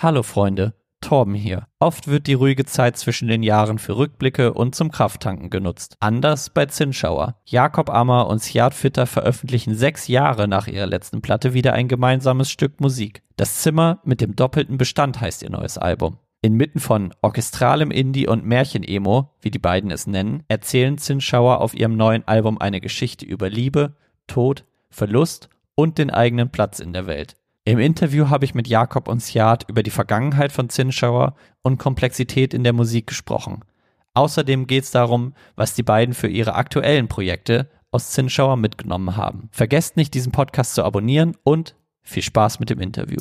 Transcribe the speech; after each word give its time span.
Hallo 0.00 0.22
Freunde, 0.22 0.74
Torben 1.00 1.34
hier. 1.34 1.66
Oft 1.80 2.06
wird 2.06 2.28
die 2.28 2.34
ruhige 2.34 2.64
Zeit 2.64 2.96
zwischen 2.96 3.26
den 3.26 3.42
Jahren 3.42 3.80
für 3.80 3.96
Rückblicke 3.96 4.54
und 4.54 4.76
zum 4.76 4.92
Krafttanken 4.92 5.50
genutzt. 5.50 5.96
Anders 5.98 6.50
bei 6.50 6.66
Zinnschauer. 6.66 7.34
Jakob 7.44 7.90
Ammer 7.90 8.28
und 8.28 8.40
Sjad 8.40 8.74
Fitter 8.74 9.06
veröffentlichen 9.06 9.74
sechs 9.74 10.06
Jahre 10.06 10.46
nach 10.46 10.68
ihrer 10.68 10.86
letzten 10.86 11.20
Platte 11.20 11.52
wieder 11.52 11.72
ein 11.72 11.88
gemeinsames 11.88 12.48
Stück 12.48 12.80
Musik. 12.80 13.24
Das 13.36 13.60
Zimmer 13.60 13.98
mit 14.04 14.20
dem 14.20 14.36
doppelten 14.36 14.78
Bestand 14.78 15.20
heißt 15.20 15.42
ihr 15.42 15.50
neues 15.50 15.78
Album. 15.78 16.18
Inmitten 16.42 16.78
von 16.78 17.12
orchestralem 17.20 17.90
Indie 17.90 18.28
und 18.28 18.46
Märchen-Emo, 18.46 19.32
wie 19.40 19.50
die 19.50 19.58
beiden 19.58 19.90
es 19.90 20.06
nennen, 20.06 20.44
erzählen 20.46 20.96
Zinnschauer 20.96 21.60
auf 21.60 21.74
ihrem 21.74 21.96
neuen 21.96 22.22
Album 22.28 22.58
eine 22.58 22.80
Geschichte 22.80 23.26
über 23.26 23.50
Liebe, 23.50 23.96
Tod, 24.28 24.64
Verlust 24.90 25.48
und 25.74 25.98
den 25.98 26.12
eigenen 26.12 26.50
Platz 26.50 26.78
in 26.78 26.92
der 26.92 27.08
Welt. 27.08 27.34
Im 27.68 27.78
Interview 27.78 28.30
habe 28.30 28.46
ich 28.46 28.54
mit 28.54 28.66
Jakob 28.66 29.08
und 29.08 29.20
Sjad 29.20 29.68
über 29.68 29.82
die 29.82 29.90
Vergangenheit 29.90 30.52
von 30.52 30.70
Zinnschauer 30.70 31.34
und 31.60 31.76
Komplexität 31.76 32.54
in 32.54 32.64
der 32.64 32.72
Musik 32.72 33.08
gesprochen. 33.08 33.60
Außerdem 34.14 34.66
geht 34.66 34.84
es 34.84 34.90
darum, 34.90 35.34
was 35.54 35.74
die 35.74 35.82
beiden 35.82 36.14
für 36.14 36.28
ihre 36.28 36.54
aktuellen 36.54 37.08
Projekte 37.08 37.68
aus 37.90 38.12
Zinnschauer 38.12 38.56
mitgenommen 38.56 39.18
haben. 39.18 39.50
Vergesst 39.52 39.98
nicht, 39.98 40.14
diesen 40.14 40.32
Podcast 40.32 40.76
zu 40.76 40.82
abonnieren 40.82 41.36
und 41.44 41.74
viel 42.00 42.22
Spaß 42.22 42.58
mit 42.58 42.70
dem 42.70 42.80
Interview. 42.80 43.18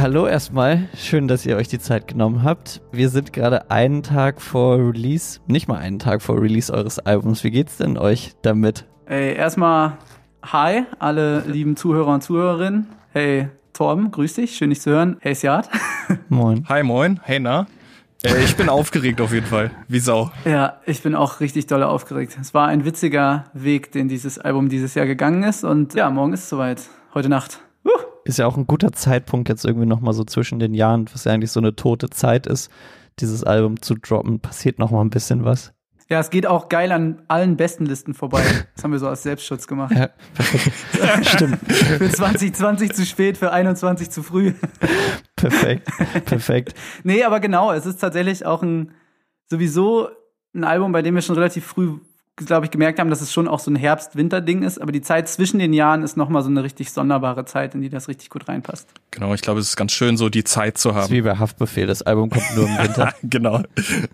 Hallo 0.00 0.28
erstmal, 0.28 0.88
schön, 0.96 1.26
dass 1.26 1.44
ihr 1.44 1.56
euch 1.56 1.66
die 1.66 1.80
Zeit 1.80 2.06
genommen 2.06 2.44
habt. 2.44 2.80
Wir 2.92 3.08
sind 3.08 3.32
gerade 3.32 3.68
einen 3.68 4.04
Tag 4.04 4.40
vor 4.40 4.78
Release, 4.78 5.40
nicht 5.48 5.66
mal 5.66 5.78
einen 5.78 5.98
Tag 5.98 6.22
vor 6.22 6.40
Release 6.40 6.72
eures 6.72 7.00
Albums. 7.00 7.42
Wie 7.42 7.50
geht's 7.50 7.78
denn 7.78 7.98
euch 7.98 8.36
damit? 8.42 8.86
Ey, 9.06 9.34
erstmal 9.34 9.98
hi, 10.40 10.84
alle 11.00 11.40
lieben 11.40 11.74
Zuhörer 11.74 12.14
und 12.14 12.22
Zuhörerinnen. 12.22 12.86
Hey, 13.10 13.48
Torben, 13.72 14.12
grüß 14.12 14.34
dich, 14.34 14.56
schön 14.56 14.70
dich 14.70 14.80
zu 14.80 14.90
hören. 14.92 15.16
Hey, 15.18 15.34
Sjad. 15.34 15.68
Moin. 16.28 16.64
Hi, 16.68 16.84
moin. 16.84 17.18
Hey, 17.24 17.40
na? 17.40 17.66
Äh, 18.22 18.44
ich 18.44 18.56
bin 18.56 18.68
aufgeregt 18.68 19.20
auf 19.20 19.32
jeden 19.32 19.46
Fall. 19.46 19.72
Wie 19.88 19.98
Sau. 19.98 20.30
Ja, 20.44 20.78
ich 20.86 21.02
bin 21.02 21.16
auch 21.16 21.40
richtig 21.40 21.66
doll 21.66 21.82
aufgeregt. 21.82 22.38
Es 22.40 22.54
war 22.54 22.68
ein 22.68 22.84
witziger 22.84 23.46
Weg, 23.52 23.90
den 23.90 24.06
dieses 24.06 24.38
Album 24.38 24.68
dieses 24.68 24.94
Jahr 24.94 25.06
gegangen 25.06 25.42
ist. 25.42 25.64
Und 25.64 25.94
ja, 25.94 26.08
morgen 26.08 26.34
ist 26.34 26.44
es 26.44 26.48
soweit. 26.50 26.82
Heute 27.14 27.28
Nacht. 27.28 27.62
Ist 28.28 28.38
ja 28.38 28.46
auch 28.46 28.58
ein 28.58 28.66
guter 28.66 28.92
Zeitpunkt 28.92 29.48
jetzt 29.48 29.64
irgendwie 29.64 29.86
nochmal 29.86 30.12
so 30.12 30.22
zwischen 30.22 30.58
den 30.58 30.74
Jahren, 30.74 31.08
was 31.14 31.24
ja 31.24 31.32
eigentlich 31.32 31.50
so 31.50 31.60
eine 31.60 31.74
tote 31.74 32.10
Zeit 32.10 32.46
ist, 32.46 32.70
dieses 33.20 33.42
Album 33.42 33.80
zu 33.80 33.94
droppen. 33.94 34.38
Passiert 34.38 34.78
nochmal 34.78 35.02
ein 35.02 35.08
bisschen 35.08 35.46
was. 35.46 35.72
Ja, 36.10 36.20
es 36.20 36.28
geht 36.28 36.46
auch 36.46 36.68
geil 36.68 36.92
an 36.92 37.22
allen 37.28 37.56
besten 37.56 37.86
Listen 37.86 38.12
vorbei. 38.12 38.42
Das 38.74 38.84
haben 38.84 38.92
wir 38.92 38.98
so 38.98 39.08
als 39.08 39.22
Selbstschutz 39.22 39.66
gemacht. 39.66 39.94
Ja, 39.96 40.10
Stimmt. 41.22 41.58
für 41.72 42.10
2020 42.10 42.92
zu 42.92 43.06
spät, 43.06 43.38
für 43.38 43.50
21 43.50 44.10
zu 44.10 44.22
früh. 44.22 44.52
Perfekt, 45.34 45.90
perfekt. 46.26 46.74
nee, 47.04 47.24
aber 47.24 47.40
genau, 47.40 47.72
es 47.72 47.86
ist 47.86 47.96
tatsächlich 47.96 48.44
auch 48.44 48.62
ein 48.62 48.92
sowieso 49.46 50.10
ein 50.54 50.64
Album, 50.64 50.92
bei 50.92 51.00
dem 51.00 51.14
wir 51.14 51.22
schon 51.22 51.36
relativ 51.36 51.64
früh 51.64 51.98
glaube 52.46 52.66
ich, 52.66 52.70
gemerkt 52.70 52.98
haben, 52.98 53.10
dass 53.10 53.20
es 53.20 53.32
schon 53.32 53.48
auch 53.48 53.58
so 53.58 53.70
ein 53.70 53.76
Herbst-Winter-Ding 53.76 54.62
ist, 54.62 54.80
aber 54.80 54.92
die 54.92 55.00
Zeit 55.00 55.28
zwischen 55.28 55.58
den 55.58 55.72
Jahren 55.72 56.02
ist 56.02 56.16
nochmal 56.16 56.42
so 56.42 56.48
eine 56.48 56.62
richtig 56.62 56.90
sonderbare 56.92 57.44
Zeit, 57.44 57.74
in 57.74 57.82
die 57.82 57.88
das 57.88 58.08
richtig 58.08 58.30
gut 58.30 58.48
reinpasst. 58.48 58.88
Genau, 59.10 59.34
ich 59.34 59.40
glaube, 59.40 59.60
es 59.60 59.68
ist 59.68 59.76
ganz 59.76 59.92
schön, 59.92 60.16
so 60.16 60.28
die 60.28 60.44
Zeit 60.44 60.78
zu 60.78 60.90
haben. 60.90 60.98
Das 60.98 61.06
ist 61.06 61.12
wie 61.12 61.22
bei 61.22 61.36
Haftbefehl, 61.36 61.86
das 61.86 62.02
Album 62.02 62.30
kommt 62.30 62.44
nur 62.56 62.66
im 62.66 62.78
Winter. 62.82 63.12
genau. 63.22 63.62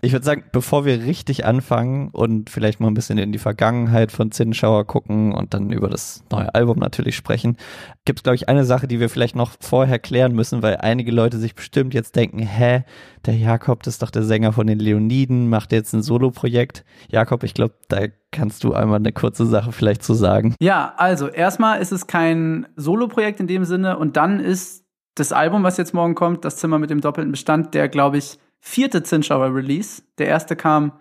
Ich 0.00 0.12
würde 0.12 0.24
sagen, 0.24 0.44
bevor 0.52 0.84
wir 0.84 1.04
richtig 1.04 1.44
anfangen 1.44 2.08
und 2.08 2.50
vielleicht 2.50 2.80
mal 2.80 2.88
ein 2.88 2.94
bisschen 2.94 3.18
in 3.18 3.32
die 3.32 3.38
Vergangenheit 3.38 4.12
von 4.12 4.32
Zinnschauer 4.32 4.86
gucken 4.86 5.32
und 5.32 5.54
dann 5.54 5.70
über 5.70 5.88
das 5.88 6.24
neue 6.30 6.54
Album 6.54 6.78
natürlich 6.78 7.16
sprechen, 7.16 7.56
gibt 8.04 8.20
es, 8.20 8.22
glaube 8.22 8.36
ich, 8.36 8.48
eine 8.48 8.64
Sache, 8.64 8.86
die 8.88 9.00
wir 9.00 9.08
vielleicht 9.08 9.36
noch 9.36 9.52
vorher 9.60 9.98
klären 9.98 10.34
müssen, 10.34 10.62
weil 10.62 10.76
einige 10.76 11.10
Leute 11.10 11.38
sich 11.38 11.54
bestimmt 11.54 11.94
jetzt 11.94 12.16
denken, 12.16 12.38
hä, 12.38 12.84
der 13.26 13.36
Jakob, 13.36 13.82
das 13.82 13.94
ist 13.94 14.02
doch 14.02 14.10
der 14.10 14.22
Sänger 14.22 14.52
von 14.52 14.66
den 14.66 14.78
Leoniden, 14.78 15.48
macht 15.48 15.72
jetzt 15.72 15.92
ein 15.94 16.02
Solo-Projekt. 16.02 16.84
Jakob, 17.08 17.42
ich 17.42 17.54
glaube, 17.54 17.74
da 17.88 18.02
kannst 18.32 18.64
du 18.64 18.74
einmal 18.74 18.98
eine 18.98 19.12
kurze 19.12 19.46
Sache 19.46 19.72
vielleicht 19.72 20.02
zu 20.02 20.14
sagen. 20.14 20.54
Ja, 20.60 20.94
also 20.96 21.28
erstmal 21.28 21.80
ist 21.80 21.92
es 21.92 22.06
kein 22.06 22.66
Solo-Projekt 22.76 23.40
in 23.40 23.46
dem 23.46 23.64
Sinne 23.64 23.98
und 23.98 24.16
dann 24.16 24.40
ist 24.40 24.84
das 25.14 25.32
Album, 25.32 25.62
was 25.62 25.76
jetzt 25.76 25.94
morgen 25.94 26.14
kommt, 26.14 26.44
das 26.44 26.56
Zimmer 26.56 26.78
mit 26.78 26.90
dem 26.90 27.00
doppelten 27.00 27.30
Bestand, 27.30 27.74
der, 27.74 27.88
glaube 27.88 28.18
ich, 28.18 28.38
vierte 28.60 29.02
Zinschauer-Release. 29.02 30.02
Der 30.18 30.26
erste 30.26 30.56
kam 30.56 30.92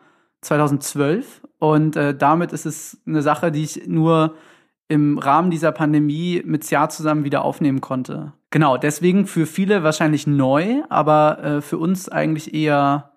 2012 0.42 1.42
und 1.60 1.96
äh, 1.96 2.16
damit 2.16 2.54
ist 2.54 2.66
es 2.66 3.02
eine 3.08 3.22
Sache, 3.22 3.52
die 3.52 3.64
ich 3.64 3.88
nur 3.88 4.36
im 4.88 5.18
Rahmen 5.18 5.50
dieser 5.50 5.72
Pandemie 5.72 6.44
mit 6.46 6.64
Sia 6.64 6.90
zusammen 6.90 7.24
wieder 7.24 7.44
aufnehmen 7.44 7.82
konnte. 7.82 8.34
Genau, 8.52 8.78
deswegen 8.78 9.26
für 9.26 9.48
viele 9.48 9.82
wahrscheinlich 9.82 10.28
neu, 10.28 10.84
aber 10.90 11.44
äh, 11.44 11.62
für 11.62 11.80
uns 11.80 12.10
eigentlich 12.10 12.54
eher 12.54 13.13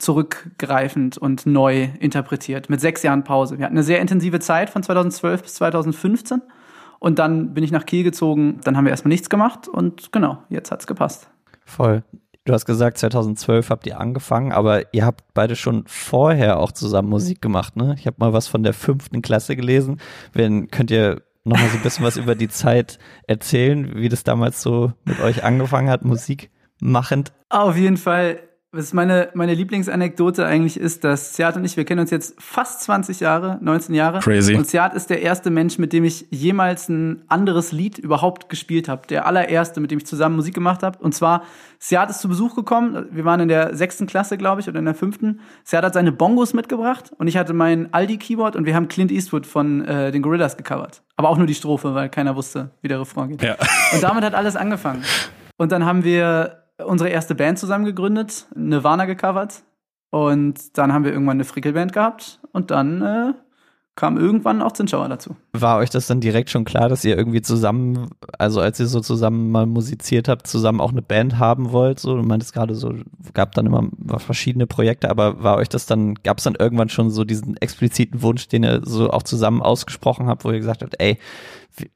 zurückgreifend 0.00 1.18
und 1.18 1.46
neu 1.46 1.88
interpretiert, 2.00 2.70
mit 2.70 2.80
sechs 2.80 3.02
Jahren 3.02 3.24
Pause. 3.24 3.58
Wir 3.58 3.66
hatten 3.66 3.76
eine 3.76 3.84
sehr 3.84 4.00
intensive 4.00 4.40
Zeit 4.40 4.70
von 4.70 4.82
2012 4.82 5.42
bis 5.42 5.54
2015 5.54 6.42
und 6.98 7.18
dann 7.18 7.54
bin 7.54 7.64
ich 7.64 7.70
nach 7.70 7.86
Kiel 7.86 8.04
gezogen, 8.04 8.60
dann 8.64 8.76
haben 8.76 8.84
wir 8.84 8.90
erstmal 8.90 9.10
nichts 9.10 9.30
gemacht 9.30 9.68
und 9.68 10.12
genau, 10.12 10.42
jetzt 10.48 10.70
hat's 10.70 10.86
gepasst. 10.86 11.30
Voll. 11.64 12.02
Du 12.44 12.54
hast 12.54 12.64
gesagt, 12.64 12.98
2012 12.98 13.68
habt 13.68 13.86
ihr 13.86 14.00
angefangen, 14.00 14.50
aber 14.50 14.94
ihr 14.94 15.04
habt 15.04 15.34
beide 15.34 15.56
schon 15.56 15.84
vorher 15.86 16.58
auch 16.58 16.72
zusammen 16.72 17.08
Musik 17.08 17.42
gemacht, 17.42 17.76
ne? 17.76 17.94
Ich 17.98 18.06
habe 18.06 18.16
mal 18.18 18.32
was 18.32 18.48
von 18.48 18.62
der 18.62 18.72
fünften 18.72 19.22
Klasse 19.22 19.56
gelesen. 19.56 20.00
Wenn, 20.32 20.68
könnt 20.68 20.90
ihr 20.90 21.22
noch 21.44 21.58
mal 21.58 21.68
so 21.68 21.76
ein 21.76 21.82
bisschen 21.82 22.04
was 22.04 22.16
über 22.16 22.34
die 22.34 22.48
Zeit 22.48 22.98
erzählen, 23.26 23.94
wie 23.94 24.08
das 24.08 24.24
damals 24.24 24.62
so 24.62 24.92
mit 25.04 25.20
euch 25.20 25.44
angefangen 25.44 25.90
hat, 25.90 26.04
Musik 26.04 26.50
machend? 26.80 27.32
Auf 27.50 27.76
jeden 27.76 27.98
Fall 27.98 28.40
was 28.72 28.92
meine, 28.92 29.30
meine 29.34 29.54
Lieblingsanekdote 29.54 30.46
eigentlich 30.46 30.78
ist, 30.78 31.02
dass 31.02 31.34
Seat 31.34 31.56
und 31.56 31.64
ich, 31.64 31.76
wir 31.76 31.84
kennen 31.84 32.02
uns 32.02 32.10
jetzt 32.10 32.40
fast 32.40 32.82
20 32.82 33.18
Jahre, 33.18 33.58
19 33.60 33.96
Jahre. 33.96 34.20
Crazy. 34.20 34.54
Und 34.54 34.68
Seat 34.68 34.94
ist 34.94 35.10
der 35.10 35.22
erste 35.22 35.50
Mensch, 35.50 35.78
mit 35.78 35.92
dem 35.92 36.04
ich 36.04 36.26
jemals 36.30 36.88
ein 36.88 37.24
anderes 37.26 37.72
Lied 37.72 37.98
überhaupt 37.98 38.48
gespielt 38.48 38.88
habe. 38.88 39.08
Der 39.08 39.26
allererste, 39.26 39.80
mit 39.80 39.90
dem 39.90 39.98
ich 39.98 40.06
zusammen 40.06 40.36
Musik 40.36 40.54
gemacht 40.54 40.84
habe. 40.84 41.00
Und 41.00 41.16
zwar, 41.16 41.42
Seat 41.80 42.10
ist 42.10 42.20
zu 42.20 42.28
Besuch 42.28 42.54
gekommen. 42.54 43.06
Wir 43.10 43.24
waren 43.24 43.40
in 43.40 43.48
der 43.48 43.74
sechsten 43.74 44.06
Klasse, 44.06 44.38
glaube 44.38 44.60
ich, 44.60 44.68
oder 44.68 44.78
in 44.78 44.84
der 44.84 44.94
fünften. 44.94 45.40
Seat 45.64 45.82
hat 45.82 45.94
seine 45.94 46.12
Bongos 46.12 46.54
mitgebracht 46.54 47.10
und 47.18 47.26
ich 47.26 47.36
hatte 47.36 47.54
mein 47.54 47.92
Aldi-Keyboard 47.92 48.54
und 48.54 48.66
wir 48.66 48.76
haben 48.76 48.86
Clint 48.86 49.10
Eastwood 49.10 49.46
von 49.46 49.84
äh, 49.84 50.12
den 50.12 50.22
Gorillas 50.22 50.56
gecovert. 50.56 51.02
Aber 51.16 51.30
auch 51.30 51.38
nur 51.38 51.48
die 51.48 51.56
Strophe, 51.56 51.96
weil 51.96 52.08
keiner 52.08 52.36
wusste, 52.36 52.70
wie 52.82 52.88
der 52.88 53.00
Refrain 53.00 53.30
geht. 53.30 53.42
Ja. 53.42 53.56
Und 53.92 54.00
damit 54.00 54.22
hat 54.22 54.34
alles 54.34 54.54
angefangen. 54.54 55.02
Und 55.56 55.72
dann 55.72 55.84
haben 55.84 56.04
wir 56.04 56.60
unsere 56.86 57.10
erste 57.10 57.34
Band 57.34 57.58
zusammen 57.58 57.84
gegründet, 57.84 58.46
Nirvana 58.54 59.04
gecovert. 59.04 59.62
Und 60.10 60.76
dann 60.76 60.92
haben 60.92 61.04
wir 61.04 61.12
irgendwann 61.12 61.36
eine 61.36 61.44
Frickelband 61.44 61.92
gehabt 61.92 62.40
und 62.52 62.72
dann 62.72 63.00
äh, 63.00 63.32
kam 64.00 64.16
irgendwann 64.16 64.62
auch 64.62 64.72
Zinschauer 64.72 65.08
dazu. 65.08 65.36
War 65.52 65.78
euch 65.78 65.90
das 65.90 66.06
dann 66.06 66.20
direkt 66.20 66.50
schon 66.50 66.64
klar, 66.64 66.88
dass 66.88 67.04
ihr 67.04 67.18
irgendwie 67.18 67.42
zusammen, 67.42 68.08
also 68.38 68.60
als 68.60 68.80
ihr 68.80 68.86
so 68.86 69.00
zusammen 69.00 69.50
mal 69.50 69.66
musiziert 69.66 70.26
habt, 70.26 70.46
zusammen 70.46 70.80
auch 70.80 70.90
eine 70.90 71.02
Band 71.02 71.38
haben 71.38 71.70
wollt? 71.70 72.00
So, 72.00 72.16
du 72.16 72.22
meintest 72.22 72.54
gerade 72.54 72.74
so, 72.74 72.94
gab 73.34 73.52
dann 73.52 73.66
immer 73.66 73.88
verschiedene 74.16 74.66
Projekte, 74.66 75.10
aber 75.10 75.42
war 75.42 75.58
euch 75.58 75.68
das 75.68 75.86
dann, 75.86 76.14
gab 76.14 76.38
es 76.38 76.44
dann 76.44 76.54
irgendwann 76.54 76.88
schon 76.88 77.10
so 77.10 77.24
diesen 77.24 77.56
expliziten 77.58 78.22
Wunsch, 78.22 78.48
den 78.48 78.64
ihr 78.64 78.80
so 78.84 79.10
auch 79.10 79.22
zusammen 79.22 79.60
ausgesprochen 79.60 80.26
habt, 80.26 80.44
wo 80.44 80.50
ihr 80.50 80.58
gesagt 80.58 80.82
habt, 80.82 80.96
ey, 80.98 81.18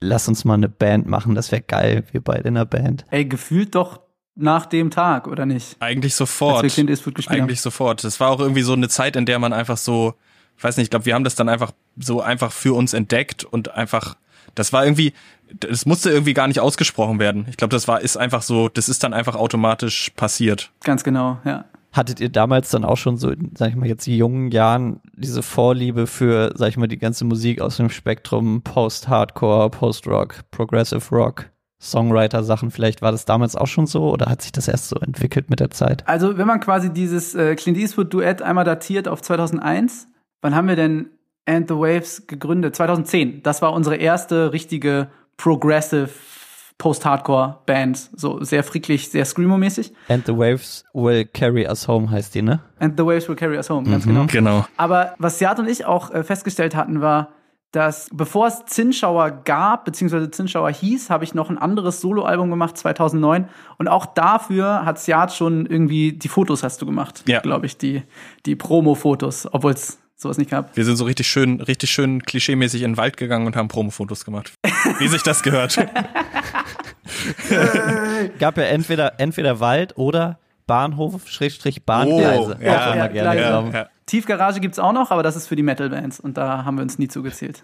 lass 0.01 0.29
uns 0.29 0.45
mal 0.45 0.55
eine 0.55 0.69
Band 0.69 1.07
machen, 1.07 1.35
das 1.35 1.51
wäre 1.53 1.63
geil, 1.63 2.05
wir 2.13 2.21
beide 2.21 2.49
in 2.49 2.55
der 2.55 2.67
Band. 2.67 3.07
Ey, 3.11 3.25
gefühlt 3.25 3.75
doch 3.75 4.04
nach 4.37 4.67
dem 4.67 4.91
Tag, 4.91 5.29
oder 5.29 5.47
nicht? 5.47 5.77
Eigentlich 5.81 6.15
sofort. 6.15 6.65
Als 6.65 6.77
wir 6.77 6.85
Clint 6.85 6.91
gespielt 6.91 7.31
Eigentlich 7.31 7.59
haben. 7.59 7.63
sofort. 7.63 8.05
Das 8.05 8.21
war 8.21 8.31
auch 8.31 8.41
irgendwie 8.41 8.63
so 8.63 8.73
eine 8.73 8.89
Zeit, 8.89 9.17
in 9.17 9.27
der 9.27 9.39
man 9.39 9.53
einfach 9.53 9.77
so, 9.77 10.15
ich 10.57 10.65
weiß 10.65 10.77
nicht, 10.77 10.85
ich 10.85 10.91
glaube, 10.91 11.07
wir 11.07 11.15
haben 11.15 11.25
das 11.25 11.35
dann 11.35 11.49
einfach 11.49 11.73
so 11.97 12.21
einfach 12.21 12.53
für 12.53 12.75
uns 12.75 12.95
entdeckt 12.95 13.45
und 13.45 13.75
einfach, 13.75 14.17
das 14.55 14.73
war 14.73 14.85
irgendwie, 14.85 15.13
das 15.61 15.87
musste 15.87 16.11
irgendwie 16.11 16.35
gar 16.35 16.49
nicht 16.49 16.61
ausgesprochen 16.61 17.19
werden. 17.19 17.47
Ich 17.49 17.57
glaube, 17.57 17.73
das 17.73 17.87
war, 17.87 18.01
ist 18.01 18.17
einfach 18.17 18.43
so, 18.43 18.69
das 18.69 18.89
ist 18.89 19.05
dann 19.05 19.15
einfach 19.15 19.37
automatisch 19.37 20.11
passiert. 20.17 20.73
Ganz 20.83 21.05
genau, 21.05 21.39
ja. 21.45 21.65
Hattet 21.93 22.19
ihr 22.19 22.29
damals 22.29 22.71
dann 22.71 22.85
auch 22.85 22.97
schon 22.97 23.19
so, 23.19 23.33
sag 23.57 23.69
ich 23.69 23.77
mal, 23.77 23.87
jetzt 23.87 24.05
die 24.07 24.17
jungen 24.17 24.51
Jahren 24.51 25.01
diese 25.13 25.45
Vorliebe 25.45 26.09
für, 26.09 26.53
sag 26.57 26.71
ich 26.71 26.77
mal, 26.77 26.89
die 26.89 26.99
ganze 26.99 27.25
Musik 27.25 27.61
aus 27.61 27.77
dem 27.77 27.89
Spektrum 27.89 28.63
Post-Hardcore, 28.63 29.71
Post-Rock, 29.71 30.41
Progressive 30.51 31.09
Rock? 31.15 31.51
Songwriter-Sachen 31.91 32.71
vielleicht 32.71 33.03
war 33.03 33.13
das 33.13 33.25
damals 33.25 33.57
auch 33.57 33.67
schon 33.67 33.87
so 33.87 34.11
oder 34.11 34.27
hat 34.27 34.43
sich 34.43 34.53
das 34.53 34.69
erst 34.69 34.89
so 34.89 34.97
entwickelt 34.97 35.51
mit 35.51 35.61
der 35.61 35.71
Zeit? 35.71 36.07
Also 36.09 36.39
wenn 36.39 36.47
man 36.47 36.61
quasi 36.61 36.93
dieses 36.93 37.35
äh, 37.35 37.55
Clint 37.57 37.79
Eastwood-Duett 37.79 38.43
einmal 38.43 38.65
datiert 38.65 39.09
auf 39.09 39.23
2001, 39.23 40.09
wann 40.41 40.55
haben 40.55 40.69
wir 40.69 40.77
denn 40.77 41.11
And 41.47 41.69
the 41.69 41.75
Waves 41.75 42.27
gegründet? 42.27 42.75
2010. 42.75 43.43
Das 43.43 43.61
war 43.61 43.73
unsere 43.75 43.97
erste 43.97 44.53
richtige 44.53 45.09
Progressive 45.37 46.09
Post-Hardcore-Band. 46.79 48.11
So 48.17 48.43
sehr 48.43 48.65
friedlich, 48.65 49.11
sehr 49.11 49.25
Screamo-mäßig. 49.25 49.93
And 50.09 50.27
the 50.27 50.37
Waves 50.37 50.85
Will 50.93 51.25
Carry 51.25 51.67
Us 51.67 51.87
Home 51.87 52.11
heißt 52.11 52.35
die, 52.35 52.43
ne? 52.43 52.61
And 52.79 52.99
the 52.99 53.05
Waves 53.05 53.29
Will 53.29 53.37
Carry 53.37 53.57
Us 53.57 53.71
Home, 53.71 53.89
ganz 53.89 54.07
mhm, 54.07 54.11
genau. 54.11 54.27
Genau. 54.27 54.67
Aber 54.77 55.15
was 55.19 55.39
Seat 55.39 55.59
und 55.59 55.69
ich 55.69 55.85
auch 55.85 56.11
äh, 56.11 56.25
festgestellt 56.25 56.75
hatten, 56.75 57.01
war, 57.01 57.29
dass 57.75 58.09
bevor 58.13 58.47
es 58.47 58.67
Zinschauer 58.67 59.43
gab, 59.45 59.85
beziehungsweise 59.85 60.31
Zinschauer 60.31 60.71
hieß, 60.71 61.11
habe 61.11 61.25
ich 61.25 61.35
noch 61.35 61.51
ein 61.51 61.59
anderes 61.59 62.01
Soloalbum 62.01 62.49
gemacht, 62.49 62.79
2009. 62.79 63.49
Und 63.79 63.89
auch 63.89 64.07
dafür 64.07 64.85
hat 64.85 65.01
Siad 65.01 65.33
schon 65.33 65.67
irgendwie, 65.67 66.13
die 66.13 66.29
Fotos 66.29 66.63
hast 66.63 66.81
du 66.81 66.87
gemacht, 66.87 67.25
ja. 67.27 67.41
glaube 67.41 67.67
ich, 67.67 67.77
die, 67.77 68.03
die 68.47 68.55
Promo-Fotos, 68.55 69.49
obwohl 69.51 69.73
es 69.73 69.99
sowas 70.15 70.39
nicht 70.39 70.51
gab. 70.51 70.77
Wir 70.77 70.85
sind 70.85 70.97
so 70.97 71.05
richtig 71.05 71.27
schön, 71.27 71.61
richtig 71.61 71.91
schön 71.91 72.23
klischeemäßig 72.23 72.83
in 72.83 72.93
den 72.93 72.97
Wald 72.97 73.17
gegangen 73.17 73.47
und 73.47 73.57
haben 73.57 73.67
Promo-Fotos 73.67 74.25
gemacht. 74.25 74.53
Wie 75.01 75.09
sich 75.09 75.25
das 75.25 75.43
gehört. 75.43 75.77
gab 78.39 78.57
ja 78.57 78.65
entweder, 78.65 79.19
entweder 79.19 79.61
Wald 79.61 79.97
oder 79.97 80.39
Bahnhof, 80.67 81.29
Schrägstrich 81.29 81.85
Bahngleise. 81.85 82.57
Oh, 82.59 82.65
ja, 82.65 82.97
ja, 82.97 83.11
ja, 83.13 83.35
ja, 83.35 83.89
Tiefgarage 84.07 84.61
gibt's 84.61 84.79
auch 84.79 84.93
noch, 84.93 85.11
aber 85.11 85.23
das 85.23 85.37
ist 85.37 85.47
für 85.47 85.57
die 85.57 85.63
Metal-Bands 85.63 86.21
und 86.21 86.37
da 86.37 86.65
haben 86.65 86.77
wir 86.77 86.83
uns 86.83 86.99
nie 86.99 87.09
zugezählt. 87.09 87.63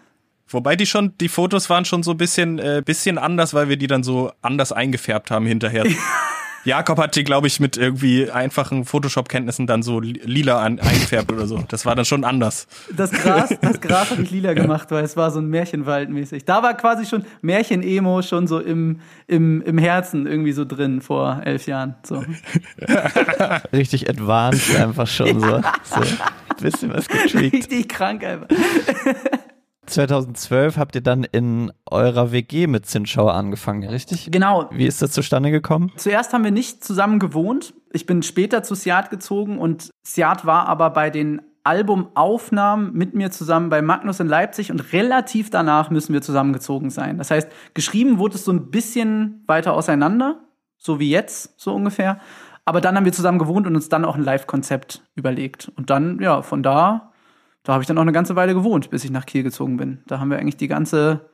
Wobei 0.49 0.75
die 0.75 0.87
schon, 0.87 1.17
die 1.19 1.29
Fotos 1.29 1.70
waren 1.70 1.85
schon 1.85 2.02
so 2.02 2.11
ein 2.11 2.17
bisschen, 2.17 2.58
äh, 2.58 2.82
bisschen 2.85 3.19
anders, 3.19 3.55
weil 3.55 3.69
wir 3.69 3.76
die 3.76 3.87
dann 3.87 4.02
so 4.02 4.32
anders 4.43 4.73
eingefärbt 4.73 5.31
haben 5.31 5.47
hinterher. 5.47 5.85
Jakob 6.65 6.99
hat 6.99 7.17
die, 7.17 7.25
glaube 7.25 7.47
ich, 7.47 7.61
mit 7.61 7.77
irgendwie 7.77 8.31
einfachen 8.31 8.85
Photoshop-Kenntnissen 8.85 9.67
dann 9.67 9.83
so 9.83 10.01
lila 10.01 10.61
an, 10.61 10.79
eingefärbt 10.79 11.33
oder 11.33 11.47
so. 11.47 11.65
Das 11.69 11.87
war 11.87 11.95
dann 11.95 12.05
schon 12.05 12.25
anders. 12.25 12.67
Das 12.95 13.11
Gras, 13.11 13.55
das 13.61 13.81
Gras 13.81 14.11
habe 14.11 14.23
ich 14.23 14.31
lila 14.31 14.53
gemacht, 14.53 14.91
weil 14.91 15.05
es 15.05 15.17
war 15.17 15.31
so 15.31 15.41
ein 15.41 15.47
Märchenwald 15.47 16.11
mäßig. 16.11 16.45
Da 16.45 16.62
war 16.62 16.75
quasi 16.75 17.07
schon 17.07 17.25
Märchen-Emo 17.43 18.23
schon 18.23 18.47
so 18.47 18.61
im, 18.61 19.01
im, 19.27 19.62
im 19.62 19.79
Herzen 19.79 20.27
irgendwie 20.27 20.53
so 20.53 20.65
drin 20.65 21.01
vor 21.01 21.41
elf 21.45 21.67
Jahren. 21.67 21.95
So. 22.03 22.23
Richtig 23.73 24.09
advanced 24.09 24.77
einfach 24.77 25.06
schon 25.06 25.41
so. 25.41 25.61
so. 25.83 26.01
Ein 26.01 26.56
bisschen 26.61 26.93
was 26.93 27.09
getweakt. 27.09 27.55
Richtig 27.55 27.89
krank 27.89 28.25
einfach. 28.25 28.49
2012 29.91 30.77
habt 30.77 30.95
ihr 30.95 31.01
dann 31.01 31.25
in 31.25 31.73
eurer 31.87 32.33
WG 32.33 32.67
mit 32.67 32.87
Zinschauer 32.87 33.35
angefangen, 33.35 33.89
richtig? 33.89 34.31
Genau. 34.31 34.69
Wie 34.73 34.87
ist 34.87 35.03
das 35.03 35.13
zustande 35.13 35.51
gekommen? 35.51 35.93
Zuerst 35.97 36.33
haben 36.33 36.45
wir 36.45 36.51
nicht 36.51 36.85
zusammen 36.85 37.19
gewohnt. 37.19 37.75
Ich 37.93 38.07
bin 38.07 38.23
später 38.23 38.63
zu 38.63 38.75
Siat 38.75 39.11
gezogen 39.11 39.59
und 39.59 39.91
Siat 40.03 40.47
war 40.47 40.69
aber 40.69 40.91
bei 40.91 41.11
den 41.11 41.43
Albumaufnahmen 41.65 42.93
mit 42.95 43.15
mir 43.15 43.31
zusammen 43.31 43.69
bei 43.69 43.83
Magnus 43.83 44.21
in 44.21 44.27
Leipzig 44.27 44.71
und 44.71 44.93
relativ 44.93 45.51
danach 45.51 45.91
müssen 45.91 46.13
wir 46.13 46.23
zusammengezogen 46.23 46.91
sein. 46.91 47.19
Das 47.19 47.31
heißt, 47.31 47.49
geschrieben 47.75 48.19
wurde 48.19 48.37
es 48.37 48.45
so 48.45 48.53
ein 48.53 48.71
bisschen 48.71 49.45
weiter 49.47 49.75
auseinander, 49.75 50.41
so 50.79 50.99
wie 50.99 51.11
jetzt, 51.11 51.61
so 51.61 51.75
ungefähr. 51.75 52.19
Aber 52.65 52.81
dann 52.81 52.97
haben 52.97 53.05
wir 53.05 53.13
zusammen 53.13 53.39
gewohnt 53.39 53.67
und 53.67 53.75
uns 53.75 53.89
dann 53.89 54.05
auch 54.05 54.15
ein 54.15 54.25
Live-Konzept 54.25 55.03
überlegt. 55.15 55.71
Und 55.77 55.91
dann, 55.91 56.21
ja, 56.21 56.43
von 56.43 56.63
da 56.63 57.10
da 57.62 57.73
habe 57.75 57.83
ich 57.83 57.87
dann 57.87 57.99
auch 57.99 58.03
eine 58.03 58.12
ganze 58.12 58.37
Weile 58.37 58.55
gewohnt, 58.55 58.91
bis 58.91 59.05
ich 59.05 59.11
nach 59.11 59.27
Kiel 59.27 59.43
gezogen 59.43 59.77
bin. 59.77 59.99
Da 60.07 60.19
haben 60.19 60.31
wir 60.31 60.39
eigentlich 60.39 60.57
die 60.57 60.69
ganze, 60.69 61.29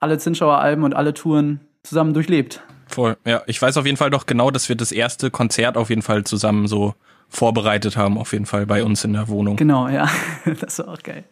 alle 0.00 0.18
Zinschauer 0.18 0.58
Alben 0.58 0.84
und 0.84 0.94
alle 0.94 1.14
Touren 1.14 1.60
zusammen 1.82 2.14
durchlebt. 2.14 2.62
Voll, 2.86 3.16
ja. 3.26 3.42
Ich 3.46 3.60
weiß 3.60 3.76
auf 3.76 3.86
jeden 3.86 3.96
Fall 3.96 4.10
doch 4.10 4.26
genau, 4.26 4.50
dass 4.50 4.68
wir 4.68 4.76
das 4.76 4.92
erste 4.92 5.30
Konzert 5.30 5.76
auf 5.76 5.88
jeden 5.88 6.02
Fall 6.02 6.24
zusammen 6.24 6.66
so 6.66 6.94
vorbereitet 7.28 7.96
haben, 7.96 8.18
auf 8.18 8.32
jeden 8.32 8.46
Fall 8.46 8.66
bei 8.66 8.84
uns 8.84 9.04
in 9.04 9.14
der 9.14 9.28
Wohnung. 9.28 9.56
Genau, 9.56 9.88
ja. 9.88 10.08
Das 10.60 10.78
war 10.78 10.88
auch 10.88 11.02
geil. 11.02 11.24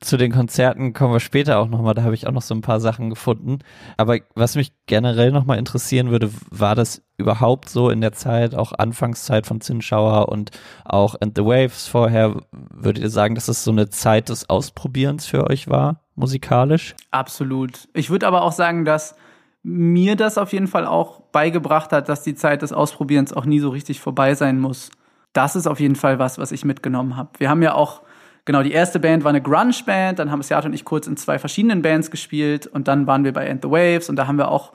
Zu 0.00 0.18
den 0.18 0.30
Konzerten 0.30 0.92
kommen 0.92 1.14
wir 1.14 1.20
später 1.20 1.58
auch 1.58 1.68
nochmal, 1.68 1.94
da 1.94 2.02
habe 2.02 2.14
ich 2.14 2.26
auch 2.26 2.32
noch 2.32 2.42
so 2.42 2.54
ein 2.54 2.60
paar 2.60 2.80
Sachen 2.80 3.08
gefunden. 3.08 3.60
Aber 3.96 4.18
was 4.34 4.54
mich 4.54 4.72
generell 4.84 5.32
nochmal 5.32 5.58
interessieren 5.58 6.10
würde, 6.10 6.30
war 6.50 6.74
das 6.74 7.02
überhaupt 7.16 7.70
so 7.70 7.88
in 7.88 8.02
der 8.02 8.12
Zeit, 8.12 8.54
auch 8.54 8.72
Anfangszeit 8.72 9.46
von 9.46 9.62
Zinschauer 9.62 10.28
und 10.28 10.50
auch 10.84 11.14
And 11.20 11.34
the 11.34 11.44
Waves 11.44 11.88
vorher, 11.88 12.42
würdet 12.52 13.02
ihr 13.02 13.10
sagen, 13.10 13.34
dass 13.34 13.48
es 13.48 13.64
so 13.64 13.70
eine 13.70 13.88
Zeit 13.88 14.28
des 14.28 14.50
Ausprobierens 14.50 15.24
für 15.24 15.46
euch 15.48 15.68
war, 15.68 16.02
musikalisch? 16.14 16.94
Absolut. 17.10 17.88
Ich 17.94 18.10
würde 18.10 18.26
aber 18.26 18.42
auch 18.42 18.52
sagen, 18.52 18.84
dass 18.84 19.16
mir 19.62 20.14
das 20.14 20.36
auf 20.36 20.52
jeden 20.52 20.68
Fall 20.68 20.86
auch 20.86 21.20
beigebracht 21.32 21.90
hat, 21.92 22.10
dass 22.10 22.22
die 22.22 22.34
Zeit 22.34 22.60
des 22.60 22.72
Ausprobierens 22.72 23.32
auch 23.32 23.46
nie 23.46 23.60
so 23.60 23.70
richtig 23.70 24.00
vorbei 24.00 24.34
sein 24.34 24.60
muss. 24.60 24.90
Das 25.32 25.56
ist 25.56 25.66
auf 25.66 25.80
jeden 25.80 25.96
Fall 25.96 26.18
was, 26.18 26.38
was 26.38 26.52
ich 26.52 26.66
mitgenommen 26.66 27.16
habe. 27.16 27.30
Wir 27.38 27.48
haben 27.48 27.62
ja 27.62 27.74
auch 27.74 28.02
Genau, 28.46 28.62
die 28.62 28.72
erste 28.72 29.00
Band 29.00 29.24
war 29.24 29.30
eine 29.30 29.42
Grunge-Band, 29.42 30.20
dann 30.20 30.30
haben 30.30 30.40
Seattle 30.40 30.70
und 30.70 30.74
ich 30.74 30.84
kurz 30.84 31.08
in 31.08 31.16
zwei 31.16 31.38
verschiedenen 31.38 31.82
Bands 31.82 32.10
gespielt 32.10 32.66
und 32.66 32.88
dann 32.88 33.06
waren 33.06 33.24
wir 33.24 33.32
bei 33.32 33.44
End 33.44 33.62
the 33.62 33.70
Waves 33.70 34.08
und 34.08 34.16
da 34.16 34.28
haben 34.28 34.38
wir 34.38 34.48
auch 34.48 34.72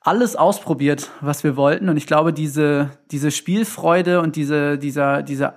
alles 0.00 0.36
ausprobiert, 0.36 1.10
was 1.20 1.42
wir 1.42 1.56
wollten. 1.56 1.88
Und 1.88 1.96
ich 1.96 2.06
glaube, 2.06 2.32
diese, 2.32 2.90
diese 3.10 3.30
Spielfreude 3.30 4.20
und 4.20 4.36
diese, 4.36 4.78
dieser, 4.78 5.22
diese 5.22 5.54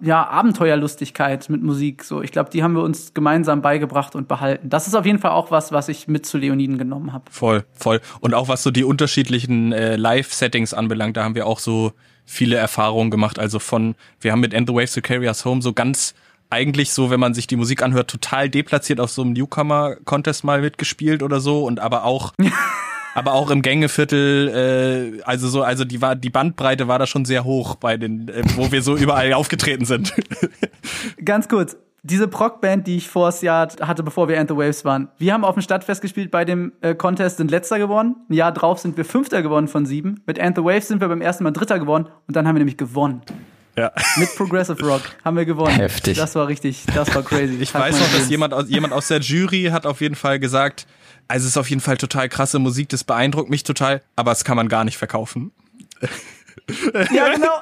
ja, 0.00 0.28
Abenteuerlustigkeit 0.28 1.48
mit 1.48 1.62
Musik, 1.62 2.04
so, 2.04 2.22
ich 2.22 2.30
glaube, 2.30 2.50
die 2.50 2.62
haben 2.62 2.74
wir 2.74 2.82
uns 2.82 3.14
gemeinsam 3.14 3.62
beigebracht 3.62 4.14
und 4.14 4.28
behalten. 4.28 4.68
Das 4.68 4.86
ist 4.86 4.94
auf 4.94 5.06
jeden 5.06 5.18
Fall 5.18 5.30
auch 5.30 5.50
was, 5.50 5.72
was 5.72 5.88
ich 5.88 6.08
mit 6.08 6.26
zu 6.26 6.36
Leoniden 6.36 6.76
genommen 6.76 7.12
habe. 7.12 7.24
Voll, 7.30 7.64
voll. 7.72 8.00
Und 8.20 8.34
auch 8.34 8.48
was 8.48 8.62
so 8.62 8.70
die 8.70 8.84
unterschiedlichen 8.84 9.72
äh, 9.72 9.96
Live-Settings 9.96 10.74
anbelangt, 10.74 11.16
da 11.16 11.24
haben 11.24 11.34
wir 11.34 11.46
auch 11.46 11.58
so 11.58 11.92
viele 12.26 12.56
Erfahrungen 12.56 13.10
gemacht. 13.10 13.38
Also 13.38 13.58
von, 13.58 13.94
wir 14.20 14.30
haben 14.32 14.40
mit 14.40 14.52
End 14.52 14.68
the 14.68 14.74
Waves 14.74 14.92
to 14.92 15.00
Carry 15.00 15.26
Us 15.26 15.44
Home 15.46 15.62
so 15.62 15.72
ganz 15.72 16.14
eigentlich 16.50 16.92
so, 16.92 17.10
wenn 17.10 17.20
man 17.20 17.34
sich 17.34 17.46
die 17.46 17.56
Musik 17.56 17.82
anhört, 17.82 18.10
total 18.10 18.50
deplatziert 18.50 19.00
auf 19.00 19.10
so 19.10 19.22
einem 19.22 19.32
Newcomer-Contest 19.32 20.44
mal 20.44 20.60
mitgespielt 20.60 21.22
oder 21.22 21.40
so 21.40 21.64
und 21.64 21.80
aber 21.80 22.04
auch 22.04 22.32
aber 23.14 23.32
auch 23.32 23.50
im 23.50 23.62
Gängeviertel, 23.62 25.18
äh, 25.18 25.22
also 25.22 25.48
so, 25.48 25.62
also 25.62 25.84
die 25.84 26.00
war 26.00 26.16
die 26.16 26.30
Bandbreite 26.30 26.88
war 26.88 26.98
da 26.98 27.06
schon 27.06 27.24
sehr 27.24 27.44
hoch 27.44 27.76
bei 27.76 27.96
den, 27.96 28.28
äh, 28.28 28.42
wo 28.56 28.70
wir 28.70 28.82
so 28.82 28.96
überall 28.96 29.32
aufgetreten 29.34 29.84
sind. 29.84 30.14
Ganz 31.24 31.48
kurz, 31.48 31.76
diese 32.02 32.28
Proc-Band, 32.28 32.86
die 32.86 32.96
ich 32.96 33.08
vor 33.08 33.32
Jahr 33.42 33.68
hatte, 33.80 34.02
bevor 34.02 34.28
wir 34.28 34.36
End 34.36 34.50
the 34.50 34.56
Waves 34.56 34.84
waren. 34.84 35.08
Wir 35.18 35.34
haben 35.34 35.44
auf 35.44 35.54
dem 35.54 35.62
Stadtfest 35.62 36.00
gespielt 36.00 36.30
bei 36.30 36.44
dem 36.44 36.72
äh, 36.80 36.94
Contest, 36.94 37.36
sind 37.36 37.50
letzter 37.50 37.78
geworden. 37.78 38.16
Ein 38.28 38.34
Jahr 38.34 38.52
drauf 38.52 38.78
sind 38.78 38.96
wir 38.96 39.04
Fünfter 39.04 39.42
geworden 39.42 39.68
von 39.68 39.86
sieben. 39.86 40.22
Mit 40.26 40.38
End 40.38 40.56
the 40.56 40.64
Waves 40.64 40.88
sind 40.88 41.00
wir 41.00 41.08
beim 41.08 41.20
ersten 41.20 41.44
Mal 41.44 41.52
Dritter 41.52 41.78
geworden 41.78 42.06
und 42.26 42.36
dann 42.36 42.46
haben 42.46 42.54
wir 42.54 42.60
nämlich 42.60 42.78
gewonnen. 42.78 43.22
Ja. 43.76 43.92
Mit 44.16 44.34
Progressive 44.36 44.84
Rock 44.84 45.02
haben 45.24 45.36
wir 45.36 45.44
gewonnen. 45.44 45.74
Heftig. 45.76 46.18
Das 46.18 46.34
war 46.34 46.48
richtig, 46.48 46.84
das 46.94 47.14
war 47.14 47.22
crazy. 47.22 47.56
Ich 47.60 47.72
weiß 47.72 47.98
noch, 47.98 48.12
dass 48.12 48.28
jemand 48.28 48.52
aus, 48.52 48.68
jemand 48.68 48.92
aus 48.92 49.08
der 49.08 49.20
Jury 49.20 49.70
hat 49.72 49.86
auf 49.86 50.00
jeden 50.00 50.16
Fall 50.16 50.38
gesagt, 50.38 50.86
also 51.28 51.44
es 51.44 51.52
ist 51.52 51.56
auf 51.56 51.70
jeden 51.70 51.80
Fall 51.80 51.96
total 51.96 52.28
krasse 52.28 52.58
Musik, 52.58 52.88
das 52.88 53.04
beeindruckt 53.04 53.48
mich 53.48 53.62
total, 53.62 54.02
aber 54.16 54.32
es 54.32 54.44
kann 54.44 54.56
man 54.56 54.68
gar 54.68 54.84
nicht 54.84 54.98
verkaufen. 54.98 55.52
Ja, 57.12 57.32
genau. 57.32 57.60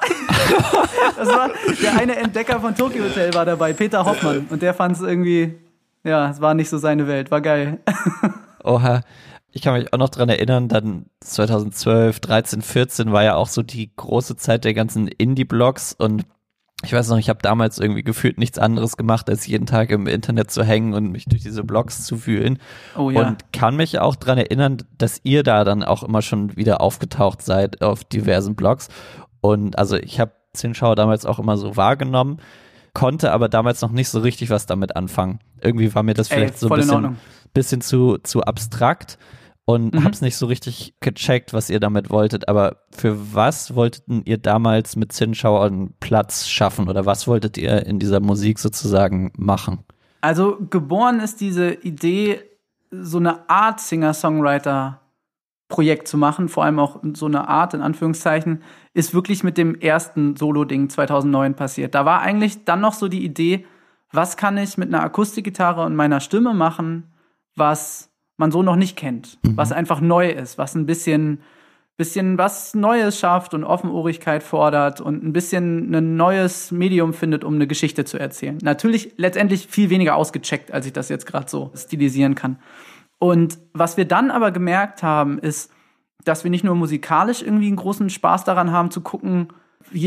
Das 1.16 1.28
war 1.28 1.50
der 1.82 1.96
eine 1.98 2.16
Entdecker 2.16 2.60
von 2.60 2.74
Tokyo 2.74 3.04
Hotel 3.04 3.32
war 3.32 3.46
dabei, 3.46 3.72
Peter 3.72 4.04
Hoffmann. 4.04 4.46
Und 4.50 4.60
der 4.60 4.74
fand 4.74 4.96
es 4.96 5.02
irgendwie, 5.02 5.54
ja, 6.04 6.30
es 6.30 6.40
war 6.40 6.54
nicht 6.54 6.68
so 6.68 6.78
seine 6.78 7.06
Welt, 7.06 7.30
war 7.30 7.40
geil. 7.40 7.78
Oha. 8.64 9.02
Ich 9.50 9.62
kann 9.62 9.74
mich 9.74 9.92
auch 9.92 9.98
noch 9.98 10.10
dran 10.10 10.28
erinnern, 10.28 10.68
dann 10.68 11.06
2012, 11.20 12.20
13, 12.20 12.62
14 12.62 13.12
war 13.12 13.24
ja 13.24 13.34
auch 13.36 13.48
so 13.48 13.62
die 13.62 13.90
große 13.96 14.36
Zeit 14.36 14.64
der 14.64 14.74
ganzen 14.74 15.08
Indie-Blogs 15.08 15.94
und 15.94 16.24
ich 16.84 16.92
weiß 16.92 17.08
noch, 17.08 17.18
ich 17.18 17.28
habe 17.28 17.40
damals 17.42 17.78
irgendwie 17.78 18.04
gefühlt 18.04 18.38
nichts 18.38 18.56
anderes 18.58 18.96
gemacht, 18.96 19.28
als 19.28 19.48
jeden 19.48 19.66
Tag 19.66 19.90
im 19.90 20.06
Internet 20.06 20.52
zu 20.52 20.62
hängen 20.62 20.94
und 20.94 21.10
mich 21.10 21.24
durch 21.24 21.42
diese 21.42 21.64
Blogs 21.64 22.04
zu 22.04 22.16
fühlen. 22.16 22.60
Oh 22.96 23.10
ja. 23.10 23.26
Und 23.26 23.52
kann 23.52 23.74
mich 23.74 23.98
auch 23.98 24.14
dran 24.14 24.38
erinnern, 24.38 24.78
dass 24.96 25.20
ihr 25.24 25.42
da 25.42 25.64
dann 25.64 25.82
auch 25.82 26.04
immer 26.04 26.22
schon 26.22 26.56
wieder 26.56 26.80
aufgetaucht 26.80 27.42
seid 27.42 27.82
auf 27.82 28.04
diversen 28.04 28.54
Blogs. 28.54 28.88
Und 29.40 29.76
also 29.76 29.96
ich 29.96 30.20
habe 30.20 30.32
Zinschau 30.52 30.94
damals 30.94 31.26
auch 31.26 31.40
immer 31.40 31.56
so 31.56 31.76
wahrgenommen, 31.76 32.38
konnte 32.98 33.30
aber 33.30 33.48
damals 33.48 33.80
noch 33.80 33.92
nicht 33.92 34.08
so 34.08 34.18
richtig 34.18 34.50
was 34.50 34.66
damit 34.66 34.96
anfangen. 34.96 35.38
Irgendwie 35.62 35.94
war 35.94 36.02
mir 36.02 36.14
das 36.14 36.26
vielleicht 36.26 36.54
Ey, 36.54 36.58
so 36.58 36.68
ein 36.68 36.80
bisschen, 36.80 37.16
bisschen 37.54 37.80
zu, 37.80 38.18
zu 38.18 38.42
abstrakt 38.42 39.18
und 39.64 39.94
mhm. 39.94 40.02
hab's 40.02 40.20
nicht 40.20 40.36
so 40.36 40.46
richtig 40.46 40.94
gecheckt, 40.98 41.52
was 41.52 41.70
ihr 41.70 41.78
damit 41.78 42.10
wolltet. 42.10 42.48
Aber 42.48 42.78
für 42.90 43.34
was 43.34 43.76
wolltet 43.76 44.02
ihr 44.24 44.38
damals 44.38 44.96
mit 44.96 45.12
Zinschau 45.12 45.60
einen 45.60 45.94
Platz 46.00 46.48
schaffen 46.48 46.88
oder 46.88 47.06
was 47.06 47.28
wolltet 47.28 47.56
ihr 47.56 47.86
in 47.86 48.00
dieser 48.00 48.18
Musik 48.18 48.58
sozusagen 48.58 49.30
machen? 49.36 49.84
Also 50.20 50.58
geboren 50.68 51.20
ist 51.20 51.40
diese 51.40 51.74
Idee, 51.74 52.40
so 52.90 53.18
eine 53.18 53.48
Art 53.48 53.78
Singer-Songwriter 53.78 55.00
Projekt 55.68 56.08
zu 56.08 56.16
machen, 56.16 56.48
vor 56.48 56.64
allem 56.64 56.78
auch 56.78 57.00
so 57.12 57.26
eine 57.26 57.46
Art 57.46 57.74
in 57.74 57.82
Anführungszeichen, 57.82 58.62
ist 58.94 59.14
wirklich 59.14 59.44
mit 59.44 59.58
dem 59.58 59.74
ersten 59.74 60.34
Solo-Ding 60.34 60.88
2009 60.88 61.54
passiert. 61.54 61.94
Da 61.94 62.06
war 62.06 62.22
eigentlich 62.22 62.64
dann 62.64 62.80
noch 62.80 62.94
so 62.94 63.08
die 63.08 63.24
Idee, 63.24 63.66
was 64.10 64.38
kann 64.38 64.56
ich 64.56 64.78
mit 64.78 64.88
einer 64.88 65.02
Akustikgitarre 65.02 65.84
und 65.84 65.94
meiner 65.94 66.20
Stimme 66.20 66.54
machen, 66.54 67.12
was 67.54 68.10
man 68.38 68.50
so 68.50 68.62
noch 68.62 68.76
nicht 68.76 68.96
kennt, 68.96 69.38
mhm. 69.42 69.56
was 69.56 69.72
einfach 69.72 70.00
neu 70.00 70.30
ist, 70.30 70.56
was 70.56 70.74
ein 70.74 70.86
bisschen, 70.86 71.42
bisschen 71.98 72.38
was 72.38 72.74
Neues 72.74 73.18
schafft 73.18 73.52
und 73.52 73.64
Offenohrigkeit 73.64 74.42
fordert 74.42 75.02
und 75.02 75.22
ein 75.22 75.34
bisschen 75.34 75.94
ein 75.94 76.16
neues 76.16 76.70
Medium 76.70 77.12
findet, 77.12 77.44
um 77.44 77.56
eine 77.56 77.66
Geschichte 77.66 78.06
zu 78.06 78.18
erzählen. 78.18 78.56
Natürlich 78.62 79.12
letztendlich 79.16 79.66
viel 79.66 79.90
weniger 79.90 80.16
ausgecheckt, 80.16 80.72
als 80.72 80.86
ich 80.86 80.94
das 80.94 81.10
jetzt 81.10 81.26
gerade 81.26 81.50
so 81.50 81.70
stilisieren 81.74 82.34
kann. 82.34 82.58
Und 83.18 83.58
was 83.72 83.96
wir 83.96 84.04
dann 84.04 84.30
aber 84.30 84.50
gemerkt 84.50 85.02
haben, 85.02 85.38
ist, 85.38 85.72
dass 86.24 86.44
wir 86.44 86.50
nicht 86.50 86.64
nur 86.64 86.74
musikalisch 86.74 87.42
irgendwie 87.42 87.66
einen 87.66 87.76
großen 87.76 88.10
Spaß 88.10 88.44
daran 88.44 88.72
haben 88.72 88.90
zu 88.90 89.00
gucken, 89.00 89.48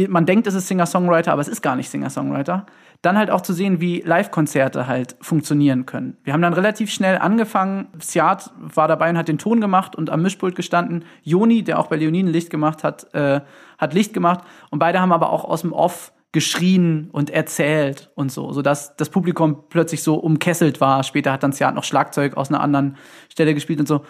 man 0.10 0.26
denkt, 0.26 0.48
es 0.48 0.54
ist 0.54 0.68
Singer-Songwriter, 0.68 1.32
aber 1.32 1.42
es 1.42 1.48
ist 1.48 1.62
gar 1.62 1.76
nicht 1.76 1.90
Singer-Songwriter. 1.90 2.66
dann 3.02 3.18
halt 3.18 3.32
auch 3.32 3.42
zu 3.42 3.54
sehen, 3.54 3.82
wie 3.82 4.02
Live-Konzerte 4.02 4.86
halt 4.86 5.16
funktionieren 5.22 5.88
können. 5.88 6.18
Wir 6.24 6.34
haben 6.34 6.42
dann 6.44 6.54
relativ 6.54 6.92
schnell 6.92 7.18
angefangen. 7.18 7.88
Siat 7.98 8.52
war 8.60 8.88
dabei 8.88 9.10
und 9.10 9.18
hat 9.18 9.28
den 9.28 9.40
Ton 9.40 9.60
gemacht 9.60 9.96
und 9.96 10.12
am 10.12 10.22
Mischpult 10.22 10.56
gestanden. 10.56 11.04
Joni, 11.24 11.64
der 11.64 11.80
auch 11.80 11.88
bei 11.88 11.96
Leoninen 11.96 12.32
Licht 12.32 12.52
gemacht 12.52 12.84
hat, 12.84 13.12
äh, 13.16 13.42
hat 13.80 13.96
Licht 13.96 14.14
gemacht. 14.14 14.42
Und 14.70 14.78
beide 14.78 15.02
haben 15.02 15.12
aber 15.12 15.32
auch 15.32 15.46
aus 15.46 15.62
dem 15.62 15.74
Off 15.74 16.14
geschrien 16.32 17.10
und 17.12 17.30
erzählt 17.30 18.10
und 18.16 18.32
so, 18.32 18.54
sodass 18.54 18.96
das 18.96 19.10
Publikum 19.10 19.66
plötzlich 19.70 20.02
so 20.02 20.16
umkesselt 20.16 20.80
war. 20.80 21.04
Später 21.04 21.34
hat 21.34 21.44
dann 21.44 21.52
Siat 21.52 21.76
noch 21.76 21.84
Schlagzeug 21.84 22.38
aus 22.38 22.50
einer 22.50 22.62
anderen 22.62 22.98
Stelle 23.30 23.54
gespielt 23.54 23.80
und 23.80 23.88
so. 23.88 24.06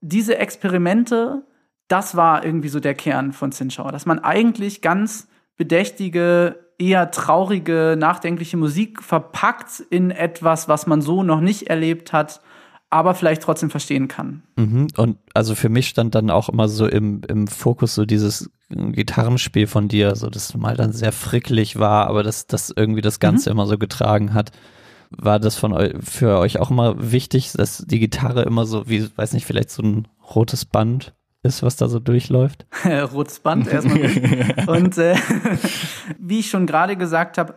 Diese 0.00 0.38
Experimente, 0.38 1.46
das 1.86 2.16
war 2.16 2.44
irgendwie 2.44 2.68
so 2.68 2.80
der 2.80 2.94
Kern 2.94 3.32
von 3.32 3.52
Zinschauer, 3.52 3.92
dass 3.92 4.06
man 4.06 4.18
eigentlich 4.18 4.82
ganz 4.82 5.28
bedächtige, 5.56 6.58
eher 6.78 7.12
traurige, 7.12 7.94
nachdenkliche 7.96 8.56
Musik 8.56 9.00
verpackt 9.00 9.78
in 9.90 10.10
etwas, 10.10 10.68
was 10.68 10.88
man 10.88 11.00
so 11.02 11.22
noch 11.22 11.40
nicht 11.40 11.68
erlebt 11.68 12.12
hat, 12.12 12.40
aber 12.90 13.14
vielleicht 13.14 13.42
trotzdem 13.42 13.70
verstehen 13.70 14.08
kann. 14.08 14.42
Mhm. 14.56 14.88
Und 14.96 15.18
also 15.34 15.54
für 15.54 15.68
mich 15.68 15.88
stand 15.88 16.14
dann 16.14 16.30
auch 16.30 16.48
immer 16.48 16.68
so 16.68 16.86
im, 16.86 17.22
im 17.28 17.46
Fokus 17.48 17.94
so 17.94 18.04
dieses 18.04 18.50
Gitarrenspiel 18.68 19.66
von 19.66 19.88
dir, 19.88 20.14
so 20.16 20.30
das 20.30 20.54
mal 20.54 20.76
dann 20.76 20.92
sehr 20.92 21.12
frickelig 21.12 21.78
war, 21.78 22.06
aber 22.06 22.22
dass 22.22 22.46
das 22.46 22.72
irgendwie 22.74 23.02
das 23.02 23.20
Ganze 23.20 23.50
mhm. 23.50 23.54
immer 23.54 23.66
so 23.66 23.78
getragen 23.78 24.34
hat. 24.34 24.52
War 25.10 25.38
das 25.38 25.56
von 25.56 25.72
euch, 25.72 25.92
für 26.02 26.38
euch 26.38 26.58
auch 26.58 26.70
immer 26.70 27.12
wichtig, 27.12 27.52
dass 27.52 27.78
die 27.78 28.00
Gitarre 28.00 28.42
immer 28.42 28.64
so, 28.64 28.88
wie, 28.88 29.08
weiß 29.16 29.32
nicht, 29.32 29.46
vielleicht 29.46 29.70
so 29.70 29.82
ein 29.82 30.08
rotes 30.34 30.64
Band 30.64 31.14
ist, 31.44 31.62
was 31.62 31.76
da 31.76 31.88
so 31.88 32.00
durchläuft? 32.00 32.66
rotes 33.12 33.40
Band 33.40 33.68
erstmal. 33.68 34.64
Und 34.66 34.98
äh, 34.98 35.14
wie 36.18 36.40
ich 36.40 36.50
schon 36.50 36.66
gerade 36.66 36.96
gesagt 36.96 37.38
habe, 37.38 37.54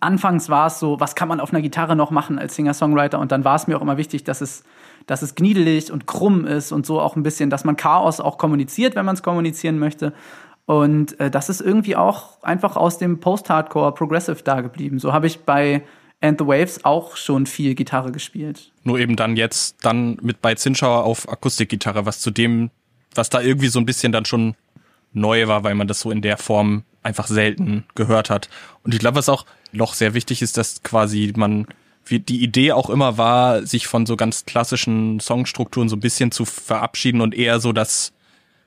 anfangs 0.00 0.48
war 0.48 0.66
es 0.66 0.78
so, 0.78 1.00
was 1.00 1.14
kann 1.14 1.28
man 1.28 1.40
auf 1.40 1.52
einer 1.52 1.62
Gitarre 1.62 1.96
noch 1.96 2.10
machen 2.10 2.38
als 2.38 2.54
Singer-Songwriter? 2.56 3.18
Und 3.18 3.32
dann 3.32 3.44
war 3.44 3.56
es 3.56 3.66
mir 3.66 3.76
auch 3.76 3.82
immer 3.82 3.96
wichtig, 3.96 4.24
dass 4.24 4.40
es, 4.40 4.64
dass 5.06 5.22
es 5.22 5.34
gniedelig 5.34 5.92
und 5.92 6.06
krumm 6.06 6.46
ist 6.46 6.72
und 6.72 6.86
so 6.86 7.00
auch 7.00 7.16
ein 7.16 7.22
bisschen, 7.22 7.50
dass 7.50 7.64
man 7.64 7.76
Chaos 7.76 8.20
auch 8.20 8.38
kommuniziert, 8.38 8.94
wenn 8.94 9.04
man 9.04 9.14
es 9.14 9.22
kommunizieren 9.22 9.78
möchte. 9.78 10.12
Und 10.66 11.18
äh, 11.20 11.30
das 11.30 11.48
ist 11.48 11.60
irgendwie 11.60 11.96
auch 11.96 12.42
einfach 12.42 12.76
aus 12.76 12.98
dem 12.98 13.20
Post-Hardcore 13.20 13.94
Progressive 13.94 14.42
da 14.44 14.60
geblieben. 14.60 14.98
So 14.98 15.12
habe 15.12 15.26
ich 15.26 15.40
bei 15.40 15.82
And 16.20 16.38
the 16.38 16.46
Waves 16.46 16.84
auch 16.84 17.16
schon 17.16 17.46
viel 17.46 17.74
Gitarre 17.74 18.12
gespielt. 18.12 18.70
Nur 18.84 19.00
eben 19.00 19.16
dann 19.16 19.36
jetzt 19.36 19.76
dann 19.82 20.18
mit 20.22 20.40
bei 20.40 20.54
Zinschauer 20.54 21.02
auf 21.02 21.28
Akustikgitarre, 21.28 22.06
was 22.06 22.20
zu 22.20 22.30
dem, 22.30 22.70
was 23.14 23.28
da 23.28 23.40
irgendwie 23.40 23.68
so 23.68 23.80
ein 23.80 23.86
bisschen 23.86 24.12
dann 24.12 24.24
schon 24.24 24.54
neu 25.12 25.48
war, 25.48 25.64
weil 25.64 25.74
man 25.74 25.88
das 25.88 26.00
so 26.00 26.12
in 26.12 26.22
der 26.22 26.38
Form 26.38 26.84
einfach 27.02 27.26
selten 27.26 27.84
gehört 27.96 28.30
hat. 28.30 28.48
Und 28.84 28.94
ich 28.94 29.00
glaube, 29.00 29.16
was 29.16 29.28
auch 29.28 29.46
noch 29.72 29.94
sehr 29.94 30.14
wichtig 30.14 30.42
ist, 30.42 30.56
dass 30.56 30.82
quasi 30.82 31.32
man 31.36 31.66
wie 32.04 32.18
die 32.18 32.42
Idee 32.42 32.72
auch 32.72 32.90
immer 32.90 33.16
war, 33.16 33.64
sich 33.64 33.86
von 33.86 34.06
so 34.06 34.16
ganz 34.16 34.44
klassischen 34.44 35.20
Songstrukturen 35.20 35.88
so 35.88 35.96
ein 35.96 36.00
bisschen 36.00 36.32
zu 36.32 36.44
verabschieden 36.44 37.20
und 37.20 37.34
eher 37.34 37.60
so 37.60 37.72
das 37.72 38.12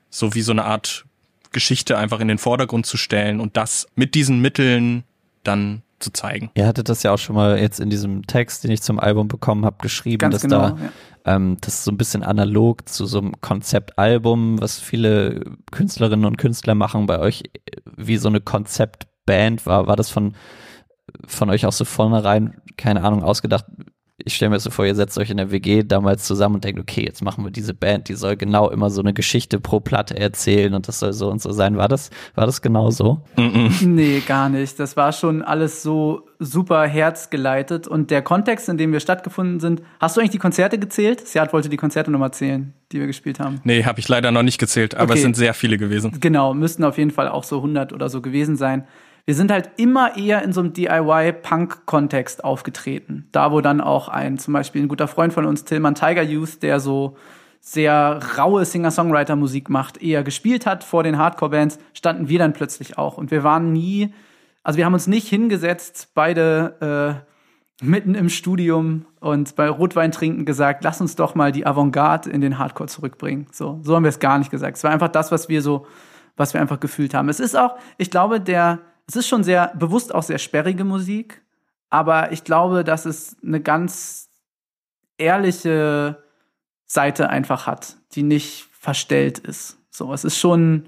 so 0.09 0.33
wie 0.33 0.41
so 0.41 0.53
eine 0.53 0.63
Art 0.63 1.05
Geschichte 1.51 1.97
einfach 1.97 2.19
in 2.19 2.27
den 2.27 2.37
Vordergrund 2.37 2.85
zu 2.85 2.97
stellen 2.97 3.39
und 3.39 3.57
das 3.57 3.87
mit 3.95 4.15
diesen 4.15 4.41
Mitteln 4.41 5.03
dann 5.43 5.83
zu 5.99 6.11
zeigen. 6.11 6.51
Ihr 6.55 6.67
hattet 6.67 6.89
das 6.89 7.03
ja 7.03 7.13
auch 7.13 7.17
schon 7.17 7.35
mal 7.35 7.57
jetzt 7.57 7.79
in 7.79 7.89
diesem 7.89 8.27
Text, 8.27 8.63
den 8.63 8.71
ich 8.71 8.81
zum 8.81 8.99
Album 8.99 9.27
bekommen 9.27 9.65
habe, 9.65 9.77
geschrieben, 9.81 10.19
Ganz 10.19 10.35
dass 10.35 10.41
genau, 10.41 10.69
da 10.69 10.77
ja. 11.25 11.35
ähm, 11.35 11.57
das 11.61 11.75
ist 11.75 11.83
so 11.85 11.91
ein 11.91 11.97
bisschen 11.97 12.23
analog 12.23 12.87
zu 12.89 13.05
so 13.05 13.19
einem 13.19 13.39
Konzeptalbum, 13.41 14.59
was 14.61 14.79
viele 14.79 15.41
Künstlerinnen 15.71 16.25
und 16.25 16.37
Künstler 16.37 16.75
machen 16.75 17.05
bei 17.05 17.19
euch, 17.19 17.43
wie 17.95 18.17
so 18.17 18.27
eine 18.27 18.41
Konzeptband 18.41 19.65
war. 19.65 19.87
War 19.87 19.95
das 19.95 20.09
von 20.09 20.35
von 21.27 21.49
euch 21.49 21.65
auch 21.65 21.71
so 21.71 21.85
vornherein, 21.85 22.61
keine 22.77 23.03
Ahnung, 23.03 23.23
ausgedacht, 23.23 23.65
ich 24.17 24.35
stelle 24.35 24.51
mir 24.51 24.59
so 24.59 24.69
vor, 24.69 24.85
ihr 24.85 24.95
setzt 24.95 25.17
euch 25.17 25.29
in 25.29 25.37
der 25.37 25.51
WG 25.51 25.83
damals 25.83 26.23
zusammen 26.23 26.55
und 26.55 26.63
denkt, 26.63 26.79
okay, 26.79 27.03
jetzt 27.03 27.21
machen 27.21 27.43
wir 27.43 27.51
diese 27.51 27.73
Band, 27.73 28.07
die 28.07 28.13
soll 28.13 28.37
genau 28.37 28.69
immer 28.69 28.89
so 28.89 29.01
eine 29.01 29.13
Geschichte 29.13 29.59
pro 29.59 29.81
Platte 29.81 30.17
erzählen 30.17 30.73
und 30.73 30.87
das 30.87 30.99
soll 30.99 31.11
so 31.11 31.29
und 31.29 31.41
so 31.41 31.51
sein. 31.51 31.75
War 31.75 31.89
das, 31.89 32.11
war 32.33 32.45
das 32.45 32.61
genau 32.61 32.91
so? 32.91 33.21
Nee, 33.81 34.21
gar 34.25 34.49
nicht. 34.49 34.79
Das 34.79 34.97
war 34.97 35.11
schon 35.11 35.41
alles 35.41 35.83
so 35.83 36.27
super 36.39 36.85
herzgeleitet 36.85 37.87
und 37.87 38.09
der 38.09 38.21
Kontext, 38.21 38.69
in 38.69 38.77
dem 38.77 38.91
wir 38.91 38.99
stattgefunden 38.99 39.59
sind, 39.59 39.81
hast 39.99 40.15
du 40.15 40.21
eigentlich 40.21 40.31
die 40.31 40.37
Konzerte 40.37 40.79
gezählt? 40.79 41.27
Seat 41.27 41.53
wollte 41.53 41.69
die 41.69 41.77
Konzerte 41.77 42.11
nochmal 42.11 42.31
zählen, 42.31 42.73
die 42.91 42.99
wir 42.99 43.07
gespielt 43.07 43.39
haben. 43.39 43.59
Nee, 43.63 43.83
habe 43.83 43.99
ich 43.99 44.07
leider 44.07 44.31
noch 44.31 44.43
nicht 44.43 44.59
gezählt, 44.59 44.95
aber 44.95 45.11
okay. 45.11 45.13
es 45.15 45.21
sind 45.21 45.35
sehr 45.35 45.53
viele 45.53 45.77
gewesen. 45.77 46.17
Genau, 46.19 46.53
müssten 46.53 46.83
auf 46.83 46.97
jeden 46.97 47.11
Fall 47.11 47.27
auch 47.27 47.43
so 47.43 47.57
100 47.57 47.93
oder 47.93 48.09
so 48.09 48.21
gewesen 48.21 48.55
sein 48.55 48.85
wir 49.25 49.33
sind 49.33 49.51
halt 49.51 49.71
immer 49.77 50.17
eher 50.17 50.43
in 50.43 50.53
so 50.53 50.61
einem 50.61 50.73
DIY-Punk-Kontext 50.73 52.43
aufgetreten. 52.43 53.27
Da, 53.31 53.51
wo 53.51 53.61
dann 53.61 53.81
auch 53.81 54.07
ein, 54.07 54.37
zum 54.37 54.53
Beispiel 54.53 54.83
ein 54.83 54.87
guter 54.87 55.07
Freund 55.07 55.33
von 55.33 55.45
uns, 55.45 55.65
Tillman 55.65 55.95
Tiger 55.95 56.21
Youth, 56.21 56.61
der 56.61 56.79
so 56.79 57.17
sehr 57.59 58.19
raue 58.37 58.63
Singer-Songwriter-Musik 58.63 59.69
macht, 59.69 59.99
eher 60.01 60.23
gespielt 60.23 60.67
hat 60.67 60.83
vor 60.83 61.01
den 61.01 61.17
Hardcore-Bands, 61.17 61.79
standen 61.93 62.29
wir 62.29 62.37
dann 62.37 62.53
plötzlich 62.53 62.99
auch. 62.99 63.17
Und 63.17 63.31
wir 63.31 63.43
waren 63.43 63.73
nie, 63.73 64.13
also 64.63 64.77
wir 64.77 64.85
haben 64.85 64.93
uns 64.93 65.07
nicht 65.07 65.27
hingesetzt, 65.27 66.11
beide 66.13 67.23
äh, 67.23 67.83
mitten 67.83 68.13
im 68.13 68.29
Studium 68.29 69.07
und 69.19 69.55
bei 69.55 69.67
Rotwein 69.67 70.11
trinken 70.11 70.45
gesagt, 70.45 70.83
lass 70.83 71.01
uns 71.01 71.15
doch 71.15 71.33
mal 71.33 71.51
die 71.51 71.65
Avantgarde 71.65 72.29
in 72.29 72.41
den 72.41 72.59
Hardcore 72.59 72.87
zurückbringen. 72.87 73.47
So, 73.51 73.79
so 73.81 73.95
haben 73.95 74.03
wir 74.03 74.09
es 74.09 74.19
gar 74.19 74.37
nicht 74.37 74.51
gesagt. 74.51 74.77
Es 74.77 74.83
war 74.83 74.91
einfach 74.91 75.09
das, 75.09 75.31
was 75.31 75.49
wir 75.49 75.63
so, 75.63 75.87
was 76.37 76.53
wir 76.53 76.61
einfach 76.61 76.79
gefühlt 76.79 77.15
haben. 77.15 77.29
Es 77.29 77.39
ist 77.39 77.57
auch, 77.57 77.75
ich 77.97 78.11
glaube, 78.11 78.39
der 78.39 78.79
es 79.07 79.15
ist 79.15 79.27
schon 79.27 79.43
sehr 79.43 79.73
bewusst 79.75 80.13
auch 80.13 80.23
sehr 80.23 80.39
sperrige 80.39 80.83
Musik, 80.83 81.43
aber 81.89 82.31
ich 82.31 82.43
glaube, 82.43 82.83
dass 82.83 83.05
es 83.05 83.37
eine 83.43 83.61
ganz 83.61 84.29
ehrliche 85.17 86.23
Seite 86.85 87.29
einfach 87.29 87.67
hat, 87.67 87.97
die 88.13 88.23
nicht 88.23 88.67
verstellt 88.71 89.39
ist. 89.39 89.77
So, 89.89 90.13
es 90.13 90.23
ist 90.23 90.37
schon 90.37 90.85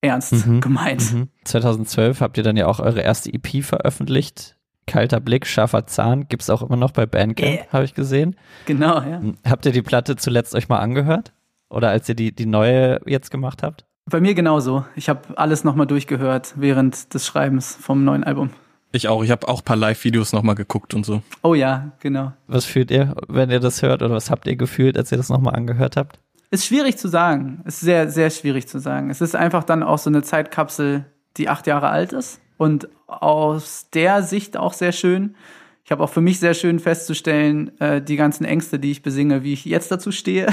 ernst 0.00 0.46
mhm. 0.46 0.60
gemeint. 0.60 1.12
Mhm. 1.12 1.28
2012 1.44 2.20
habt 2.20 2.36
ihr 2.36 2.44
dann 2.44 2.56
ja 2.56 2.66
auch 2.66 2.80
eure 2.80 3.00
erste 3.00 3.32
EP 3.32 3.64
veröffentlicht. 3.64 4.56
Kalter 4.86 5.20
Blick, 5.20 5.46
scharfer 5.46 5.86
Zahn, 5.86 6.26
gibt 6.28 6.42
es 6.42 6.50
auch 6.50 6.62
immer 6.62 6.76
noch 6.76 6.90
bei 6.90 7.06
Bandcamp, 7.06 7.48
äh. 7.48 7.66
habe 7.72 7.84
ich 7.84 7.94
gesehen. 7.94 8.36
Genau, 8.66 9.00
ja. 9.00 9.20
Habt 9.48 9.64
ihr 9.64 9.72
die 9.72 9.82
Platte 9.82 10.16
zuletzt 10.16 10.54
euch 10.54 10.68
mal 10.68 10.80
angehört? 10.80 11.32
Oder 11.70 11.90
als 11.90 12.08
ihr 12.08 12.16
die, 12.16 12.34
die 12.34 12.46
neue 12.46 13.00
jetzt 13.06 13.30
gemacht 13.30 13.62
habt? 13.62 13.86
Bei 14.10 14.20
mir 14.20 14.34
genauso. 14.34 14.84
Ich 14.96 15.08
habe 15.08 15.20
alles 15.36 15.64
nochmal 15.64 15.86
durchgehört 15.86 16.54
während 16.56 17.14
des 17.14 17.26
Schreibens 17.26 17.76
vom 17.80 18.04
neuen 18.04 18.24
Album. 18.24 18.50
Ich 18.92 19.08
auch. 19.08 19.24
Ich 19.24 19.30
habe 19.30 19.48
auch 19.48 19.60
ein 19.60 19.64
paar 19.64 19.76
Live-Videos 19.76 20.32
nochmal 20.32 20.54
geguckt 20.54 20.92
und 20.92 21.06
so. 21.06 21.22
Oh 21.42 21.54
ja, 21.54 21.92
genau. 22.00 22.32
Was 22.46 22.66
fühlt 22.66 22.90
ihr, 22.90 23.14
wenn 23.28 23.50
ihr 23.50 23.60
das 23.60 23.80
hört? 23.80 24.02
Oder 24.02 24.14
was 24.14 24.30
habt 24.30 24.46
ihr 24.46 24.56
gefühlt, 24.56 24.98
als 24.98 25.10
ihr 25.12 25.18
das 25.18 25.30
nochmal 25.30 25.54
angehört 25.54 25.96
habt? 25.96 26.18
Ist 26.50 26.66
schwierig 26.66 26.98
zu 26.98 27.08
sagen. 27.08 27.62
Ist 27.64 27.80
sehr, 27.80 28.10
sehr 28.10 28.28
schwierig 28.28 28.68
zu 28.68 28.78
sagen. 28.78 29.08
Es 29.08 29.22
ist 29.22 29.34
einfach 29.34 29.64
dann 29.64 29.82
auch 29.82 29.98
so 29.98 30.10
eine 30.10 30.22
Zeitkapsel, 30.22 31.06
die 31.38 31.48
acht 31.48 31.66
Jahre 31.66 31.88
alt 31.88 32.12
ist. 32.12 32.40
Und 32.58 32.88
aus 33.06 33.88
der 33.94 34.22
Sicht 34.22 34.58
auch 34.58 34.74
sehr 34.74 34.92
schön 34.92 35.34
ich 35.84 35.90
habe 35.90 36.04
auch 36.04 36.10
für 36.10 36.20
mich 36.20 36.38
sehr 36.38 36.54
schön 36.54 36.78
festzustellen, 36.78 37.78
äh, 37.80 38.00
die 38.00 38.16
ganzen 38.16 38.44
Ängste, 38.44 38.78
die 38.78 38.92
ich 38.92 39.02
besinge, 39.02 39.42
wie 39.42 39.52
ich 39.52 39.64
jetzt 39.64 39.90
dazu 39.90 40.12
stehe, 40.12 40.46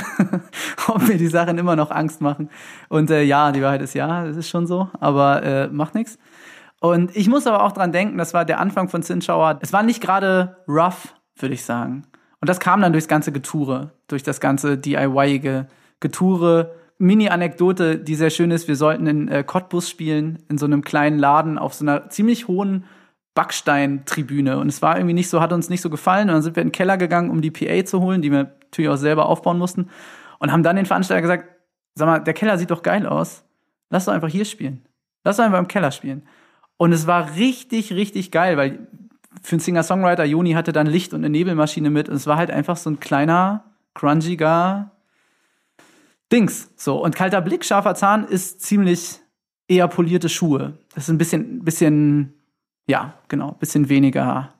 ob 0.87 1.07
mir 1.07 1.17
die 1.17 1.27
Sachen 1.27 1.57
immer 1.57 1.75
noch 1.75 1.91
Angst 1.91 2.19
machen. 2.19 2.49
Und 2.89 3.11
äh, 3.11 3.21
ja, 3.21 3.51
die 3.51 3.61
Wahrheit 3.61 3.81
ist 3.81 3.93
ja, 3.93 4.25
das 4.25 4.37
ist 4.37 4.49
schon 4.49 4.65
so, 4.65 4.89
aber 4.99 5.43
äh, 5.43 5.67
macht 5.67 5.93
nichts. 5.93 6.17
Und 6.81 7.15
ich 7.15 7.27
muss 7.27 7.45
aber 7.45 7.63
auch 7.63 7.73
dran 7.73 7.91
denken, 7.91 8.17
das 8.17 8.33
war 8.33 8.45
der 8.45 8.59
Anfang 8.59 8.89
von 8.89 9.03
Zinschauer. 9.03 9.59
Es 9.61 9.73
war 9.73 9.83
nicht 9.83 10.01
gerade 10.01 10.57
rough, 10.67 11.13
würde 11.35 11.53
ich 11.53 11.63
sagen. 11.63 12.07
Und 12.41 12.49
das 12.49 12.59
kam 12.59 12.81
dann 12.81 12.93
durchs 12.93 13.07
ganze 13.07 13.31
Getoure, 13.31 13.91
durch 14.07 14.23
das 14.23 14.39
ganze 14.39 14.77
DIY-ige 14.77 15.67
Getoure. 15.99 16.71
Mini-Anekdote, 16.97 17.97
die 17.97 18.15
sehr 18.15 18.29
schön 18.29 18.51
ist. 18.51 18.67
Wir 18.67 18.75
sollten 18.75 19.07
in 19.07 19.27
äh, 19.27 19.43
Cottbus 19.43 19.89
spielen, 19.89 20.39
in 20.49 20.57
so 20.57 20.65
einem 20.65 20.83
kleinen 20.83 21.17
Laden 21.17 21.57
auf 21.57 21.73
so 21.73 21.85
einer 21.85 22.09
ziemlich 22.09 22.47
hohen 22.47 22.85
Backsteintribüne. 23.35 24.57
Und 24.57 24.69
es 24.69 24.81
war 24.81 24.97
irgendwie 24.97 25.13
nicht 25.13 25.29
so, 25.29 25.41
hat 25.41 25.53
uns 25.53 25.69
nicht 25.69 25.81
so 25.81 25.89
gefallen. 25.89 26.29
Und 26.29 26.35
dann 26.35 26.41
sind 26.41 26.55
wir 26.55 26.61
in 26.61 26.69
den 26.69 26.73
Keller 26.73 26.97
gegangen, 26.97 27.29
um 27.29 27.41
die 27.41 27.51
PA 27.51 27.85
zu 27.85 28.01
holen, 28.01 28.21
die 28.21 28.31
wir 28.31 28.43
natürlich 28.43 28.89
auch 28.89 28.97
selber 28.97 29.27
aufbauen 29.27 29.57
mussten. 29.57 29.89
Und 30.39 30.51
haben 30.51 30.63
dann 30.63 30.75
den 30.75 30.85
Veranstalter 30.85 31.21
gesagt, 31.21 31.49
sag 31.95 32.05
mal, 32.05 32.19
der 32.19 32.33
Keller 32.33 32.57
sieht 32.57 32.71
doch 32.71 32.83
geil 32.83 33.05
aus. 33.05 33.43
Lass 33.89 34.05
doch 34.05 34.13
einfach 34.13 34.29
hier 34.29 34.45
spielen. 34.45 34.85
Lass 35.23 35.37
doch 35.37 35.43
einfach 35.43 35.59
im 35.59 35.67
Keller 35.67 35.91
spielen. 35.91 36.27
Und 36.77 36.93
es 36.93 37.07
war 37.07 37.35
richtig, 37.35 37.93
richtig 37.93 38.31
geil, 38.31 38.55
weil 38.57 38.87
für 39.41 39.53
einen 39.53 39.59
Singer-Songwriter, 39.59 40.23
Joni 40.23 40.53
hatte 40.53 40.71
dann 40.71 40.87
Licht 40.87 41.13
und 41.13 41.21
eine 41.21 41.29
Nebelmaschine 41.29 41.89
mit. 41.89 42.09
Und 42.09 42.15
es 42.15 42.27
war 42.27 42.37
halt 42.37 42.51
einfach 42.51 42.77
so 42.77 42.89
ein 42.89 42.99
kleiner, 42.99 43.65
grungiger 43.93 44.91
Dings. 46.31 46.71
So. 46.75 47.03
Und 47.03 47.15
kalter 47.15 47.41
Blick, 47.41 47.65
scharfer 47.65 47.95
Zahn 47.95 48.25
ist 48.25 48.61
ziemlich 48.61 49.19
eher 49.67 49.87
polierte 49.87 50.29
Schuhe. 50.29 50.77
Das 50.93 51.03
ist 51.05 51.09
ein 51.09 51.17
bisschen, 51.17 51.63
bisschen 51.63 52.38
ja, 52.89 53.13
genau, 53.27 53.51
bisschen 53.51 53.87
weniger 53.87 54.51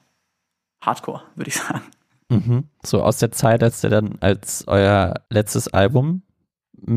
Hardcore, 0.81 1.23
würde 1.35 1.49
ich 1.49 1.55
sagen. 1.57 1.81
Mhm. 2.29 2.65
So 2.85 3.01
aus 3.01 3.17
der 3.17 3.31
Zeit, 3.31 3.63
als 3.63 3.83
ihr 3.83 3.89
dann 3.89 4.17
als 4.19 4.65
euer 4.67 5.15
letztes 5.29 5.67
Album 5.67 6.21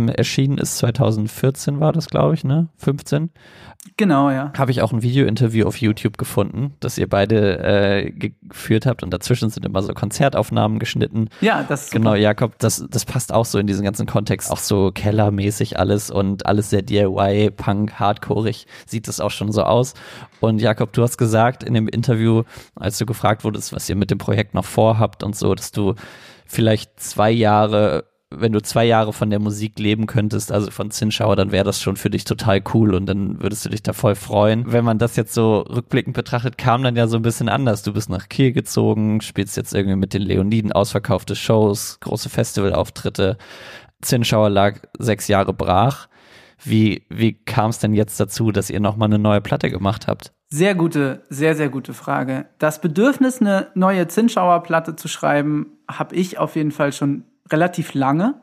erschienen 0.08 0.58
ist 0.58 0.78
2014 0.78 1.80
war 1.80 1.92
das, 1.92 2.08
glaube 2.08 2.34
ich, 2.34 2.44
ne? 2.44 2.68
15. 2.76 3.30
Genau, 3.96 4.30
ja. 4.30 4.52
Habe 4.56 4.70
ich 4.70 4.80
auch 4.80 4.92
ein 4.92 5.02
Video-Interview 5.02 5.66
auf 5.66 5.76
YouTube 5.76 6.16
gefunden, 6.16 6.74
das 6.78 6.98
ihr 6.98 7.08
beide 7.08 7.58
äh, 7.58 8.10
geführt 8.10 8.86
habt 8.86 9.02
und 9.02 9.12
dazwischen 9.12 9.50
sind 9.50 9.66
immer 9.66 9.82
so 9.82 9.92
Konzertaufnahmen 9.92 10.78
geschnitten. 10.78 11.28
Ja, 11.40 11.64
das 11.68 11.84
ist 11.84 11.92
Genau, 11.92 12.10
super. 12.10 12.20
Jakob, 12.20 12.58
das, 12.58 12.86
das 12.88 13.04
passt 13.04 13.32
auch 13.32 13.44
so 13.44 13.58
in 13.58 13.66
diesen 13.66 13.84
ganzen 13.84 14.06
Kontext, 14.06 14.52
auch 14.52 14.58
so 14.58 14.92
kellermäßig 14.92 15.78
alles 15.78 16.10
und 16.10 16.46
alles 16.46 16.70
sehr 16.70 16.82
DIY, 16.82 17.50
Punk, 17.56 17.98
hardcoreig 17.98 18.66
sieht 18.86 19.08
das 19.08 19.18
auch 19.18 19.30
schon 19.30 19.50
so 19.50 19.64
aus. 19.64 19.94
Und 20.40 20.60
Jakob, 20.60 20.92
du 20.92 21.02
hast 21.02 21.18
gesagt 21.18 21.64
in 21.64 21.74
dem 21.74 21.88
Interview, 21.88 22.44
als 22.76 22.98
du 22.98 23.06
gefragt 23.06 23.42
wurdest, 23.42 23.72
was 23.72 23.88
ihr 23.88 23.96
mit 23.96 24.10
dem 24.12 24.18
Projekt 24.18 24.54
noch 24.54 24.64
vorhabt 24.64 25.24
und 25.24 25.34
so, 25.34 25.54
dass 25.54 25.72
du 25.72 25.94
vielleicht 26.46 27.00
zwei 27.00 27.30
Jahre 27.30 28.04
wenn 28.38 28.52
du 28.52 28.62
zwei 28.62 28.84
Jahre 28.84 29.12
von 29.12 29.30
der 29.30 29.38
Musik 29.38 29.78
leben 29.78 30.06
könntest, 30.06 30.52
also 30.52 30.70
von 30.70 30.90
Zinschauer, 30.90 31.36
dann 31.36 31.52
wäre 31.52 31.64
das 31.64 31.80
schon 31.80 31.96
für 31.96 32.10
dich 32.10 32.24
total 32.24 32.62
cool 32.74 32.94
und 32.94 33.06
dann 33.06 33.42
würdest 33.42 33.64
du 33.64 33.68
dich 33.68 33.82
da 33.82 33.92
voll 33.92 34.14
freuen. 34.14 34.64
Wenn 34.70 34.84
man 34.84 34.98
das 34.98 35.16
jetzt 35.16 35.34
so 35.34 35.60
rückblickend 35.60 36.14
betrachtet, 36.14 36.58
kam 36.58 36.82
dann 36.82 36.96
ja 36.96 37.06
so 37.06 37.16
ein 37.16 37.22
bisschen 37.22 37.48
anders. 37.48 37.82
Du 37.82 37.92
bist 37.92 38.10
nach 38.10 38.28
Kiel 38.28 38.52
gezogen, 38.52 39.20
spielst 39.20 39.56
jetzt 39.56 39.74
irgendwie 39.74 39.96
mit 39.96 40.14
den 40.14 40.22
Leoniden 40.22 40.72
ausverkaufte 40.72 41.36
Shows, 41.36 41.98
große 42.00 42.28
Festivalauftritte. 42.28 43.36
Zinschauer 44.00 44.50
lag 44.50 44.78
sechs 44.98 45.28
Jahre 45.28 45.52
brach. 45.52 46.08
Wie, 46.64 47.06
wie 47.08 47.32
kam 47.32 47.70
es 47.70 47.78
denn 47.80 47.94
jetzt 47.94 48.20
dazu, 48.20 48.52
dass 48.52 48.70
ihr 48.70 48.80
nochmal 48.80 49.06
eine 49.08 49.18
neue 49.18 49.40
Platte 49.40 49.70
gemacht 49.70 50.06
habt? 50.06 50.32
Sehr 50.48 50.74
gute, 50.74 51.22
sehr, 51.28 51.56
sehr 51.56 51.70
gute 51.70 51.94
Frage. 51.94 52.46
Das 52.58 52.80
Bedürfnis, 52.80 53.40
eine 53.40 53.68
neue 53.74 54.06
Zinschauer 54.06 54.62
Platte 54.62 54.96
zu 54.96 55.08
schreiben, 55.08 55.78
habe 55.90 56.14
ich 56.14 56.38
auf 56.38 56.56
jeden 56.56 56.72
Fall 56.72 56.92
schon 56.92 57.24
relativ 57.52 57.94
lange. 57.94 58.40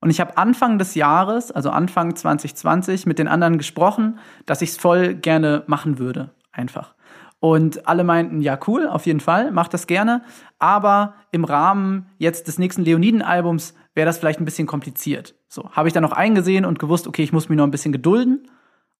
Und 0.00 0.10
ich 0.10 0.20
habe 0.20 0.36
Anfang 0.36 0.78
des 0.78 0.94
Jahres, 0.94 1.50
also 1.50 1.70
Anfang 1.70 2.14
2020, 2.14 3.06
mit 3.06 3.18
den 3.18 3.28
anderen 3.28 3.58
gesprochen, 3.58 4.18
dass 4.46 4.62
ich 4.62 4.70
es 4.70 4.76
voll 4.76 5.14
gerne 5.14 5.64
machen 5.66 5.98
würde. 5.98 6.30
Einfach. 6.52 6.94
Und 7.40 7.86
alle 7.88 8.04
meinten, 8.04 8.40
ja, 8.40 8.58
cool, 8.66 8.88
auf 8.88 9.06
jeden 9.06 9.20
Fall, 9.20 9.50
mach 9.50 9.68
das 9.68 9.86
gerne. 9.86 10.22
Aber 10.58 11.14
im 11.30 11.44
Rahmen 11.44 12.06
jetzt 12.18 12.48
des 12.48 12.58
nächsten 12.58 12.82
Leoniden-Albums 12.84 13.74
wäre 13.94 14.06
das 14.06 14.18
vielleicht 14.18 14.40
ein 14.40 14.44
bisschen 14.44 14.66
kompliziert. 14.66 15.34
So, 15.48 15.70
habe 15.72 15.88
ich 15.88 15.94
dann 15.94 16.02
noch 16.02 16.12
eingesehen 16.12 16.64
und 16.64 16.78
gewusst, 16.78 17.06
okay, 17.06 17.22
ich 17.22 17.32
muss 17.32 17.48
mich 17.48 17.58
noch 17.58 17.64
ein 17.64 17.70
bisschen 17.70 17.92
gedulden. 17.92 18.48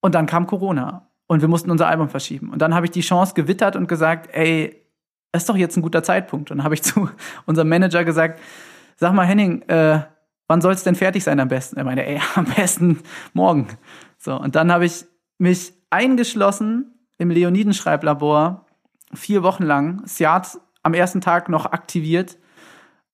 Und 0.00 0.14
dann 0.14 0.26
kam 0.26 0.46
Corona 0.46 1.08
und 1.26 1.40
wir 1.40 1.48
mussten 1.48 1.70
unser 1.70 1.88
Album 1.88 2.08
verschieben. 2.08 2.50
Und 2.50 2.60
dann 2.60 2.74
habe 2.74 2.86
ich 2.86 2.92
die 2.92 3.00
Chance 3.00 3.34
gewittert 3.34 3.76
und 3.76 3.88
gesagt, 3.88 4.28
ey, 4.32 4.84
ist 5.32 5.48
doch 5.48 5.56
jetzt 5.56 5.76
ein 5.76 5.82
guter 5.82 6.02
Zeitpunkt. 6.02 6.50
Und 6.50 6.58
dann 6.58 6.64
habe 6.64 6.74
ich 6.74 6.82
zu 6.84 7.08
unserem 7.46 7.68
Manager 7.68 8.04
gesagt, 8.04 8.40
sag 8.96 9.12
mal, 9.12 9.26
Henning, 9.26 9.62
äh, 9.62 10.00
wann 10.46 10.60
soll 10.60 10.72
es 10.72 10.84
denn 10.84 10.94
fertig 10.94 11.24
sein 11.24 11.40
am 11.40 11.48
besten? 11.48 11.76
Er 11.76 11.84
meinte, 11.84 12.06
ey, 12.06 12.20
am 12.34 12.44
besten 12.44 13.00
morgen. 13.32 13.68
So, 14.18 14.38
und 14.38 14.54
dann 14.54 14.72
habe 14.72 14.84
ich 14.84 15.04
mich 15.38 15.72
eingeschlossen 15.90 16.94
im 17.18 17.30
Leoniden-Schreiblabor, 17.30 18.66
vier 19.12 19.42
Wochen 19.42 19.62
lang, 19.62 20.02
Siat 20.06 20.58
am 20.82 20.94
ersten 20.94 21.20
Tag 21.20 21.48
noch 21.48 21.66
aktiviert 21.66 22.36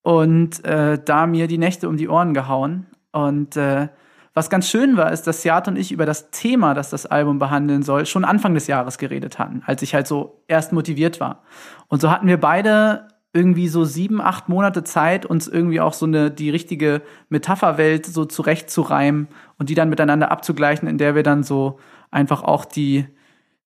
und 0.03 0.65
äh, 0.65 0.99
da 1.03 1.27
mir 1.27 1.47
die 1.47 1.59
Nächte 1.59 1.89
um 1.89 1.97
die 1.97 2.09
Ohren 2.09 2.35
gehauen. 2.35 2.87
Und 3.13 3.57
äh, 3.57 3.89
was 4.33 4.49
ganz 4.49 4.69
schön 4.69 4.97
war, 4.97 5.13
ist, 5.13 5.27
dass 5.27 5.43
Siat 5.43 5.69
und 5.69 5.77
ich 5.77 5.93
über 5.93 6.07
das 6.07 6.31
Thema, 6.31 6.75
das 6.75 6.91
das 6.91 7.07
Album 7.07 7.39
behandeln 7.39 7.83
soll, 7.83 8.07
schon 8.07 8.25
Anfang 8.25 8.55
des 8.55 8.67
Jahres 8.67 8.99
geredet 8.99 9.39
hatten, 9.39 9.63
als 9.67 9.83
ich 9.83 9.95
halt 9.95 10.07
so 10.07 10.43
erst 10.47 10.73
motiviert 10.73 11.21
war. 11.21 11.43
Und 11.89 12.01
so 12.01 12.11
hatten 12.11 12.27
wir 12.27 12.39
beide 12.39 13.09
irgendwie 13.33 13.69
so 13.69 13.85
sieben, 13.85 14.21
acht 14.21 14.49
Monate 14.49 14.83
Zeit, 14.83 15.25
uns 15.25 15.47
irgendwie 15.47 15.81
auch 15.81 15.93
so 15.93 16.07
eine, 16.07 16.31
die 16.31 16.51
richtige 16.51 17.03
Metapherwelt 17.29 18.07
so 18.07 18.25
zurechtzureimen 18.25 19.29
und 19.59 19.69
die 19.71 19.75
dann 19.75 19.89
miteinander 19.89 20.33
abzugleichen, 20.33 20.89
in 20.89 20.99
der 20.99 21.15
wir 21.15 21.23
dann 21.23 21.45
so 21.45 21.79
einfach 22.11 22.43
auch 22.43 22.65
die, 22.65 23.07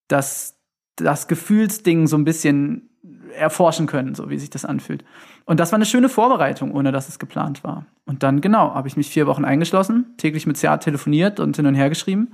das, 0.06 0.59
das 0.97 1.28
Gefühlsding 1.28 2.06
so 2.06 2.16
ein 2.16 2.25
bisschen 2.25 2.90
erforschen 3.35 3.87
können, 3.87 4.14
so 4.14 4.28
wie 4.30 4.38
sich 4.38 4.50
das 4.50 4.64
anfühlt. 4.64 5.04
Und 5.47 5.61
das 5.61 5.73
war 5.73 5.76
eine 5.76 5.87
schöne 5.87 6.09
Vorbereitung, 6.09 6.73
ohne 6.73 6.92
dass 6.92 7.09
es 7.09 7.18
geplant 7.18 7.64
war. 7.64 7.87
Und 8.04 8.23
dann, 8.23 8.40
genau, 8.40 8.75
habe 8.75 8.88
ich 8.88 8.97
mich 8.97 9.09
vier 9.09 9.26
Wochen 9.26 9.44
eingeschlossen, 9.44 10.14
täglich 10.18 10.47
mit 10.47 10.56
Seat 10.56 10.83
telefoniert 10.83 11.40
und 11.40 11.56
hin 11.56 11.66
und 11.66 11.75
her 11.75 11.88
geschrieben. 11.88 12.33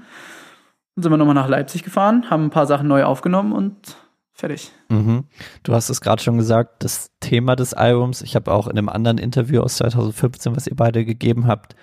Dann 0.95 1.05
sind 1.05 1.13
wir 1.13 1.17
nochmal 1.17 1.35
nach 1.35 1.49
Leipzig 1.49 1.85
gefahren, 1.85 2.29
haben 2.29 2.47
ein 2.47 2.51
paar 2.51 2.67
Sachen 2.67 2.89
neu 2.89 3.05
aufgenommen 3.05 3.53
und 3.53 3.97
Fertig. 4.41 4.73
Mhm. 4.89 5.25
Du 5.65 5.75
hast 5.75 5.91
es 5.91 6.01
gerade 6.01 6.23
schon 6.23 6.39
gesagt, 6.39 6.83
das 6.83 7.11
Thema 7.21 7.57
des 7.57 7.75
Albums. 7.75 8.23
Ich 8.23 8.35
habe 8.37 8.51
auch 8.51 8.69
in 8.69 8.79
einem 8.79 8.89
anderen 8.89 9.19
Interview 9.19 9.61
aus 9.61 9.77
2015, 9.77 10.57
was 10.57 10.67
ihr 10.67 10.77
beide 10.77 11.05
gegeben 11.05 11.47
habt, 11.47 11.77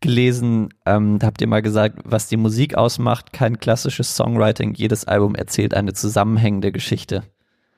gelesen. 0.00 0.68
Ähm, 0.86 1.18
da 1.18 1.26
habt 1.26 1.40
ihr 1.40 1.48
mal 1.48 1.60
gesagt, 1.60 1.98
was 2.04 2.28
die 2.28 2.36
Musik 2.36 2.76
ausmacht, 2.76 3.32
kein 3.32 3.58
klassisches 3.58 4.14
Songwriting. 4.14 4.74
Jedes 4.74 5.06
Album 5.06 5.34
erzählt 5.34 5.74
eine 5.74 5.92
zusammenhängende 5.92 6.70
Geschichte. 6.70 7.24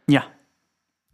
Ja. 0.07 0.25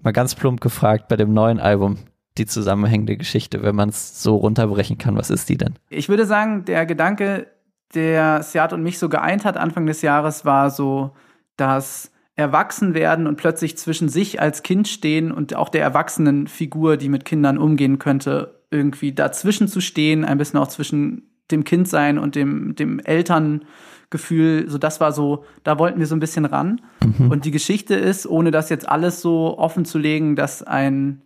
Mal 0.01 0.11
ganz 0.11 0.35
plump 0.35 0.61
gefragt 0.61 1.07
bei 1.07 1.15
dem 1.15 1.33
neuen 1.33 1.61
Album, 1.61 1.99
die 2.39 2.47
zusammenhängende 2.47 3.17
Geschichte, 3.17 3.63
wenn 3.63 3.77
man 3.77 3.91
es 3.91 4.21
so 4.21 4.35
runterbrechen 4.35 4.99
kann, 4.99 5.17
was 5.17 5.31
ist 5.31 5.49
die 5.49 5.59
denn? 5.59 5.75
Ich 5.91 6.09
würde 6.09 6.27
sagen, 6.27 6.65
der 6.65 6.87
Gedanke, 6.87 7.47
der 7.95 8.43
Seat 8.43 8.73
und 8.73 8.83
mich 8.83 8.99
so 8.99 9.09
geeint 9.09 9.45
hat 9.45 9.57
Anfang 9.57 9.87
des 9.87 10.03
Jahres, 10.03 10.45
war 10.45 10.71
so, 10.71 11.13
dass 11.57 12.12
erwachsen 12.35 12.95
werden 12.95 13.27
und 13.27 13.37
plötzlich 13.37 13.77
zwischen 13.77 14.09
sich 14.09 14.41
als 14.41 14.63
Kind 14.63 14.89
stehen 14.89 15.33
und 15.33 15.55
auch 15.55 15.69
der 15.69 15.83
erwachsenen 15.83 16.47
Figur, 16.47 16.97
die 16.97 17.09
mit 17.09 17.25
Kindern 17.25 17.59
umgehen 17.59 17.99
könnte, 17.99 18.63
irgendwie 18.71 19.13
dazwischen 19.13 19.69
zu 19.69 19.81
stehen, 19.81 20.25
ein 20.25 20.39
bisschen 20.39 20.59
auch 20.59 20.69
zwischen 20.69 21.31
dem 21.51 21.65
Kindsein 21.65 22.19
und 22.19 22.35
dem, 22.35 22.75
dem 22.75 22.99
Elterngefühl. 23.01 24.69
So, 24.69 24.79
das 24.79 25.01
war 25.01 25.13
so, 25.13 25.45
da 25.63 25.79
wollten 25.79 26.01
wir 26.01 26.07
so 26.07 26.17
ein 26.17 26.21
bisschen 26.21 26.47
ran. 26.47 26.81
Mhm. 27.03 27.31
Und 27.31 27.45
die 27.45 27.51
Geschichte 27.51 27.95
ist, 27.95 28.27
ohne 28.27 28.51
das 28.51 28.71
jetzt 28.71 28.89
alles 28.89 29.21
so 29.21 29.59
offen 29.59 29.85
zu 29.85 29.99
legen, 29.99 30.35
dass 30.35 30.63
ein 30.63 31.23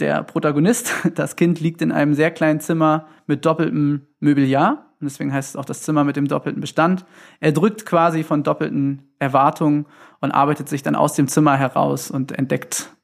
der 0.00 0.22
Protagonist, 0.24 0.92
das 1.14 1.36
Kind 1.36 1.60
liegt 1.60 1.82
in 1.82 1.92
einem 1.92 2.14
sehr 2.14 2.30
kleinen 2.30 2.60
Zimmer 2.60 3.06
mit 3.26 3.44
doppeltem 3.44 4.06
Möbeljahr. 4.20 4.90
Und 5.00 5.10
deswegen 5.10 5.32
heißt 5.32 5.50
es 5.50 5.56
auch 5.56 5.64
das 5.64 5.82
Zimmer 5.82 6.04
mit 6.04 6.16
dem 6.16 6.28
doppelten 6.28 6.60
Bestand. 6.60 7.04
Er 7.40 7.52
drückt 7.52 7.84
quasi 7.84 8.22
von 8.22 8.42
doppelten 8.42 9.14
Erwartungen 9.18 9.86
und 10.24 10.32
arbeitet 10.32 10.68
sich 10.68 10.82
dann 10.82 10.96
aus 10.96 11.14
dem 11.14 11.28
Zimmer 11.28 11.56
heraus 11.56 12.10
und 12.10 12.32
entdeckt 12.32 12.94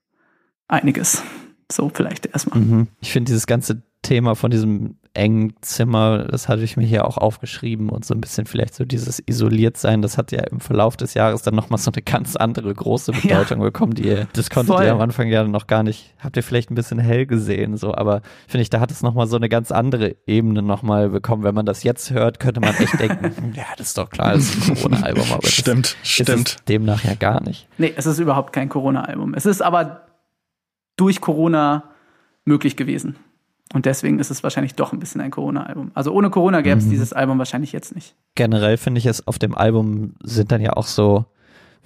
einiges. 0.67 1.23
So 1.71 1.91
vielleicht 1.93 2.27
erstmal. 2.27 2.59
Mhm. 2.59 2.89
Ich 3.01 3.13
finde 3.13 3.29
dieses 3.29 3.47
ganze 3.47 3.83
Thema 4.03 4.35
von 4.35 4.51
diesem 4.51 4.97
engen 5.13 5.55
Zimmer, 5.61 6.25
das 6.25 6.49
hatte 6.49 6.63
ich 6.63 6.77
mir 6.77 6.87
hier 6.87 7.05
auch 7.05 7.19
aufgeschrieben 7.19 7.89
und 7.89 8.05
so 8.05 8.15
ein 8.15 8.21
bisschen 8.21 8.47
vielleicht 8.47 8.75
so 8.75 8.85
dieses 8.85 9.21
Isoliertsein, 9.27 10.03
das 10.03 10.17
hat 10.17 10.31
ja 10.31 10.41
im 10.45 10.61
Verlauf 10.61 10.97
des 10.97 11.15
Jahres 11.15 11.43
dann 11.43 11.55
nochmal 11.55 11.79
so 11.79 11.91
eine 11.91 12.03
ganz 12.03 12.37
andere 12.37 12.73
große 12.73 13.13
Bedeutung 13.13 13.59
ja. 13.59 13.65
bekommen, 13.65 13.95
die 13.95 14.05
ihr, 14.05 14.29
das 14.35 14.51
konntet 14.51 14.77
Voll. 14.77 14.85
ihr 14.85 14.93
am 14.93 15.01
Anfang 15.01 15.29
ja 15.29 15.43
noch 15.43 15.67
gar 15.67 15.83
nicht, 15.83 16.15
habt 16.21 16.37
ihr 16.37 16.43
vielleicht 16.45 16.71
ein 16.71 16.77
bisschen 16.77 17.01
hell 17.01 17.27
gesehen, 17.27 17.77
so, 17.77 17.95
aber 17.95 18.23
finde 18.47 18.63
ich, 18.63 18.71
da 18.71 18.79
hat 18.79 18.93
es 18.93 19.03
nochmal 19.03 19.27
so 19.27 19.37
eine 19.37 19.49
ganz 19.49 19.73
andere 19.73 20.15
Ebene 20.27 20.63
nochmal 20.63 21.09
bekommen. 21.09 21.43
Wenn 21.43 21.55
man 21.55 21.67
das 21.67 21.83
jetzt 21.83 22.11
hört, 22.11 22.39
könnte 22.39 22.61
man 22.61 22.75
echt 22.77 22.99
denken, 23.01 23.25
hm, 23.37 23.53
ja, 23.55 23.65
das 23.77 23.89
ist 23.89 23.99
doch 23.99 24.11
klar, 24.11 24.35
das 24.35 24.55
ist 24.55 24.69
ein 24.69 24.77
Corona-Album, 24.77 25.25
aber 25.33 25.47
stimmt, 25.47 25.97
das 26.01 26.09
stimmt. 26.09 26.57
Demnach 26.69 27.03
ja 27.03 27.15
gar 27.15 27.43
nicht. 27.43 27.67
Nee, 27.79 27.93
es 27.97 28.07
ist 28.07 28.21
überhaupt 28.21 28.53
kein 28.53 28.69
Corona-Album. 28.69 29.35
Es 29.35 29.47
ist 29.47 29.61
aber 29.61 30.07
durch 30.97 31.21
Corona 31.21 31.91
möglich 32.45 32.77
gewesen. 32.77 33.17
Und 33.73 33.87
deswegen 33.87 34.19
ist 34.19 34.31
es 34.31 34.43
wahrscheinlich 34.43 34.75
doch 34.75 34.93
ein 34.93 34.99
bisschen 34.99 35.21
ein 35.21 35.31
Corona-Album. 35.31 35.93
Also 35.95 36.13
ohne 36.13 36.31
Corona 36.31 36.61
gäbe 36.61 36.79
es 36.79 36.87
mhm. 36.87 36.91
dieses 36.91 37.13
Album 37.13 37.39
wahrscheinlich 37.39 37.73
jetzt 37.73 37.95
nicht. 37.95 38.17
Generell 38.35 38.77
finde 38.77 38.99
ich 38.99 39.07
es 39.07 39.27
auf 39.27 39.39
dem 39.39 39.55
Album 39.55 40.15
sind 40.23 40.51
dann 40.51 40.61
ja 40.61 40.73
auch 40.73 40.87
so, 40.87 41.27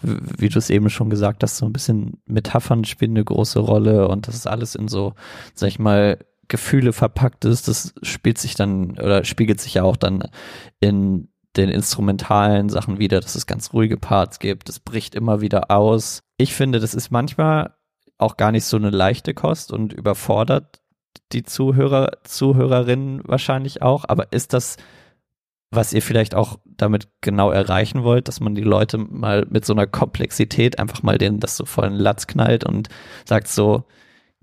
wie 0.03 0.49
du 0.49 0.59
es 0.59 0.71
eben 0.71 0.89
schon 0.89 1.11
gesagt 1.11 1.43
hast, 1.43 1.59
so 1.59 1.67
ein 1.67 1.73
bisschen 1.73 2.23
Metaphern 2.27 2.85
spielen 2.85 3.13
eine 3.13 3.25
große 3.25 3.59
Rolle 3.59 4.09
und 4.09 4.29
das 4.29 4.35
ist 4.35 4.47
alles 4.47 4.75
in 4.75 4.89
so, 4.89 5.15
sag 5.55 5.69
ich 5.69 5.79
mal, 5.79 6.19
Gefühle 6.49 6.93
verpackt 6.93 7.45
ist. 7.45 7.69
Das 7.69 7.95
spielt 8.03 8.39
sich 8.39 8.55
dann 8.55 8.93
oder 8.93 9.25
spiegelt 9.25 9.61
sich 9.61 9.75
ja 9.75 9.83
auch 9.83 9.97
dann 9.97 10.25
in 10.81 11.29
den 11.57 11.69
instrumentalen 11.69 12.69
Sachen 12.69 12.99
wieder, 12.99 13.21
dass 13.21 13.35
es 13.35 13.47
ganz 13.47 13.73
ruhige 13.73 13.97
Parts 13.97 14.39
gibt. 14.39 14.69
Es 14.69 14.81
bricht 14.81 15.15
immer 15.15 15.41
wieder 15.41 15.71
aus. 15.71 16.23
Ich 16.37 16.55
finde, 16.55 16.81
das 16.81 16.95
ist 16.95 17.11
manchmal 17.11 17.75
auch 18.19 18.37
gar 18.37 18.53
nicht 18.53 18.65
so 18.65 18.77
eine 18.77 18.91
leichte 18.91 19.35
Kost 19.35 19.73
und 19.73 19.93
überfordert 19.93 20.81
die 21.33 21.43
Zuhörer, 21.43 22.13
Zuhörerinnen 22.25 23.23
wahrscheinlich 23.25 23.83
auch, 23.83 24.05
aber 24.09 24.33
ist 24.33 24.53
das, 24.53 24.77
was 25.71 25.93
ihr 25.93 26.03
vielleicht 26.03 26.35
auch 26.35 26.59
damit 26.65 27.09
genau 27.21 27.51
erreichen 27.51 28.05
wollt, 28.05 28.29
dass 28.29 28.41
man 28.41 28.55
die 28.55 28.63
Leute 28.63 28.99
mal 28.99 29.47
mit 29.49 29.65
so 29.65 29.73
einer 29.73 29.87
Komplexität 29.87 30.79
einfach 30.79 31.03
mal 31.03 31.19
denen 31.19 31.41
das 31.41 31.57
so 31.57 31.65
vor 31.65 31.85
den 31.85 31.95
Latz 31.95 32.27
knallt 32.27 32.65
und 32.65 32.89
sagt 33.25 33.49
so, 33.49 33.85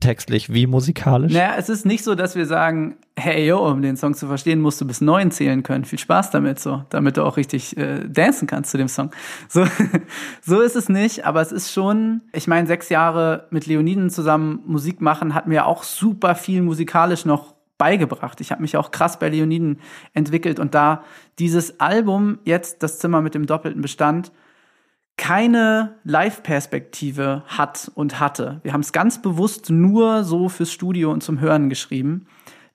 textlich 0.01 0.53
wie 0.53 0.67
musikalisch? 0.67 1.31
Naja, 1.31 1.53
es 1.57 1.69
ist 1.69 1.85
nicht 1.85 2.03
so, 2.03 2.15
dass 2.15 2.35
wir 2.35 2.45
sagen, 2.45 2.97
hey, 3.17 3.47
yo, 3.47 3.65
um 3.65 3.81
den 3.81 3.95
Song 3.95 4.13
zu 4.13 4.27
verstehen, 4.27 4.59
musst 4.59 4.81
du 4.81 4.85
bis 4.85 4.99
neun 4.99 5.31
zählen 5.31 5.63
können. 5.63 5.85
Viel 5.85 5.99
Spaß 5.99 6.31
damit, 6.31 6.59
so, 6.59 6.83
damit 6.89 7.15
du 7.15 7.23
auch 7.23 7.37
richtig 7.37 7.77
äh, 7.77 8.07
dancen 8.09 8.47
kannst 8.47 8.71
zu 8.71 8.77
dem 8.77 8.89
Song. 8.89 9.11
So, 9.47 9.65
so 10.41 10.59
ist 10.59 10.75
es 10.75 10.89
nicht, 10.89 11.25
aber 11.25 11.41
es 11.41 11.53
ist 11.53 11.71
schon, 11.71 12.21
ich 12.33 12.47
meine, 12.47 12.67
sechs 12.67 12.89
Jahre 12.89 13.47
mit 13.51 13.65
Leoniden 13.67 14.09
zusammen 14.09 14.59
Musik 14.65 14.99
machen, 14.99 15.33
hatten 15.33 15.51
wir 15.51 15.65
auch 15.65 15.83
super 15.83 16.35
viel 16.35 16.61
musikalisch 16.61 17.25
noch 17.25 17.53
beigebracht. 17.77 18.41
Ich 18.41 18.51
habe 18.51 18.61
mich 18.61 18.77
auch 18.77 18.91
krass 18.91 19.17
bei 19.17 19.29
Leoniden 19.29 19.79
entwickelt 20.13 20.59
und 20.59 20.75
da 20.75 21.03
dieses 21.39 21.79
Album 21.79 22.39
jetzt, 22.43 22.83
das 22.83 22.99
Zimmer 22.99 23.21
mit 23.21 23.33
dem 23.33 23.47
doppelten 23.47 23.81
Bestand, 23.81 24.31
keine 25.21 25.99
Live-Perspektive 26.03 27.43
hat 27.45 27.91
und 27.93 28.19
hatte. 28.19 28.59
Wir 28.63 28.73
haben 28.73 28.81
es 28.81 28.91
ganz 28.91 29.21
bewusst 29.21 29.69
nur 29.69 30.23
so 30.23 30.49
fürs 30.49 30.71
Studio 30.71 31.11
und 31.11 31.21
zum 31.21 31.39
Hören 31.39 31.69
geschrieben. 31.69 32.25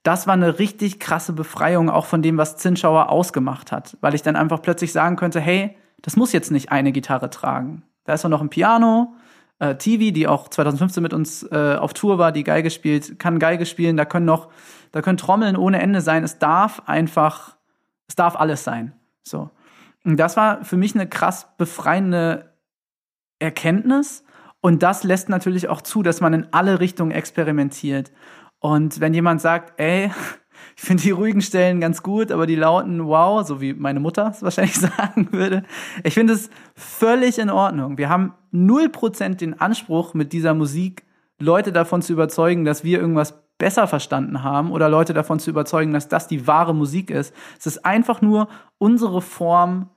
Das 0.05 0.29
war 0.29 0.35
eine 0.35 0.61
richtig 0.61 1.01
krasse 1.01 1.33
Befreiung 1.33 1.91
auch 1.91 2.07
von 2.07 2.23
dem, 2.23 2.39
was 2.39 2.57
Zinschauer 2.57 3.11
ausgemacht 3.11 3.73
hat, 3.73 3.97
weil 4.01 4.15
ich 4.15 4.23
dann 4.23 4.37
einfach 4.37 4.63
plötzlich 4.63 4.93
sagen 4.93 5.17
könnte, 5.17 5.41
hey, 5.41 5.77
das 6.03 6.15
muss 6.15 6.33
jetzt 6.33 6.53
nicht 6.53 6.71
eine 6.71 6.93
Gitarre 6.93 7.31
tragen. 7.31 7.83
Da 8.05 8.13
ist 8.13 8.25
auch 8.25 8.31
noch 8.31 8.43
ein 8.43 8.49
Piano, 8.49 9.15
äh, 9.59 9.75
TV, 9.75 10.15
die 10.15 10.29
auch 10.29 10.47
2015 10.47 11.03
mit 11.03 11.13
uns 11.13 11.43
äh, 11.51 11.77
auf 11.77 11.95
Tour 11.95 12.19
war, 12.19 12.31
die 12.31 12.45
Geige 12.45 12.71
spielt, 12.71 13.19
kann 13.19 13.41
Geige 13.41 13.67
spielen, 13.67 13.97
da 13.97 14.05
können 14.05 14.25
noch, 14.27 14.51
da 14.93 15.03
können 15.03 15.19
Trommeln 15.19 15.57
ohne 15.57 15.83
Ende 15.83 16.01
sein. 16.01 16.23
Es 16.23 16.39
darf 16.39 16.81
einfach, 16.87 17.57
es 18.07 18.15
darf 18.15 18.37
alles 18.37 18.63
sein. 18.63 18.93
So. 19.25 19.51
Das 20.15 20.37
war 20.37 20.65
für 20.65 20.77
mich 20.77 20.95
eine 20.95 21.09
krass 21.09 21.49
befreiende 21.59 22.53
Erkenntnis. 23.41 24.23
Und 24.61 24.83
das 24.83 25.05
lässt 25.05 25.29
natürlich 25.29 25.69
auch 25.69 25.81
zu, 25.81 26.03
dass 26.03 26.21
man 26.21 26.33
in 26.33 26.47
alle 26.53 26.81
Richtungen 26.81 27.11
experimentiert. 27.11 28.13
Und 28.61 29.01
wenn 29.01 29.15
jemand 29.15 29.41
sagt, 29.41 29.79
ey, 29.81 30.11
ich 30.77 30.83
finde 30.83 31.03
die 31.03 31.11
ruhigen 31.11 31.43
Stellen 31.43 31.81
ganz 31.81 32.03
gut, 32.03 32.31
aber 32.31 32.47
die 32.47 32.55
lauten 32.55 33.05
wow, 33.07 33.47
so 33.47 33.61
wie 33.61 33.75
meine 33.75 34.01
Mutter 34.01 34.29
es 34.31 34.43
wahrscheinlich 34.43 34.77
sagen 34.81 35.29
würde. 35.33 35.65
Ich 36.05 36.15
finde 36.15 36.35
es 36.35 36.51
völlig 36.75 37.39
in 37.39 37.51
Ordnung. 37.51 37.99
Wir 37.99 38.09
haben 38.09 38.35
null 38.51 38.89
Prozent 38.89 39.41
den 39.41 39.61
Anspruch, 39.61 40.15
mit 40.15 40.33
dieser 40.33 40.55
Musik 40.55 41.05
Leute 41.39 41.73
davon 41.73 42.01
zu 42.01 42.13
überzeugen, 42.13 42.65
dass 42.65 42.83
wir 42.83 42.99
irgendwas 42.99 43.35
besser 43.59 43.87
verstanden 43.87 44.43
haben 44.43 44.71
oder 44.71 44.89
Leute 44.89 45.15
davon 45.15 45.39
zu 45.39 45.51
überzeugen, 45.51 45.93
dass 45.93 46.09
das 46.09 46.29
die 46.29 46.47
wahre 46.47 46.75
Musik 46.75 47.11
ist. 47.11 47.35
Es 47.59 47.67
ist 47.67 47.85
einfach 47.85 48.21
nur 48.21 48.49
unsere 48.79 49.23
Form 49.23 49.91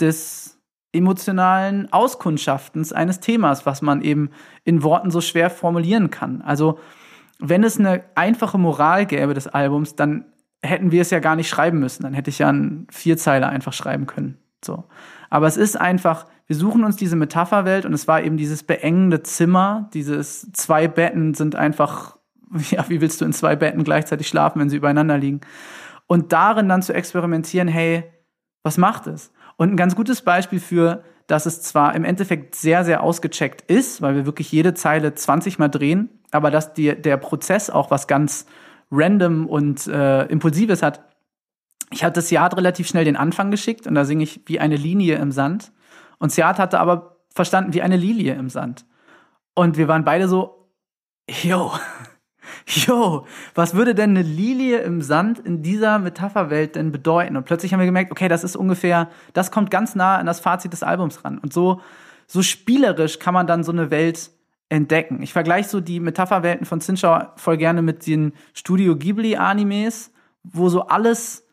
des 0.00 0.60
emotionalen 0.92 1.92
Auskundschaftens 1.92 2.92
eines 2.92 3.20
Themas, 3.20 3.66
was 3.66 3.82
man 3.82 4.00
eben 4.02 4.30
in 4.64 4.82
Worten 4.82 5.10
so 5.10 5.20
schwer 5.20 5.50
formulieren 5.50 6.10
kann. 6.10 6.40
Also, 6.42 6.78
wenn 7.40 7.64
es 7.64 7.78
eine 7.78 8.04
einfache 8.14 8.58
Moral 8.58 9.06
gäbe 9.06 9.34
des 9.34 9.48
Albums, 9.48 9.96
dann 9.96 10.26
hätten 10.62 10.92
wir 10.92 11.02
es 11.02 11.10
ja 11.10 11.18
gar 11.18 11.36
nicht 11.36 11.48
schreiben 11.48 11.80
müssen. 11.80 12.04
Dann 12.04 12.14
hätte 12.14 12.30
ich 12.30 12.38
ja 12.38 12.48
einen 12.48 12.86
Vierzeiler 12.90 13.48
einfach 13.48 13.72
schreiben 13.72 14.06
können. 14.06 14.38
So. 14.64 14.84
Aber 15.30 15.46
es 15.46 15.56
ist 15.56 15.78
einfach, 15.78 16.26
wir 16.46 16.56
suchen 16.56 16.84
uns 16.84 16.96
diese 16.96 17.16
Metapherwelt 17.16 17.84
und 17.86 17.92
es 17.92 18.08
war 18.08 18.22
eben 18.22 18.36
dieses 18.36 18.62
beengende 18.62 19.22
Zimmer, 19.22 19.90
dieses 19.94 20.50
zwei 20.52 20.88
Betten 20.88 21.34
sind 21.34 21.56
einfach, 21.56 22.16
ja, 22.70 22.88
wie 22.88 23.00
willst 23.00 23.20
du 23.20 23.24
in 23.24 23.32
zwei 23.32 23.56
Betten 23.56 23.84
gleichzeitig 23.84 24.28
schlafen, 24.28 24.60
wenn 24.60 24.70
sie 24.70 24.76
übereinander 24.76 25.18
liegen? 25.18 25.40
Und 26.06 26.32
darin 26.32 26.68
dann 26.68 26.82
zu 26.82 26.94
experimentieren, 26.94 27.68
hey, 27.68 28.04
was 28.62 28.78
macht 28.78 29.06
es? 29.06 29.32
Und 29.56 29.72
ein 29.72 29.76
ganz 29.76 29.94
gutes 29.96 30.22
Beispiel 30.22 30.60
für, 30.60 31.04
dass 31.26 31.46
es 31.46 31.62
zwar 31.62 31.94
im 31.94 32.04
Endeffekt 32.04 32.54
sehr, 32.54 32.84
sehr 32.84 33.02
ausgecheckt 33.02 33.62
ist, 33.70 34.02
weil 34.02 34.14
wir 34.14 34.26
wirklich 34.26 34.50
jede 34.52 34.74
Zeile 34.74 35.14
20 35.14 35.58
Mal 35.58 35.68
drehen, 35.68 36.10
aber 36.30 36.50
dass 36.50 36.74
die, 36.74 37.00
der 37.00 37.16
Prozess 37.16 37.70
auch 37.70 37.90
was 37.90 38.06
ganz 38.06 38.46
random 38.90 39.46
und 39.46 39.86
äh, 39.86 40.24
impulsives 40.26 40.82
hat. 40.82 41.04
Ich 41.90 42.04
hatte 42.04 42.20
Siad 42.20 42.56
relativ 42.56 42.88
schnell 42.88 43.04
den 43.04 43.16
Anfang 43.16 43.50
geschickt 43.50 43.86
und 43.86 43.94
da 43.94 44.04
singe 44.04 44.24
ich 44.24 44.40
wie 44.46 44.60
eine 44.60 44.76
Linie 44.76 45.16
im 45.16 45.32
Sand. 45.32 45.72
Und 46.18 46.32
Siad 46.32 46.58
hatte 46.58 46.80
aber 46.80 47.16
verstanden 47.34 47.74
wie 47.74 47.82
eine 47.82 47.96
Lilie 47.96 48.34
im 48.34 48.48
Sand. 48.48 48.84
Und 49.54 49.76
wir 49.76 49.88
waren 49.88 50.04
beide 50.04 50.28
so, 50.28 50.68
yo, 51.28 51.72
yo, 52.66 53.26
was 53.54 53.74
würde 53.74 53.94
denn 53.94 54.10
eine 54.10 54.22
Lilie 54.22 54.78
im 54.78 55.02
Sand 55.02 55.38
in 55.38 55.62
dieser 55.62 55.98
Metapherwelt 55.98 56.76
denn 56.76 56.92
bedeuten? 56.92 57.36
Und 57.36 57.44
plötzlich 57.44 57.72
haben 57.72 57.80
wir 57.80 57.86
gemerkt, 57.86 58.10
okay, 58.10 58.28
das 58.28 58.44
ist 58.44 58.56
ungefähr, 58.56 59.08
das 59.32 59.50
kommt 59.50 59.70
ganz 59.70 59.94
nah 59.94 60.16
an 60.16 60.26
das 60.26 60.40
Fazit 60.40 60.72
des 60.72 60.82
Albums 60.82 61.24
ran. 61.24 61.38
Und 61.38 61.52
so, 61.52 61.80
so 62.26 62.42
spielerisch 62.42 63.18
kann 63.18 63.34
man 63.34 63.46
dann 63.46 63.64
so 63.64 63.72
eine 63.72 63.90
Welt 63.90 64.30
entdecken. 64.68 65.22
Ich 65.22 65.32
vergleiche 65.32 65.68
so 65.68 65.80
die 65.80 66.00
Metapherwelten 66.00 66.66
von 66.66 66.80
Zinschau 66.80 67.28
voll 67.36 67.56
gerne 67.56 67.82
mit 67.82 68.06
den 68.06 68.32
Studio 68.54 68.96
Ghibli 68.96 69.36
Animes, 69.36 70.12
wo 70.42 70.68
so 70.68 70.86
alles 70.86 71.44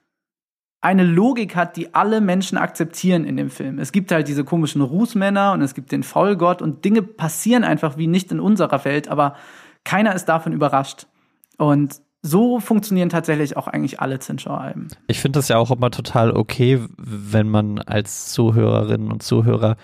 eine 0.82 1.04
Logik 1.04 1.56
hat, 1.56 1.78
die 1.78 1.94
alle 1.94 2.22
Menschen 2.22 2.58
akzeptieren 2.58 3.24
in 3.24 3.38
dem 3.38 3.52
Film. 3.52 3.78
Es 3.78 3.92
gibt 3.92 4.12
halt 4.12 4.28
diese 4.28 4.44
komischen 4.44 4.82
Rußmänner 4.82 5.52
und 5.54 5.62
es 5.62 5.76
gibt 5.76 5.92
den 5.92 6.02
Faulgott 6.02 6.62
und 6.62 6.84
Dinge 6.84 7.04
passieren 7.04 7.64
einfach 7.64 7.98
wie 7.98 8.08
nicht 8.08 8.32
in 8.32 8.40
unserer 8.40 8.84
Welt, 8.84 9.08
aber 9.08 9.36
keiner 9.84 10.16
ist 10.16 10.26
davon 10.26 10.54
überrascht. 10.54 11.08
Und 11.58 12.02
so 12.24 12.60
funktionieren 12.60 13.10
tatsächlich 13.10 13.58
auch 13.58 13.68
eigentlich 13.68 14.00
alle 14.00 14.20
Zinschau-Alben. 14.20 14.90
Ich 15.08 15.20
finde 15.20 15.40
das 15.40 15.48
ja 15.48 15.58
auch 15.58 15.72
immer 15.72 15.90
total 15.90 16.32
okay, 16.32 16.80
wenn 16.98 17.50
man 17.50 17.80
als 17.80 18.32
Zuhörerinnen 18.32 19.12
und 19.12 19.24
Zuhörer 19.24 19.76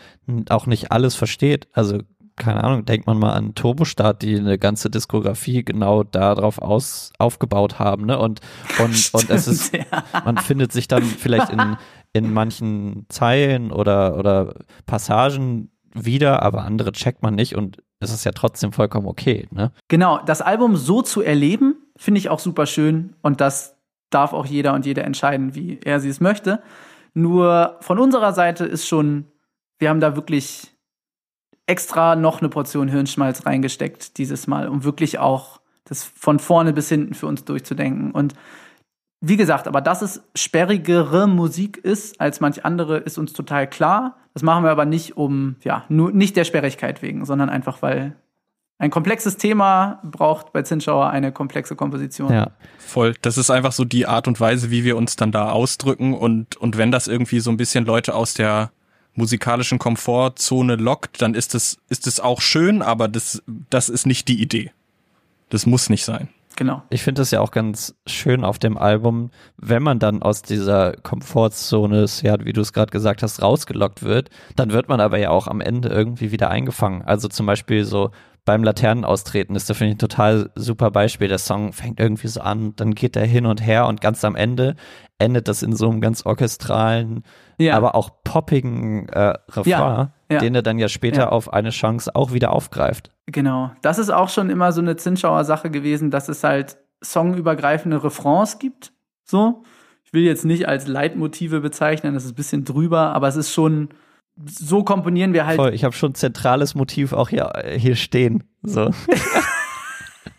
auch 0.49 0.67
nicht 0.67 0.91
alles 0.91 1.15
versteht. 1.15 1.67
Also 1.73 1.99
keine 2.37 2.63
Ahnung, 2.63 2.85
denkt 2.85 3.07
man 3.07 3.17
mal 3.17 3.33
an 3.33 3.55
Turbostart, 3.55 4.21
die 4.21 4.37
eine 4.37 4.59
ganze 4.59 4.91
Diskografie 4.91 5.65
genau 5.65 6.03
darauf 6.03 6.59
aus, 6.59 7.11
aufgebaut 7.17 7.79
haben, 7.79 8.05
ne? 8.05 8.19
Und, 8.19 8.41
und, 8.77 8.95
Stimmt, 8.95 9.23
und 9.29 9.29
es 9.31 9.47
ist, 9.47 9.73
ja. 9.73 9.85
man 10.23 10.37
findet 10.37 10.71
sich 10.71 10.87
dann 10.87 11.01
vielleicht 11.01 11.49
in, 11.49 11.77
in 12.13 12.31
manchen 12.31 13.07
Zeilen 13.09 13.71
oder, 13.71 14.17
oder 14.17 14.53
Passagen 14.85 15.71
wieder, 15.95 16.43
aber 16.43 16.63
andere 16.63 16.91
checkt 16.91 17.23
man 17.23 17.33
nicht 17.33 17.55
und 17.55 17.79
es 17.99 18.11
ist 18.11 18.23
ja 18.23 18.31
trotzdem 18.31 18.71
vollkommen 18.71 19.07
okay, 19.07 19.47
ne? 19.51 19.71
Genau, 19.87 20.19
das 20.25 20.41
Album 20.41 20.75
so 20.75 21.01
zu 21.01 21.21
erleben, 21.21 21.75
finde 21.97 22.19
ich 22.19 22.29
auch 22.29 22.39
super 22.39 22.65
schön 22.65 23.15
und 23.21 23.41
das 23.41 23.75
darf 24.09 24.33
auch 24.33 24.45
jeder 24.45 24.73
und 24.73 24.85
jede 24.85 25.03
entscheiden, 25.03 25.55
wie 25.55 25.79
er 25.83 25.99
sie 25.99 26.09
es 26.09 26.21
möchte. 26.21 26.61
Nur 27.13 27.77
von 27.81 27.99
unserer 27.99 28.33
Seite 28.33 28.65
ist 28.65 28.87
schon, 28.87 29.25
wir 29.79 29.89
haben 29.89 29.99
da 29.99 30.15
wirklich 30.15 30.73
extra 31.65 32.15
noch 32.15 32.39
eine 32.39 32.49
Portion 32.49 32.87
Hirnschmalz 32.87 33.45
reingesteckt 33.45 34.17
dieses 34.17 34.47
Mal, 34.47 34.69
um 34.69 34.83
wirklich 34.83 35.19
auch 35.19 35.59
das 35.83 36.03
von 36.03 36.39
vorne 36.39 36.73
bis 36.73 36.89
hinten 36.89 37.13
für 37.13 37.27
uns 37.27 37.43
durchzudenken. 37.43 38.11
Und 38.11 38.33
wie 39.19 39.37
gesagt, 39.37 39.67
aber 39.67 39.81
dass 39.81 40.01
es 40.01 40.21
sperrigere 40.35 41.27
Musik 41.27 41.77
ist 41.77 42.21
als 42.21 42.39
manch 42.39 42.65
andere, 42.65 42.97
ist 42.97 43.17
uns 43.17 43.33
total 43.33 43.67
klar. 43.67 44.17
Das 44.37 44.43
machen 44.43 44.63
wir 44.63 44.69
aber 44.69 44.85
nicht 44.85 45.17
um, 45.17 45.55
ja, 45.63 45.83
nur 45.89 46.11
nicht 46.11 46.37
der 46.37 46.43
Sperrigkeit 46.43 47.01
wegen, 47.01 47.25
sondern 47.25 47.49
einfach, 47.49 47.81
weil 47.81 48.15
ein 48.77 48.91
komplexes 48.91 49.37
Thema 49.37 49.99
braucht 50.03 50.53
bei 50.53 50.61
Zinschauer 50.61 51.09
eine 51.09 51.31
komplexe 51.31 51.75
Komposition. 51.75 52.31
Ja, 52.31 52.51
voll. 52.77 53.15
Das 53.23 53.39
ist 53.39 53.49
einfach 53.49 53.71
so 53.71 53.83
die 53.83 54.05
Art 54.05 54.27
und 54.27 54.39
Weise, 54.39 54.69
wie 54.69 54.83
wir 54.83 54.95
uns 54.95 55.15
dann 55.15 55.31
da 55.31 55.49
ausdrücken 55.49 56.13
und, 56.13 56.55
und 56.55 56.77
wenn 56.77 56.91
das 56.91 57.07
irgendwie 57.07 57.39
so 57.39 57.49
ein 57.49 57.57
bisschen 57.57 57.83
Leute 57.87 58.13
aus 58.13 58.35
der 58.35 58.69
musikalischen 59.15 59.79
Komfortzone 59.79 60.75
lockt, 60.75 61.19
dann 61.19 61.33
ist 61.33 61.55
es, 61.55 61.79
ist 61.89 62.05
es 62.05 62.19
auch 62.19 62.39
schön, 62.39 62.83
aber 62.83 63.07
das, 63.07 63.41
das 63.71 63.89
ist 63.89 64.05
nicht 64.05 64.27
die 64.27 64.39
Idee. 64.39 64.69
Das 65.49 65.65
muss 65.65 65.89
nicht 65.89 66.05
sein. 66.05 66.29
Genau. 66.57 66.81
Ich 66.89 67.03
finde 67.03 67.21
es 67.21 67.29
ja 67.29 67.39
auch 67.39 67.51
ganz 67.51 67.95
schön 68.07 68.43
auf 68.43 68.57
dem 68.57 68.77
Album, 68.77 69.29
wenn 69.57 69.83
man 69.83 69.99
dann 69.99 70.23
aus 70.23 70.41
dieser 70.41 70.93
Komfortzone, 70.93 72.03
ja, 72.23 72.43
wie 72.43 72.51
du 72.51 72.61
es 72.61 72.73
gerade 72.73 72.89
gesagt 72.89 73.21
hast, 73.21 73.43
rausgelockt 73.43 74.01
wird, 74.01 74.31
dann 74.55 74.71
wird 74.71 74.89
man 74.89 74.99
aber 74.99 75.19
ja 75.19 75.29
auch 75.29 75.47
am 75.47 75.61
Ende 75.61 75.89
irgendwie 75.89 76.31
wieder 76.31 76.49
eingefangen. 76.49 77.03
Also 77.03 77.27
zum 77.27 77.45
Beispiel 77.45 77.85
so 77.85 78.09
beim 78.43 78.63
Laternenaustreten 78.63 79.55
ist 79.55 79.69
da 79.69 79.75
finde 79.75 79.89
ich 79.89 79.95
ein 79.97 79.99
total 79.99 80.49
super 80.55 80.89
Beispiel. 80.89 81.27
Der 81.27 81.37
Song 81.37 81.73
fängt 81.73 81.99
irgendwie 81.99 82.27
so 82.27 82.41
an, 82.41 82.73
dann 82.75 82.95
geht 82.95 83.15
er 83.15 83.25
hin 83.25 83.45
und 83.45 83.63
her 83.63 83.85
und 83.85 84.01
ganz 84.01 84.25
am 84.25 84.35
Ende 84.35 84.75
endet 85.19 85.47
das 85.47 85.61
in 85.61 85.75
so 85.75 85.89
einem 85.89 86.01
ganz 86.01 86.25
orchestralen, 86.25 87.23
ja. 87.57 87.75
aber 87.75 87.95
auch 87.95 88.11
poppigen 88.23 89.09
äh, 89.09 89.33
Refrain, 89.49 90.11
ja, 90.29 90.39
den 90.39 90.55
er 90.55 90.61
dann 90.61 90.79
ja 90.79 90.89
später 90.89 91.31
auf 91.31 91.51
eine 91.53 91.71
Chance 91.71 92.15
auch 92.15 92.33
wieder 92.33 92.51
aufgreift. 92.51 93.11
Genau. 93.27 93.71
Das 93.81 93.99
ist 93.99 94.09
auch 94.09 94.29
schon 94.29 94.49
immer 94.49 94.71
so 94.71 94.81
eine 94.81 94.95
Zinschauer 94.95 95.43
Sache 95.43 95.69
gewesen, 95.69 96.11
dass 96.11 96.29
es 96.29 96.43
halt 96.43 96.77
songübergreifende 97.03 98.03
Refrains 98.03 98.59
gibt. 98.59 98.93
So. 99.23 99.63
Ich 100.03 100.13
will 100.13 100.23
jetzt 100.23 100.45
nicht 100.45 100.67
als 100.67 100.87
Leitmotive 100.87 101.59
bezeichnen, 101.59 102.13
das 102.13 102.23
ist 102.23 102.31
ein 102.31 102.35
bisschen 102.35 102.63
drüber, 102.63 103.13
aber 103.13 103.27
es 103.27 103.35
ist 103.35 103.51
schon, 103.51 103.89
so 104.45 104.83
komponieren 104.83 105.33
wir 105.33 105.45
halt. 105.45 105.57
Voll, 105.57 105.73
ich 105.73 105.83
habe 105.83 105.93
schon 105.93 106.15
zentrales 106.15 106.75
Motiv 106.75 107.11
auch 107.11 107.27
hier, 107.27 107.51
hier 107.75 107.95
stehen. 107.95 108.45
So. 108.63 108.89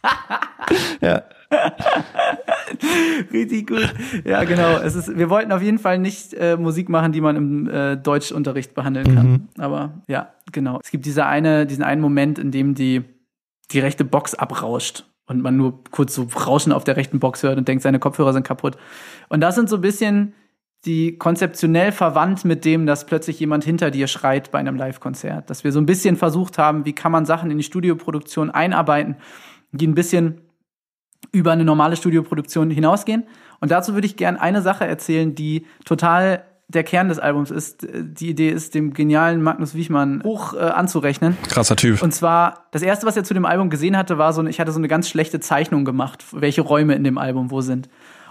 ja. 1.00 1.22
Richtig 3.32 3.68
gut. 3.68 3.92
Ja, 4.24 4.44
genau. 4.44 4.78
Es 4.78 4.94
ist, 4.94 5.16
wir 5.16 5.30
wollten 5.30 5.52
auf 5.52 5.62
jeden 5.62 5.78
Fall 5.78 5.98
nicht 5.98 6.34
äh, 6.34 6.56
Musik 6.56 6.88
machen, 6.88 7.12
die 7.12 7.20
man 7.20 7.36
im 7.36 7.68
äh, 7.68 7.96
Deutschunterricht 7.96 8.74
behandeln 8.74 9.14
kann. 9.14 9.30
Mhm. 9.30 9.48
Aber 9.58 10.02
ja, 10.06 10.32
genau. 10.52 10.80
Es 10.82 10.90
gibt 10.90 11.06
diese 11.06 11.26
eine, 11.26 11.66
diesen 11.66 11.84
einen 11.84 12.00
Moment, 12.00 12.38
in 12.38 12.50
dem 12.50 12.74
die, 12.74 13.04
die 13.70 13.80
rechte 13.80 14.04
Box 14.04 14.34
abrauscht 14.34 15.04
und 15.26 15.42
man 15.42 15.56
nur 15.56 15.82
kurz 15.90 16.14
so 16.14 16.28
Rauschen 16.46 16.72
auf 16.72 16.84
der 16.84 16.96
rechten 16.96 17.20
Box 17.20 17.42
hört 17.42 17.58
und 17.58 17.68
denkt, 17.68 17.82
seine 17.82 17.98
Kopfhörer 17.98 18.32
sind 18.32 18.46
kaputt. 18.46 18.76
Und 19.28 19.40
das 19.40 19.54
sind 19.54 19.68
so 19.68 19.76
ein 19.76 19.82
bisschen 19.82 20.34
die 20.84 21.18
konzeptionell 21.18 21.92
verwandt 21.92 22.44
mit 22.44 22.64
dem, 22.64 22.86
dass 22.86 23.04
plötzlich 23.04 23.40
jemand 23.40 23.64
hinter 23.64 23.90
dir 23.90 24.06
schreit 24.06 24.50
bei 24.50 24.58
einem 24.58 24.76
Live-Konzert. 24.76 25.50
Dass 25.50 25.64
wir 25.64 25.72
so 25.72 25.80
ein 25.80 25.86
bisschen 25.86 26.16
versucht 26.16 26.56
haben, 26.56 26.84
wie 26.84 26.92
kann 26.92 27.12
man 27.12 27.26
Sachen 27.26 27.50
in 27.50 27.58
die 27.58 27.64
Studioproduktion 27.64 28.50
einarbeiten, 28.50 29.16
die 29.72 29.86
ein 29.86 29.94
bisschen 29.94 30.40
über 31.32 31.52
eine 31.52 31.64
normale 31.64 31.96
Studioproduktion 31.96 32.70
hinausgehen. 32.70 33.24
Und 33.60 33.70
dazu 33.70 33.94
würde 33.94 34.06
ich 34.06 34.16
gerne 34.16 34.40
eine 34.40 34.62
Sache 34.62 34.86
erzählen, 34.86 35.34
die 35.34 35.66
total 35.84 36.44
der 36.68 36.84
Kern 36.84 37.08
des 37.08 37.18
Albums 37.18 37.50
ist. 37.50 37.86
Die 37.92 38.28
Idee 38.28 38.50
ist, 38.50 38.74
dem 38.74 38.92
genialen 38.92 39.42
Magnus 39.42 39.74
Wiechmann 39.74 40.22
hoch 40.22 40.52
äh, 40.52 40.58
anzurechnen. 40.58 41.36
Krasser 41.48 41.76
Typ. 41.76 42.02
Und 42.02 42.12
zwar, 42.12 42.66
das 42.72 42.82
erste, 42.82 43.06
was 43.06 43.16
er 43.16 43.24
zu 43.24 43.32
dem 43.32 43.46
Album 43.46 43.70
gesehen 43.70 43.96
hatte, 43.96 44.18
war 44.18 44.34
so, 44.34 44.44
ich 44.44 44.60
hatte 44.60 44.72
so 44.72 44.78
eine 44.78 44.88
ganz 44.88 45.08
schlechte 45.08 45.40
Zeichnung 45.40 45.86
gemacht, 45.86 46.24
welche 46.32 46.60
Räume 46.60 46.94
in 46.94 47.04
dem 47.04 47.16
Album 47.16 47.50
wo 47.50 47.62
sind. 47.62 47.88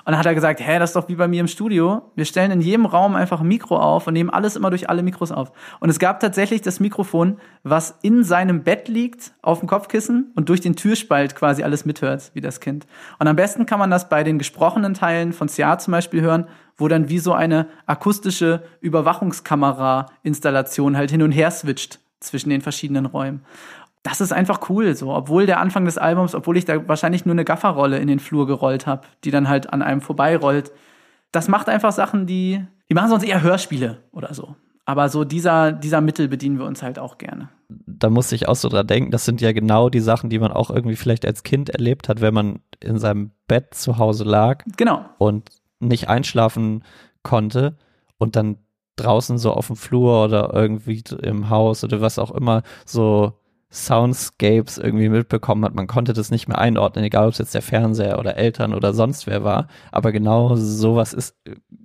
Und 0.08 0.14
dann 0.14 0.20
hat 0.20 0.26
er 0.26 0.36
gesagt, 0.36 0.62
hä, 0.62 0.80
das 0.80 0.92
ist 0.92 0.96
doch 0.96 1.10
wie 1.10 1.16
bei 1.16 1.28
mir 1.28 1.42
im 1.42 1.48
Studio. 1.48 2.14
Wir 2.16 2.24
stellen 2.24 2.52
in 2.52 2.62
jedem 2.62 2.86
Raum 2.86 3.18
einfach 3.18 3.42
ein 3.42 3.48
Mikro 3.50 3.78
auf 3.78 4.08
und 4.08 4.14
nehmen 4.14 4.30
alles 4.30 4.56
immer 4.56 4.70
durch 4.70 4.90
alle 4.90 5.04
Mikros 5.04 5.34
auf. 5.34 5.52
Und 5.82 5.90
es 5.90 6.00
gab 6.00 6.22
tatsächlich 6.22 6.62
das 6.62 6.80
Mikrofon, 6.80 7.42
was 7.64 8.00
in 8.04 8.24
seinem 8.24 8.64
Bett 8.64 8.88
liegt, 8.88 9.34
auf 9.42 9.60
dem 9.60 9.68
Kopfkissen 9.68 10.32
und 10.34 10.48
durch 10.48 10.62
den 10.62 10.78
Türspalt 10.78 11.36
quasi 11.36 11.62
alles 11.62 11.84
mithört, 11.84 12.32
wie 12.34 12.40
das 12.40 12.62
Kind. 12.62 12.88
Und 13.20 13.28
am 13.28 13.36
besten 13.36 13.66
kann 13.66 13.80
man 13.80 13.92
das 13.92 14.08
bei 14.08 14.24
den 14.24 14.40
gesprochenen 14.40 14.94
Teilen 14.94 15.34
von 15.34 15.50
Sia 15.50 15.78
zum 15.78 15.92
Beispiel 15.92 16.22
hören, 16.22 16.48
wo 16.78 16.88
dann 16.88 17.10
wie 17.10 17.20
so 17.20 17.34
eine 17.34 17.68
akustische 17.86 18.64
Überwachungskamera-Installation 18.80 20.96
halt 20.96 21.12
hin 21.12 21.22
und 21.22 21.34
her 21.34 21.52
switcht 21.52 22.00
zwischen 22.22 22.50
den 22.50 22.62
verschiedenen 22.62 23.08
Räumen 23.08 23.42
das 24.04 24.22
ist 24.22 24.32
einfach 24.32 24.70
cool, 24.70 24.96
so. 24.96 25.14
Obwohl 25.14 25.46
der 25.46 25.60
Anfang 25.60 25.86
des 25.86 25.98
Albums, 25.98 26.36
obwohl 26.36 26.58
ich 26.58 26.66
da 26.66 26.88
wahrscheinlich 26.88 27.26
nur 27.26 27.34
eine 27.34 27.46
Gafferrolle 27.46 28.00
in 28.00 28.08
den 28.08 28.20
Flur 28.20 28.48
gerollt 28.48 28.88
habe, 28.88 29.08
die 29.24 29.32
dann 29.32 29.50
halt 29.50 29.74
an 29.74 29.82
einem 29.82 30.02
vorbeirollt. 30.02 30.72
Das 31.32 31.48
macht 31.48 31.68
einfach 31.68 31.92
Sachen, 31.92 32.26
die, 32.26 32.66
die 32.90 32.94
machen 32.94 33.10
sonst 33.10 33.24
eher 33.24 33.42
Hörspiele 33.42 33.98
oder 34.12 34.34
so. 34.34 34.56
Aber 34.86 35.10
so 35.10 35.26
dieser, 35.26 35.74
dieser 35.74 36.00
Mittel 36.00 36.30
bedienen 36.30 36.60
wir 36.60 36.66
uns 36.66 36.82
halt 36.82 36.98
auch 36.98 37.18
gerne. 37.18 37.50
Da 37.68 38.10
muss 38.10 38.32
ich 38.32 38.48
auch 38.48 38.56
so 38.56 38.70
dran 38.70 38.88
denken, 38.88 39.12
das 39.12 39.26
sind 39.26 39.42
ja 39.42 39.52
genau 39.52 39.90
die 39.90 40.00
Sachen, 40.00 40.30
die 40.30 40.40
man 40.40 40.54
auch 40.54 40.70
irgendwie 40.70 40.96
vielleicht 40.96 41.26
als 41.26 41.44
Kind 41.44 41.70
erlebt 41.70 42.08
hat, 42.08 42.22
wenn 42.22 42.34
man 42.34 42.60
in 42.80 42.98
seinem 42.98 43.32
Bett 43.50 43.74
zu 43.74 43.98
Hause 43.98 44.24
lag. 44.24 44.64
Genau. 44.78 45.04
Und 45.18 45.50
nicht 45.80 46.08
einschlafen 46.08 46.86
konnte 47.24 47.76
und 48.18 48.38
dann 48.38 48.60
draußen 48.96 49.38
so 49.38 49.52
auf 49.52 49.68
dem 49.68 49.76
Flur 49.76 50.24
oder 50.24 50.54
irgendwie 50.54 51.04
im 51.22 51.50
Haus 51.50 51.84
oder 51.84 52.00
was 52.00 52.18
auch 52.18 52.32
immer 52.32 52.64
so 52.86 53.34
Soundscapes 53.70 54.78
irgendwie 54.78 55.10
mitbekommen 55.10 55.66
hat. 55.66 55.76
Man 55.76 55.88
konnte 55.88 56.14
das 56.14 56.32
nicht 56.32 56.48
mehr 56.48 56.58
einordnen, 56.58 57.04
egal 57.04 57.28
ob 57.28 57.34
es 57.34 57.40
jetzt 57.40 57.54
der 57.54 57.62
Fernseher 57.62 58.18
oder 58.18 58.38
Eltern 58.38 58.74
oder 58.74 58.94
sonst 58.94 59.28
wer 59.28 59.44
war. 59.44 59.68
Aber 59.92 60.14
genau 60.14 60.56
sowas 60.56 61.14
ist, 61.14 61.36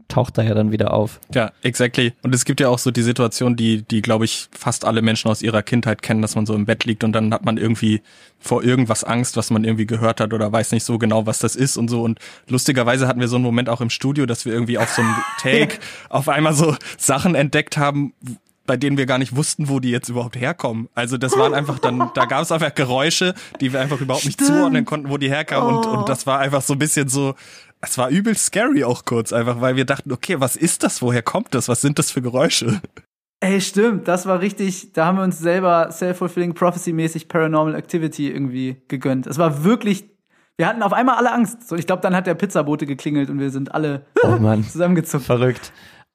taucht 0.07 0.39
da 0.39 0.43
ja 0.43 0.55
dann 0.55 0.71
wieder 0.71 0.93
auf. 0.93 1.21
Ja, 1.35 1.51
exactly. 1.63 2.13
Und 2.23 2.35
es 2.35 2.45
gibt 2.45 2.61
ja 2.61 2.69
auch 2.69 2.79
so 2.79 2.93
die 2.93 3.03
Situation, 3.03 3.57
die, 3.57 3.83
die 3.83 4.01
glaube 4.01 4.27
ich 4.27 4.49
fast 4.53 4.85
alle 4.85 5.03
Menschen 5.03 5.29
aus 5.29 5.43
ihrer 5.43 5.63
Kindheit 5.63 6.03
kennen, 6.03 6.23
dass 6.23 6.37
man 6.37 6.47
so 6.47 6.55
im 6.55 6.67
Bett 6.67 6.85
liegt 6.85 7.03
und 7.03 7.13
dann 7.13 7.33
hat 7.35 7.45
man 7.45 7.57
irgendwie 7.57 8.03
vor 8.39 8.63
irgendwas 8.63 9.03
Angst, 9.03 9.37
was 9.37 9.51
man 9.51 9.65
irgendwie 9.65 9.87
gehört 9.87 10.21
hat 10.21 10.33
oder 10.33 10.53
weiß 10.53 10.71
nicht 10.73 10.85
so 10.85 10.99
genau, 10.99 11.27
was 11.27 11.41
das 11.41 11.57
ist 11.57 11.77
und 11.77 11.89
so. 11.89 12.03
Und 12.03 12.21
lustigerweise 12.49 13.09
hatten 13.09 13.21
wir 13.21 13.29
so 13.29 13.37
einen 13.37 13.45
Moment 13.45 13.69
auch 13.69 13.81
im 13.81 13.91
Studio, 13.91 14.27
dass 14.27 14.45
wir 14.45 14.53
irgendwie 14.53 14.79
auf 14.79 14.91
so 14.91 15.03
einem 15.03 15.15
Take 15.41 15.79
auf 16.11 16.29
einmal 16.29 16.53
so 16.53 16.77
Sachen 16.97 17.35
entdeckt 17.35 17.77
haben, 17.77 18.13
bei 18.67 18.77
denen 18.77 18.97
wir 18.97 19.07
gar 19.07 19.19
nicht 19.19 19.35
wussten, 19.35 19.69
wo 19.69 19.81
die 19.81 19.91
jetzt 19.91 20.09
überhaupt 20.09 20.37
herkommen. 20.37 20.89
Also 20.95 21.17
das 21.17 21.37
waren 21.37 21.55
einfach 21.55 21.79
dann, 21.79 22.11
da 22.15 22.27
gab 22.27 22.43
es 22.43 22.53
einfach 22.53 22.75
Geräusche, 22.75 23.35
die 23.61 23.73
wir 23.73 23.81
einfach 23.81 24.01
überhaupt 24.01 24.25
nicht 24.25 24.45
zuordnen 24.45 24.85
konnten, 24.85 25.11
wo 25.11 25.19
die 25.19 25.29
herkamen. 25.29 25.75
Oh. 25.75 25.79
Und, 25.79 25.87
und 25.87 26.09
das 26.09 26.27
war 26.27 26.39
einfach 26.39 26.63
so 26.63 26.75
ein 26.75 26.79
bisschen 26.79 27.09
so, 27.09 27.35
es 27.81 27.99
war 27.99 28.09
übel 28.11 28.37
scary 28.37 28.85
auch 28.85 29.05
kurz, 29.05 29.33
einfach 29.33 29.61
weil 29.61 29.77
wir 29.77 29.85
dachten, 29.85 30.13
okay, 30.13 30.41
was 30.41 30.57
ist 30.57 30.85
das? 30.85 31.03
Woher 31.03 31.23
kommt 31.23 31.55
das? 31.55 31.69
Was 31.69 31.81
sind 31.81 31.99
das 31.99 32.11
für 32.11 32.23
Geräusche? 32.23 32.81
Ey, 33.41 33.61
stimmt, 33.61 34.07
das 34.07 34.27
war 34.27 34.41
richtig, 34.41 34.93
da 34.93 35.07
haben 35.07 35.19
wir 35.19 35.25
uns 35.25 35.41
selber 35.41 35.91
Self-Fulfilling 35.91 36.55
Prophecy-mäßig 36.55 37.27
Paranormal 37.27 37.75
Activity 37.75 38.31
irgendwie 38.31 38.81
gegönnt. 38.87 39.27
Es 39.27 39.37
war 39.37 39.65
wirklich, 39.65 40.09
wir 40.57 40.69
hatten 40.69 40.81
auf 40.85 40.93
einmal 40.93 41.17
alle 41.17 41.33
Angst. 41.33 41.69
So, 41.69 41.75
ich 41.75 41.89
glaube, 41.89 42.03
dann 42.03 42.15
hat 42.15 42.29
der 42.29 42.35
Pizzabote 42.35 42.87
geklingelt 42.87 43.31
und 43.31 43.41
wir 43.41 43.51
sind 43.51 43.75
alle 43.75 44.07
oh 44.23 44.29
Mann. 44.39 44.63
zusammengezuckt. 44.69 45.25
Verrückt. 45.25 45.73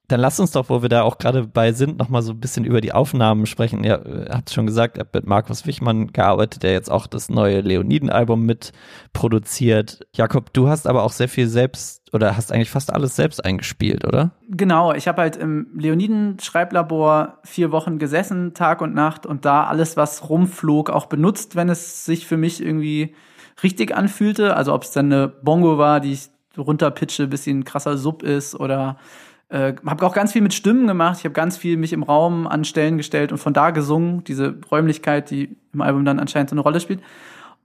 Dann 0.10 0.22
lasst 0.22 0.40
uns 0.40 0.52
doch, 0.52 0.70
wo 0.70 0.82
wir 0.82 0.88
da 0.88 1.02
auch 1.02 1.18
gerade 1.18 1.46
bei 1.46 1.74
sind, 1.74 2.00
nochmal 2.00 2.22
so 2.22 2.32
ein 2.32 2.40
bisschen 2.40 2.64
über 2.64 2.80
die 2.80 2.94
Aufnahmen 2.94 3.46
sprechen. 3.46 3.84
Ihr 3.84 4.28
habt 4.30 4.50
schon 4.50 4.66
gesagt, 4.66 4.98
ihr 4.98 5.02
habt 5.02 5.14
mit 5.14 5.28
Markus 5.28 5.66
Wichmann 5.66 6.14
gearbeitet, 6.14 6.64
der 6.64 6.72
jetzt 6.72 6.90
auch 6.90 7.08
das 7.08 7.28
neue 7.28 7.60
Leoniden-Album 7.60 8.46
mit 8.46 8.72
produziert. 9.12 10.08
Jakob, 10.16 10.54
du 10.54 10.70
hast 10.70 10.88
aber 10.88 11.04
auch 11.04 11.12
sehr 11.12 11.28
viel 11.28 11.48
selbst 11.48 12.02
oder 12.14 12.38
hast 12.38 12.54
eigentlich 12.54 12.70
fast 12.70 12.94
alles 12.94 13.18
selbst 13.18 13.44
eingespielt, 13.44 14.08
oder? 14.08 14.32
Genau, 14.48 14.94
ich 14.94 15.10
habe 15.10 15.24
halt 15.24 15.36
im 15.36 15.68
Leoniden-Schreiblabor 15.76 17.40
vier 17.44 17.74
Wochen 17.74 18.00
gesessen, 18.00 18.54
Tag 18.54 18.80
und 18.80 18.96
Nacht, 18.96 19.26
und 19.26 19.44
da 19.44 19.66
alles, 19.66 19.98
was 19.98 20.30
rumflog, 20.30 20.90
auch 20.90 21.08
benutzt, 21.08 21.58
wenn 21.58 21.68
es 21.68 22.06
sich 22.06 22.26
für 22.26 22.38
mich 22.38 22.64
irgendwie 22.64 23.14
richtig 23.62 23.94
anfühlte. 23.94 24.56
Also 24.56 24.74
ob 24.74 24.84
es 24.84 24.92
dann 24.92 25.12
eine 25.12 25.28
Bongo 25.28 25.78
war, 25.78 26.00
die 26.00 26.14
ich 26.14 26.30
runterpitche, 26.58 27.28
bisschen 27.28 27.66
krasser 27.66 27.98
Sub 27.98 28.24
ist 28.24 28.56
oder 28.56 28.98
äh, 29.50 29.74
habe 29.86 30.06
auch 30.06 30.14
ganz 30.14 30.34
viel 30.34 30.42
mit 30.42 30.54
Stimmen 30.54 30.88
gemacht. 30.88 31.20
Ich 31.20 31.26
habe 31.26 31.34
ganz 31.34 31.58
viel 31.58 31.78
mich 31.78 31.94
im 31.94 32.04
Raum 32.04 32.48
an 32.48 32.66
Stellen 32.66 32.98
gestellt 32.98 33.32
und 33.32 33.38
von 33.38 33.54
da 33.54 33.72
gesungen, 33.72 34.24
diese 34.24 34.58
Räumlichkeit, 34.70 35.32
die 35.32 35.56
im 35.74 35.82
Album 35.82 36.06
dann 36.06 36.20
anscheinend 36.20 36.50
so 36.50 36.56
eine 36.56 36.62
Rolle 36.62 36.80
spielt. 36.80 37.02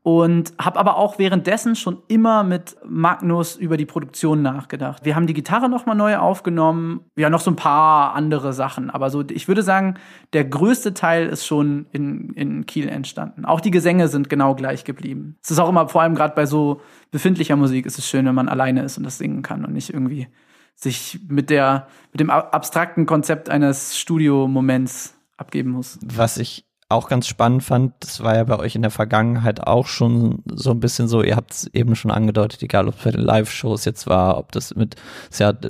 Und 0.05 0.53
habe 0.59 0.81
aber 0.81 0.97
auch 0.97 1.21
währenddessen 1.21 1.77
schon 1.77 1.99
immer 2.09 2.43
mit 2.43 2.77
Magnus 2.85 3.55
über 3.55 3.77
die 3.77 3.87
Produktion 3.87 4.43
nachgedacht. 4.43 5.05
Wir 5.05 5.15
haben 5.15 5.29
die 5.29 5.33
Gitarre 5.33 5.69
nochmal 5.69 5.95
neu 5.95 6.17
aufgenommen, 6.17 7.03
ja 7.17 7.31
noch 7.31 7.41
so 7.41 7.53
ein 7.53 7.57
paar 7.57 8.13
andere 8.15 8.53
Sachen. 8.53 8.91
Aber 8.91 9.11
so, 9.11 9.23
ich 9.31 9.47
würde 9.47 9.63
sagen, 9.63 9.95
der 10.33 10.45
größte 10.45 10.93
Teil 10.93 11.29
ist 11.29 11.47
schon 11.47 11.87
in, 11.93 12.31
in 12.31 12.67
Kiel 12.67 12.89
entstanden. 12.89 13.45
Auch 13.45 13.61
die 13.61 13.71
Gesänge 13.71 14.09
sind 14.09 14.29
genau 14.29 14.57
gleich 14.57 14.83
geblieben. 14.83 15.37
Es 15.41 15.53
ist 15.53 15.61
auch 15.61 15.69
immer, 15.69 15.89
vor 15.89 16.03
allem 16.03 16.17
gerade 16.17 16.35
bei 16.35 16.47
so 16.47 16.81
befindlicher 17.13 17.55
Musik, 17.55 17.87
ist 17.87 17.99
es 17.99 18.09
schön, 18.09 18.27
wenn 18.27 18.35
man 18.35 18.49
alleine 18.49 18.83
ist 18.83 18.99
und 18.99 19.05
das 19.05 19.19
singen 19.19 19.43
kann 19.43 19.65
und 19.65 19.73
nicht 19.73 19.95
irgendwie 19.95 20.27
sich 20.75 21.21
mit 21.29 21.51
der, 21.51 21.87
mit 22.13 22.21
dem 22.21 22.31
abstrakten 22.31 23.07
Konzept 23.07 23.49
eines 23.49 23.99
Studiomoments 23.99 25.15
abgeben 25.37 25.71
muss. 25.71 25.99
Was 26.05 26.39
ich 26.39 26.65
auch 26.89 27.09
ganz 27.09 27.27
spannend 27.27 27.63
fand, 27.63 27.95
das 28.01 28.23
war 28.23 28.37
ja 28.37 28.45
bei 28.45 28.59
euch 28.59 28.75
in 28.75 28.83
der 28.83 28.91
Vergangenheit 28.91 29.67
auch 29.67 29.87
schon 29.87 30.43
so 30.47 30.71
ein 30.71 30.81
bisschen 30.81 31.09
so, 31.09 31.23
ihr 31.23 31.37
habt 31.37 31.53
es 31.53 31.67
eben 31.73 31.97
schon 31.97 32.11
angedeutet, 32.11 32.63
egal 32.63 32.87
ob 32.87 32.97
es 32.97 33.05
bei 33.05 33.11
den 33.11 33.23
Live-Shows 33.23 33.85
jetzt 33.87 34.07
war, 34.07 34.37
ob 34.37 34.53
das 34.53 34.75
mit, 34.75 34.97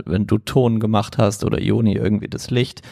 wenn 0.04 0.26
du 0.26 0.38
Ton 0.38 0.80
gemacht 0.80 1.18
hast 1.18 1.44
oder 1.44 1.60
Joni 1.60 1.94
irgendwie 1.94 2.28
das 2.28 2.50
Licht, 2.50 2.82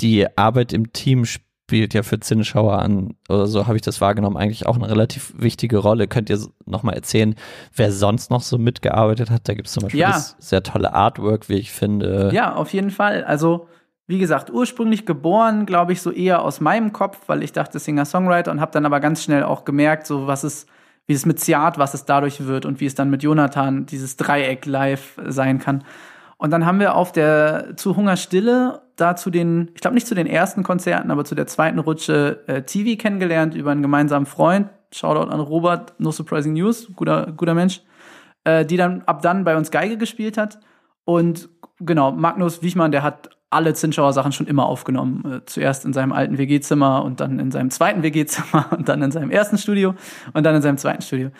die 0.00 0.26
Arbeit 0.36 0.72
im 0.72 0.92
Team 0.92 1.24
spielt 1.24 1.47
spielt 1.68 1.92
ja 1.92 2.02
für 2.02 2.18
Zinnschauer 2.18 2.78
an, 2.78 3.14
oder 3.28 3.46
so 3.46 3.66
habe 3.66 3.76
ich 3.76 3.82
das 3.82 4.00
wahrgenommen, 4.00 4.38
eigentlich 4.38 4.64
auch 4.64 4.76
eine 4.76 4.88
relativ 4.88 5.34
wichtige 5.36 5.76
Rolle. 5.76 6.08
Könnt 6.08 6.30
ihr 6.30 6.38
nochmal 6.64 6.94
erzählen, 6.94 7.34
wer 7.76 7.92
sonst 7.92 8.30
noch 8.30 8.40
so 8.40 8.56
mitgearbeitet 8.56 9.28
hat? 9.28 9.46
Da 9.46 9.52
gibt 9.52 9.68
es 9.68 9.74
zum 9.74 9.82
Beispiel 9.82 10.00
ja. 10.00 10.12
das 10.12 10.34
sehr 10.38 10.62
tolle 10.62 10.94
Artwork, 10.94 11.50
wie 11.50 11.58
ich 11.58 11.70
finde. 11.70 12.30
Ja, 12.32 12.54
auf 12.54 12.72
jeden 12.72 12.90
Fall. 12.90 13.22
Also, 13.22 13.68
wie 14.06 14.18
gesagt, 14.18 14.50
ursprünglich 14.50 15.04
geboren, 15.04 15.66
glaube 15.66 15.92
ich, 15.92 16.00
so 16.00 16.10
eher 16.10 16.40
aus 16.40 16.62
meinem 16.62 16.94
Kopf, 16.94 17.18
weil 17.26 17.42
ich 17.42 17.52
dachte 17.52 17.78
Singer-Songwriter 17.78 18.50
und 18.50 18.62
habe 18.62 18.72
dann 18.72 18.86
aber 18.86 19.00
ganz 19.00 19.22
schnell 19.22 19.42
auch 19.42 19.66
gemerkt, 19.66 20.06
so 20.06 20.26
was 20.26 20.44
es, 20.44 20.64
wie 21.06 21.12
es 21.12 21.26
mit 21.26 21.38
Ziat, 21.38 21.76
was 21.76 21.92
es 21.92 22.06
dadurch 22.06 22.46
wird 22.46 22.64
und 22.64 22.80
wie 22.80 22.86
es 22.86 22.94
dann 22.94 23.10
mit 23.10 23.22
Jonathan 23.22 23.84
dieses 23.84 24.16
Dreieck 24.16 24.64
live 24.64 25.20
sein 25.26 25.58
kann. 25.58 25.84
Und 26.38 26.52
dann 26.52 26.64
haben 26.64 26.78
wir 26.80 26.94
auf 26.94 27.12
der 27.12 27.76
zu 27.76 27.96
Hunger 27.96 28.16
Stille 28.16 28.82
da 28.96 29.16
zu 29.16 29.30
den, 29.30 29.70
ich 29.74 29.80
glaube 29.80 29.94
nicht 29.94 30.06
zu 30.06 30.14
den 30.14 30.26
ersten 30.26 30.62
Konzerten, 30.62 31.10
aber 31.10 31.24
zu 31.24 31.34
der 31.34 31.46
zweiten 31.46 31.78
Rutsche 31.78 32.42
äh, 32.46 32.62
TV 32.62 33.00
kennengelernt 33.00 33.54
über 33.54 33.72
einen 33.72 33.82
gemeinsamen 33.82 34.26
Freund. 34.26 34.70
Shoutout 34.92 35.30
an 35.30 35.40
Robert, 35.40 35.94
No 35.98 36.12
Surprising 36.12 36.54
News, 36.54 36.90
guter, 36.94 37.32
guter 37.36 37.54
Mensch, 37.54 37.82
äh, 38.44 38.64
die 38.64 38.76
dann 38.76 39.02
ab 39.02 39.20
dann 39.20 39.44
bei 39.44 39.56
uns 39.56 39.70
Geige 39.70 39.98
gespielt 39.98 40.38
hat. 40.38 40.58
Und 41.04 41.48
genau, 41.80 42.12
Magnus 42.12 42.62
Wichmann, 42.62 42.92
der 42.92 43.02
hat 43.02 43.30
alle 43.50 43.72
Zinschauer 43.74 44.12
Sachen 44.12 44.32
schon 44.32 44.46
immer 44.46 44.66
aufgenommen. 44.66 45.24
Äh, 45.24 45.44
zuerst 45.46 45.84
in 45.84 45.92
seinem 45.92 46.12
alten 46.12 46.38
WG-Zimmer 46.38 47.04
und 47.04 47.20
dann 47.20 47.38
in 47.38 47.50
seinem 47.50 47.70
zweiten 47.70 48.02
WG-Zimmer 48.02 48.66
und 48.76 48.88
dann 48.88 49.02
in 49.02 49.10
seinem 49.10 49.30
ersten 49.30 49.58
Studio 49.58 49.94
und 50.32 50.44
dann 50.44 50.54
in 50.54 50.62
seinem 50.62 50.78
zweiten 50.78 51.02
Studio. 51.02 51.30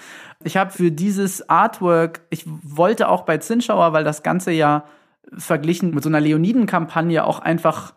Ich 0.45 0.57
habe 0.57 0.71
für 0.71 0.91
dieses 0.91 1.49
Artwork, 1.49 2.23
ich 2.31 2.45
wollte 2.47 3.09
auch 3.09 3.23
bei 3.23 3.39
Zinschauer, 3.39 3.93
weil 3.93 4.05
das 4.05 4.23
Ganze 4.23 4.53
ja 4.53 4.85
verglichen 5.37 5.95
mit 5.95 6.03
so 6.03 6.09
einer 6.09 6.21
Leoniden-Kampagne 6.21 7.25
auch 7.25 7.41
einfach 7.41 7.95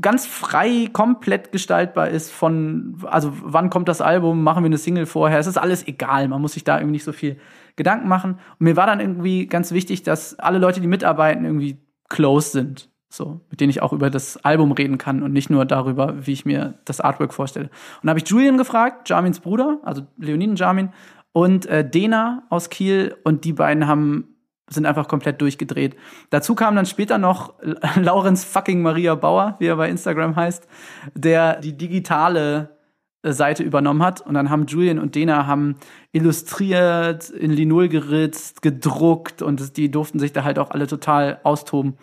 ganz 0.00 0.26
frei, 0.26 0.88
komplett 0.92 1.52
gestaltbar 1.52 2.08
ist 2.08 2.30
von, 2.30 2.98
also 3.06 3.32
wann 3.42 3.70
kommt 3.70 3.88
das 3.88 4.00
Album, 4.00 4.42
machen 4.42 4.62
wir 4.62 4.66
eine 4.66 4.78
Single 4.78 5.06
vorher, 5.06 5.38
es 5.38 5.46
ist 5.46 5.58
alles 5.58 5.86
egal, 5.86 6.28
man 6.28 6.40
muss 6.40 6.52
sich 6.52 6.64
da 6.64 6.78
irgendwie 6.78 6.92
nicht 6.92 7.04
so 7.04 7.12
viel 7.12 7.38
Gedanken 7.76 8.08
machen. 8.08 8.38
Und 8.58 8.60
mir 8.60 8.76
war 8.76 8.86
dann 8.86 9.00
irgendwie 9.00 9.46
ganz 9.46 9.72
wichtig, 9.72 10.02
dass 10.02 10.38
alle 10.38 10.58
Leute, 10.58 10.80
die 10.80 10.86
mitarbeiten, 10.86 11.44
irgendwie 11.44 11.78
close 12.08 12.50
sind. 12.50 12.89
So, 13.12 13.40
mit 13.50 13.60
denen 13.60 13.70
ich 13.70 13.82
auch 13.82 13.92
über 13.92 14.08
das 14.08 14.36
Album 14.44 14.70
reden 14.70 14.96
kann 14.96 15.24
und 15.24 15.32
nicht 15.32 15.50
nur 15.50 15.64
darüber, 15.64 16.14
wie 16.26 16.32
ich 16.32 16.46
mir 16.46 16.74
das 16.84 17.00
Artwork 17.00 17.34
vorstelle. 17.34 17.66
Und 17.66 18.06
da 18.06 18.10
habe 18.10 18.20
ich 18.20 18.28
Julian 18.28 18.56
gefragt, 18.56 19.08
Jarmins 19.08 19.40
Bruder, 19.40 19.80
also 19.82 20.02
Leoniden 20.16 20.54
Jarmin, 20.54 20.90
und 21.32 21.66
äh, 21.66 21.88
Dena 21.88 22.44
aus 22.50 22.70
Kiel 22.70 23.16
und 23.24 23.44
die 23.44 23.52
beiden 23.52 23.86
haben 23.86 24.36
sind 24.72 24.86
einfach 24.86 25.08
komplett 25.08 25.40
durchgedreht. 25.40 25.96
Dazu 26.30 26.54
kam 26.54 26.76
dann 26.76 26.86
später 26.86 27.18
noch 27.18 27.54
Laurenz 27.96 28.44
fucking 28.44 28.82
Maria 28.82 29.16
Bauer, 29.16 29.56
wie 29.58 29.66
er 29.66 29.76
bei 29.76 29.90
Instagram 29.90 30.36
heißt, 30.36 30.68
der 31.14 31.56
die 31.60 31.76
digitale 31.76 32.76
Seite 33.22 33.62
übernommen 33.62 34.02
hat. 34.02 34.20
Und 34.20 34.34
dann 34.34 34.48
haben 34.48 34.66
Julian 34.66 34.98
und 34.98 35.14
Dena 35.14 35.46
haben 35.46 35.76
illustriert, 36.12 37.28
in 37.30 37.50
Linol 37.50 37.88
geritzt, 37.88 38.62
gedruckt 38.62 39.42
und 39.42 39.76
die 39.76 39.90
durften 39.90 40.18
sich 40.18 40.32
da 40.32 40.44
halt 40.44 40.58
auch 40.58 40.70
alle 40.70 40.86
total 40.86 41.40
austoben. 41.42 41.96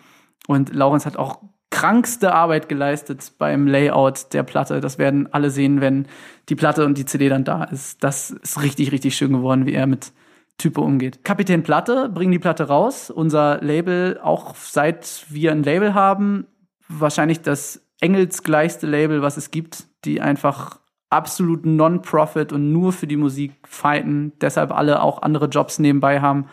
Und 0.48 0.74
Laurens 0.74 1.04
hat 1.04 1.18
auch 1.18 1.42
krankste 1.70 2.32
Arbeit 2.34 2.70
geleistet 2.70 3.32
beim 3.38 3.66
Layout 3.66 4.32
der 4.32 4.42
Platte. 4.42 4.80
Das 4.80 4.96
werden 4.98 5.28
alle 5.32 5.50
sehen, 5.50 5.82
wenn 5.82 6.06
die 6.48 6.54
Platte 6.54 6.86
und 6.86 6.96
die 6.96 7.04
CD 7.04 7.28
dann 7.28 7.44
da 7.44 7.64
ist. 7.64 8.02
Das 8.02 8.30
ist 8.30 8.62
richtig, 8.62 8.90
richtig 8.90 9.14
schön 9.14 9.32
geworden, 9.32 9.66
wie 9.66 9.74
er 9.74 9.86
mit 9.86 10.12
Typo 10.56 10.82
umgeht. 10.82 11.22
Kapitän 11.22 11.62
Platte 11.62 12.08
bringen 12.08 12.32
die 12.32 12.38
Platte 12.38 12.64
raus. 12.64 13.10
Unser 13.10 13.60
Label, 13.60 14.18
auch 14.22 14.54
seit 14.56 15.26
wir 15.28 15.52
ein 15.52 15.62
Label 15.62 15.92
haben, 15.92 16.46
wahrscheinlich 16.88 17.42
das 17.42 17.86
engelsgleichste 18.00 18.86
Label, 18.86 19.20
was 19.20 19.36
es 19.36 19.50
gibt, 19.50 19.84
die 20.06 20.22
einfach 20.22 20.80
absolut 21.10 21.66
Non-Profit 21.66 22.52
und 22.52 22.72
nur 22.72 22.92
für 22.92 23.06
die 23.06 23.16
Musik 23.16 23.52
fighten, 23.66 24.32
deshalb 24.40 24.72
alle 24.72 25.02
auch 25.02 25.20
andere 25.20 25.46
Jobs 25.46 25.78
nebenbei 25.78 26.20
haben. 26.20 26.46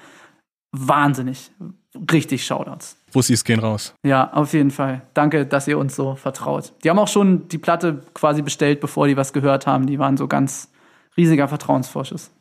Wahnsinnig. 0.71 1.51
Richtig 2.11 2.45
Shoutouts. 2.45 2.97
Bussis 3.15 3.45
gehen 3.45 3.61
raus. 3.61 3.93
Ja, 4.03 4.33
auf 4.33 4.51
jeden 4.51 4.71
Fall. 4.71 5.01
Danke, 5.13 5.45
dass 5.45 5.69
ihr 5.69 5.77
uns 5.77 5.95
so 5.95 6.15
vertraut. 6.15 6.73
Die 6.83 6.89
haben 6.89 6.99
auch 6.99 7.07
schon 7.07 7.47
die 7.47 7.57
Platte 7.57 8.01
quasi 8.13 8.41
bestellt, 8.41 8.81
bevor 8.81 9.07
die 9.07 9.15
was 9.15 9.31
gehört 9.31 9.65
haben. 9.67 9.87
Die 9.87 9.99
waren 9.99 10.17
so 10.17 10.27
ganz 10.27 10.69
riesiger 11.15 11.47
Vertrauensvorschuss 11.47 12.31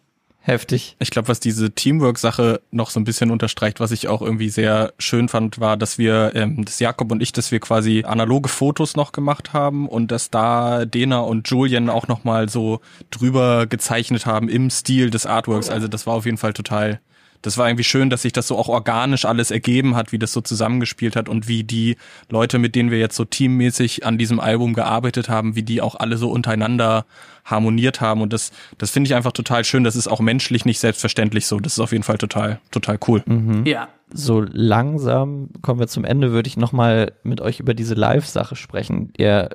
heftig. 0.46 0.96
Ich 0.98 1.10
glaube, 1.10 1.28
was 1.28 1.40
diese 1.40 1.70
Teamwork-Sache 1.70 2.60
noch 2.70 2.90
so 2.90 3.00
ein 3.00 3.04
bisschen 3.04 3.30
unterstreicht, 3.30 3.80
was 3.80 3.92
ich 3.92 4.08
auch 4.08 4.20
irgendwie 4.20 4.50
sehr 4.50 4.92
schön 4.98 5.28
fand, 5.28 5.58
war, 5.58 5.78
dass 5.78 5.96
wir, 5.96 6.32
ähm, 6.34 6.66
das 6.66 6.80
Jakob 6.80 7.10
und 7.12 7.22
ich, 7.22 7.32
dass 7.32 7.50
wir 7.50 7.60
quasi 7.60 8.04
analoge 8.04 8.50
Fotos 8.50 8.94
noch 8.94 9.12
gemacht 9.12 9.54
haben 9.54 9.88
und 9.88 10.10
dass 10.10 10.30
da 10.30 10.84
Dena 10.84 11.20
und 11.20 11.48
Julian 11.48 11.88
auch 11.88 12.08
nochmal 12.08 12.50
so 12.50 12.80
drüber 13.10 13.66
gezeichnet 13.66 14.26
haben 14.26 14.50
im 14.50 14.68
Stil 14.68 15.08
des 15.08 15.24
Artworks. 15.24 15.70
Also 15.70 15.88
das 15.88 16.06
war 16.06 16.14
auf 16.14 16.26
jeden 16.26 16.36
Fall 16.36 16.52
total 16.52 17.00
das 17.44 17.58
war 17.58 17.68
irgendwie 17.68 17.84
schön, 17.84 18.08
dass 18.08 18.22
sich 18.22 18.32
das 18.32 18.48
so 18.48 18.56
auch 18.56 18.68
organisch 18.68 19.26
alles 19.26 19.50
ergeben 19.50 19.96
hat, 19.96 20.12
wie 20.12 20.18
das 20.18 20.32
so 20.32 20.40
zusammengespielt 20.40 21.14
hat 21.14 21.28
und 21.28 21.46
wie 21.46 21.62
die 21.62 21.96
Leute, 22.30 22.58
mit 22.58 22.74
denen 22.74 22.90
wir 22.90 22.98
jetzt 22.98 23.16
so 23.16 23.26
teammäßig 23.26 24.06
an 24.06 24.16
diesem 24.16 24.40
Album 24.40 24.72
gearbeitet 24.72 25.28
haben, 25.28 25.54
wie 25.54 25.62
die 25.62 25.82
auch 25.82 25.94
alle 25.94 26.16
so 26.16 26.30
untereinander 26.30 27.04
harmoniert 27.44 28.00
haben. 28.00 28.22
Und 28.22 28.32
das, 28.32 28.50
das 28.78 28.90
finde 28.90 29.08
ich 29.08 29.14
einfach 29.14 29.32
total 29.32 29.62
schön. 29.62 29.84
Das 29.84 29.94
ist 29.94 30.08
auch 30.08 30.20
menschlich 30.20 30.64
nicht 30.64 30.78
selbstverständlich 30.78 31.46
so. 31.46 31.60
Das 31.60 31.74
ist 31.74 31.80
auf 31.80 31.92
jeden 31.92 32.02
Fall 32.02 32.16
total, 32.16 32.60
total 32.70 32.98
cool. 33.06 33.22
Mhm. 33.26 33.66
Ja. 33.66 33.88
So 34.10 34.40
langsam 34.40 35.50
kommen 35.60 35.80
wir 35.80 35.86
zum 35.86 36.04
Ende, 36.04 36.32
würde 36.32 36.48
ich 36.48 36.56
nochmal 36.56 37.12
mit 37.24 37.42
euch 37.42 37.60
über 37.60 37.74
diese 37.74 37.92
Live-Sache 37.92 38.56
sprechen. 38.56 39.12
Ihr 39.18 39.50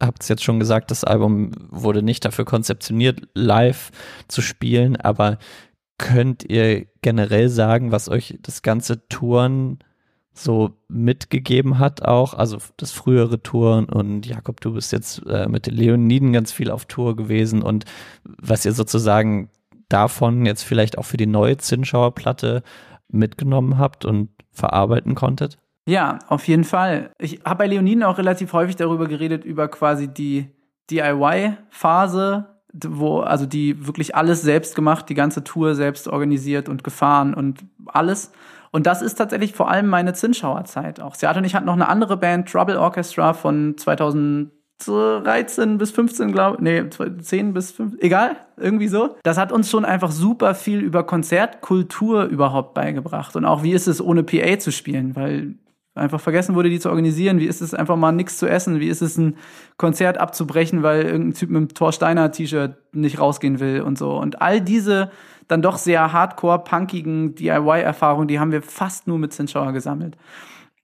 habt 0.00 0.22
es 0.22 0.28
jetzt 0.28 0.44
schon 0.44 0.60
gesagt, 0.60 0.92
das 0.92 1.02
Album 1.02 1.50
wurde 1.70 2.04
nicht 2.04 2.24
dafür 2.24 2.44
konzeptioniert, 2.44 3.22
live 3.34 3.90
zu 4.28 4.40
spielen, 4.40 4.94
aber 4.94 5.38
könnt 5.98 6.44
ihr 6.50 6.86
generell 7.02 7.48
sagen, 7.48 7.92
was 7.92 8.08
euch 8.08 8.38
das 8.42 8.62
ganze 8.62 9.06
Touren 9.08 9.78
so 10.32 10.72
mitgegeben 10.88 11.78
hat 11.78 12.02
auch, 12.02 12.34
also 12.34 12.58
das 12.76 12.90
frühere 12.90 13.40
Touren 13.40 13.84
und 13.84 14.26
Jakob, 14.26 14.60
du 14.60 14.74
bist 14.74 14.90
jetzt 14.90 15.24
äh, 15.26 15.48
mit 15.48 15.66
den 15.66 15.74
Leoniden 15.74 16.32
ganz 16.32 16.50
viel 16.50 16.70
auf 16.72 16.86
Tour 16.86 17.14
gewesen 17.14 17.62
und 17.62 17.84
was 18.24 18.64
ihr 18.64 18.72
sozusagen 18.72 19.48
davon 19.88 20.44
jetzt 20.44 20.64
vielleicht 20.64 20.98
auch 20.98 21.04
für 21.04 21.16
die 21.16 21.26
neue 21.26 21.56
Zinschauer 21.56 22.14
Platte 22.14 22.64
mitgenommen 23.08 23.78
habt 23.78 24.04
und 24.04 24.30
verarbeiten 24.50 25.14
konntet? 25.14 25.58
Ja, 25.86 26.18
auf 26.28 26.48
jeden 26.48 26.64
Fall. 26.64 27.12
Ich 27.18 27.40
habe 27.44 27.58
bei 27.58 27.66
Leoniden 27.68 28.02
auch 28.02 28.18
relativ 28.18 28.52
häufig 28.54 28.74
darüber 28.74 29.06
geredet, 29.06 29.44
über 29.44 29.68
quasi 29.68 30.08
die 30.08 30.50
DIY-Phase 30.90 32.53
wo, 32.74 33.20
also 33.20 33.46
die 33.46 33.86
wirklich 33.86 34.16
alles 34.16 34.42
selbst 34.42 34.74
gemacht, 34.74 35.08
die 35.08 35.14
ganze 35.14 35.44
Tour 35.44 35.74
selbst 35.74 36.08
organisiert 36.08 36.68
und 36.68 36.84
gefahren 36.84 37.34
und 37.34 37.64
alles. 37.86 38.32
Und 38.72 38.86
das 38.86 39.02
ist 39.02 39.14
tatsächlich 39.14 39.52
vor 39.52 39.70
allem 39.70 39.86
meine 39.86 40.14
Zinschauer-Zeit 40.14 41.00
auch. 41.00 41.14
Seattle 41.14 41.38
und 41.38 41.44
ich 41.44 41.54
hatten 41.54 41.66
noch 41.66 41.74
eine 41.74 41.88
andere 41.88 42.16
Band, 42.16 42.50
Trouble 42.50 42.76
Orchestra 42.76 43.32
von 43.32 43.76
2013 43.76 45.78
bis 45.78 45.92
15, 45.92 46.32
glaube 46.32 46.60
nee, 46.60 46.82
10 46.88 47.54
bis 47.54 47.70
5, 47.70 47.94
egal, 48.00 48.36
irgendwie 48.56 48.88
so. 48.88 49.14
Das 49.22 49.38
hat 49.38 49.52
uns 49.52 49.70
schon 49.70 49.84
einfach 49.84 50.10
super 50.10 50.56
viel 50.56 50.80
über 50.80 51.04
Konzertkultur 51.04 52.24
überhaupt 52.24 52.74
beigebracht 52.74 53.36
und 53.36 53.44
auch 53.44 53.62
wie 53.62 53.72
ist 53.72 53.86
es 53.86 54.02
ohne 54.02 54.24
PA 54.24 54.58
zu 54.58 54.72
spielen, 54.72 55.14
weil 55.14 55.54
einfach 55.94 56.20
vergessen 56.20 56.54
wurde, 56.54 56.70
die 56.70 56.80
zu 56.80 56.88
organisieren. 56.88 57.38
Wie 57.38 57.46
ist 57.46 57.60
es 57.60 57.74
einfach 57.74 57.96
mal 57.96 58.12
nichts 58.12 58.38
zu 58.38 58.46
essen? 58.46 58.80
Wie 58.80 58.88
ist 58.88 59.02
es 59.02 59.16
ein 59.16 59.36
Konzert 59.76 60.18
abzubrechen, 60.18 60.82
weil 60.82 61.04
irgendein 61.04 61.34
Typ 61.34 61.50
mit 61.50 61.56
einem 61.58 61.68
Thor 61.68 61.92
Steiner 61.92 62.32
T-Shirt 62.32 62.76
nicht 62.92 63.20
rausgehen 63.20 63.60
will 63.60 63.82
und 63.82 63.98
so. 63.98 64.16
Und 64.16 64.42
all 64.42 64.60
diese 64.60 65.10
dann 65.48 65.62
doch 65.62 65.76
sehr 65.76 66.12
hardcore 66.12 66.64
punkigen 66.64 67.34
DIY-Erfahrungen, 67.34 68.28
die 68.28 68.40
haben 68.40 68.52
wir 68.52 68.62
fast 68.62 69.06
nur 69.06 69.18
mit 69.18 69.32
Zinschauer 69.32 69.72
gesammelt. 69.72 70.16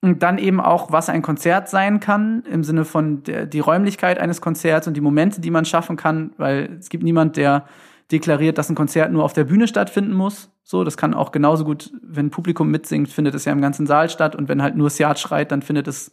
Und 0.03 0.23
dann 0.23 0.39
eben 0.39 0.61
auch, 0.61 0.93
was 0.93 1.09
ein 1.09 1.23
Konzert 1.23 1.69
sein 1.69 2.01
kann, 2.01 2.43
im 2.51 2.65
Sinne 2.65 2.85
von 2.85 3.23
der, 3.23 3.47
die 3.47 3.61
Räumlichkeit 3.61 4.19
eines 4.19 4.41
Konzerts 4.41 4.87
und 4.87 4.95
die 4.95 5.03
Momente, 5.03 5.41
die 5.41 5.51
man 5.51 5.65
schaffen 5.65 5.97
kann, 5.97 6.33
weil 6.39 6.77
es 6.79 6.89
gibt 6.89 7.05
niemand, 7.05 7.37
der 7.37 7.65
deklariert, 8.13 8.59
dass 8.59 8.69
ein 8.69 8.75
Konzert 8.75 9.13
nur 9.13 9.25
auf 9.25 9.33
der 9.33 9.45
Bühne 9.45 9.69
stattfinden 9.69 10.15
muss. 10.15 10.51
So, 10.63 10.85
das 10.85 10.97
kann 10.97 11.15
auch 11.15 11.33
genauso 11.33 11.65
gut, 11.65 11.93
wenn 12.03 12.31
Publikum 12.31 12.71
mitsingt, 12.71 13.09
findet 13.09 13.35
es 13.35 13.45
ja 13.45 13.53
im 13.53 13.61
ganzen 13.61 13.87
Saal 13.87 14.11
statt. 14.11 14.37
Und 14.37 14.49
wenn 14.49 14.63
halt 14.63 14.77
nur 14.77 14.91
Seat 14.91 15.19
schreit, 15.19 15.53
dann 15.53 15.63
findet 15.63 15.89
es 15.89 16.13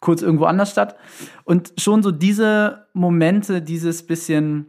kurz 0.00 0.22
irgendwo 0.22 0.44
anders 0.44 0.70
statt. 0.70 0.96
Und 1.44 1.72
schon 1.78 2.02
so 2.02 2.10
diese 2.10 2.86
Momente, 2.92 3.62
dieses 3.62 4.06
bisschen 4.06 4.66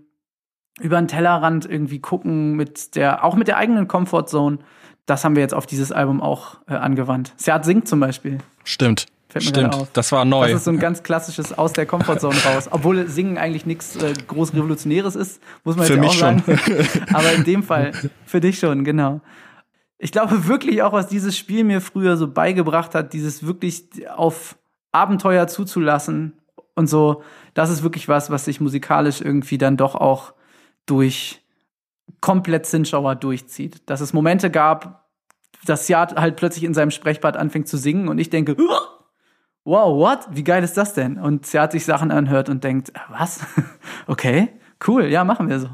über 0.80 0.98
den 0.98 1.08
Tellerrand 1.08 1.66
irgendwie 1.70 2.00
gucken 2.00 2.54
mit 2.54 2.96
der, 2.96 3.24
auch 3.24 3.36
mit 3.36 3.48
der 3.48 3.58
eigenen 3.58 3.88
Comfortzone, 3.88 4.60
das 5.06 5.26
haben 5.26 5.36
wir 5.36 5.42
jetzt 5.42 5.54
auf 5.54 5.66
dieses 5.66 5.92
Album 5.92 6.22
auch 6.22 6.58
äh, 6.68 6.74
angewandt. 6.74 7.34
Seat 7.38 7.66
singt 7.66 7.88
zum 7.88 8.00
Beispiel. 8.00 8.38
Stimmt. 8.64 9.08
Fällt 9.32 9.46
mir 9.46 9.50
Stimmt, 9.50 9.76
auf. 9.76 9.92
das 9.94 10.12
war 10.12 10.26
neu. 10.26 10.50
Das 10.50 10.58
ist 10.58 10.66
so 10.66 10.72
ein 10.72 10.80
ganz 10.80 11.04
klassisches 11.04 11.58
aus 11.58 11.72
der 11.72 11.86
Comfortzone 11.86 12.36
raus. 12.44 12.68
Obwohl 12.70 13.08
Singen 13.08 13.38
eigentlich 13.38 13.66
nichts 13.66 13.96
äh, 13.96 14.14
groß 14.28 14.54
Revolutionäres 14.54 15.16
ist, 15.16 15.42
muss 15.64 15.78
man 15.78 15.86
für 15.86 15.94
jetzt 15.94 16.02
mich 16.02 16.10
auch 16.10 16.16
sagen. 16.16 16.44
Schon. 16.46 17.06
Aber 17.14 17.32
in 17.32 17.46
dem 17.46 17.64
Fall 17.64 17.94
für 18.26 18.42
dich 18.42 18.60
schon, 18.60 18.84
genau. 18.84 19.22
Ich 20.00 20.12
glaube 20.12 20.48
wirklich 20.50 20.84
auch, 20.84 20.92
was 20.92 21.08
dieses 21.08 21.38
Spiel 21.38 21.64
mir 21.64 21.80
früher 21.80 22.18
so 22.18 22.28
beigebracht 22.28 22.94
hat, 22.94 23.14
dieses 23.14 23.46
wirklich 23.46 24.10
auf 24.14 24.58
Abenteuer 24.92 25.48
zuzulassen 25.48 26.34
und 26.76 26.88
so, 26.88 27.24
das 27.54 27.70
ist 27.70 27.84
wirklich 27.84 28.10
was, 28.10 28.32
was 28.32 28.44
sich 28.44 28.60
musikalisch 28.60 29.22
irgendwie 29.22 29.58
dann 29.58 29.78
doch 29.78 29.96
auch 29.96 30.34
durch 30.86 31.42
komplett 32.20 32.66
Sinnschauer 32.66 33.16
durchzieht. 33.16 33.90
Dass 33.90 34.02
es 34.02 34.12
Momente 34.12 34.52
gab, 34.52 35.06
dass 35.66 35.88
Siad 35.88 36.18
halt 36.18 36.36
plötzlich 36.36 36.66
in 36.66 36.74
seinem 36.74 36.92
Sprechbad 36.92 37.38
anfängt 37.38 37.70
zu 37.70 37.78
singen 37.78 38.10
und 38.10 38.20
ich 38.20 38.30
denke, 38.30 38.58
wow, 39.64 39.96
what? 39.96 40.28
Wie 40.32 40.44
geil 40.44 40.64
ist 40.64 40.78
das 40.78 40.94
denn? 40.94 41.18
Und 41.18 41.46
sie 41.46 41.60
hat 41.60 41.72
sich 41.72 41.86
Sachen 41.86 42.12
anhört 42.12 42.50
und 42.50 42.64
denkt, 42.64 42.90
äh, 42.90 43.00
was? 43.10 43.42
okay, 44.08 44.50
cool, 44.88 45.06
ja, 45.06 45.24
machen 45.24 45.50
wir 45.50 45.60
so. 45.60 45.70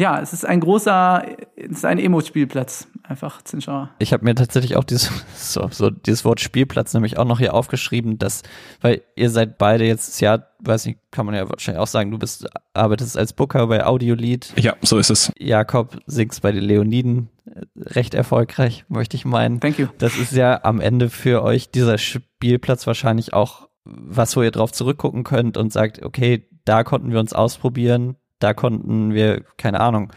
Ja, 0.00 0.20
es 0.20 0.32
ist 0.32 0.46
ein 0.46 0.60
großer, 0.60 1.24
es 1.56 1.78
ist 1.78 1.84
ein 1.84 1.98
Emo-Spielplatz, 1.98 2.86
einfach 3.02 3.42
Zinschauer. 3.42 3.90
Ich 3.98 4.12
habe 4.12 4.24
mir 4.24 4.36
tatsächlich 4.36 4.76
auch 4.76 4.84
dieses, 4.84 5.10
so, 5.34 5.68
so, 5.72 5.90
dieses 5.90 6.24
Wort 6.24 6.40
Spielplatz 6.40 6.94
nämlich 6.94 7.18
auch 7.18 7.24
noch 7.24 7.40
hier 7.40 7.52
aufgeschrieben, 7.52 8.16
dass, 8.16 8.42
weil 8.80 9.02
ihr 9.16 9.28
seid 9.28 9.58
beide 9.58 9.84
jetzt, 9.84 10.20
ja, 10.20 10.46
weiß 10.60 10.86
nicht, 10.86 11.00
kann 11.10 11.26
man 11.26 11.34
ja 11.34 11.48
wahrscheinlich 11.50 11.80
auch 11.80 11.88
sagen, 11.88 12.12
du 12.12 12.18
bist, 12.18 12.48
arbeitest 12.74 13.18
als 13.18 13.32
Booker 13.32 13.66
bei 13.66 13.84
Audiolied. 13.84 14.52
Ja, 14.56 14.76
so 14.82 14.98
ist 14.98 15.10
es. 15.10 15.32
Jakob 15.36 15.98
singst 16.06 16.42
bei 16.42 16.52
den 16.52 16.62
Leoniden, 16.62 17.28
recht 17.76 18.14
erfolgreich, 18.14 18.84
möchte 18.88 19.16
ich 19.16 19.24
meinen. 19.24 19.58
Thank 19.58 19.80
you. 19.80 19.88
Das 19.98 20.16
ist 20.16 20.32
ja 20.32 20.60
am 20.62 20.80
Ende 20.80 21.10
für 21.10 21.42
euch 21.42 21.70
dieser 21.70 21.98
Spielplatz 21.98 22.86
wahrscheinlich 22.86 23.32
auch 23.32 23.68
was, 23.84 24.36
wo 24.36 24.42
ihr 24.42 24.52
drauf 24.52 24.70
zurückgucken 24.70 25.24
könnt 25.24 25.56
und 25.56 25.72
sagt, 25.72 26.04
okay, 26.04 26.46
da 26.64 26.84
konnten 26.84 27.10
wir 27.10 27.18
uns 27.18 27.32
ausprobieren, 27.32 28.16
da 28.38 28.54
konnten 28.54 29.12
wir, 29.14 29.42
keine 29.56 29.80
Ahnung, 29.80 30.12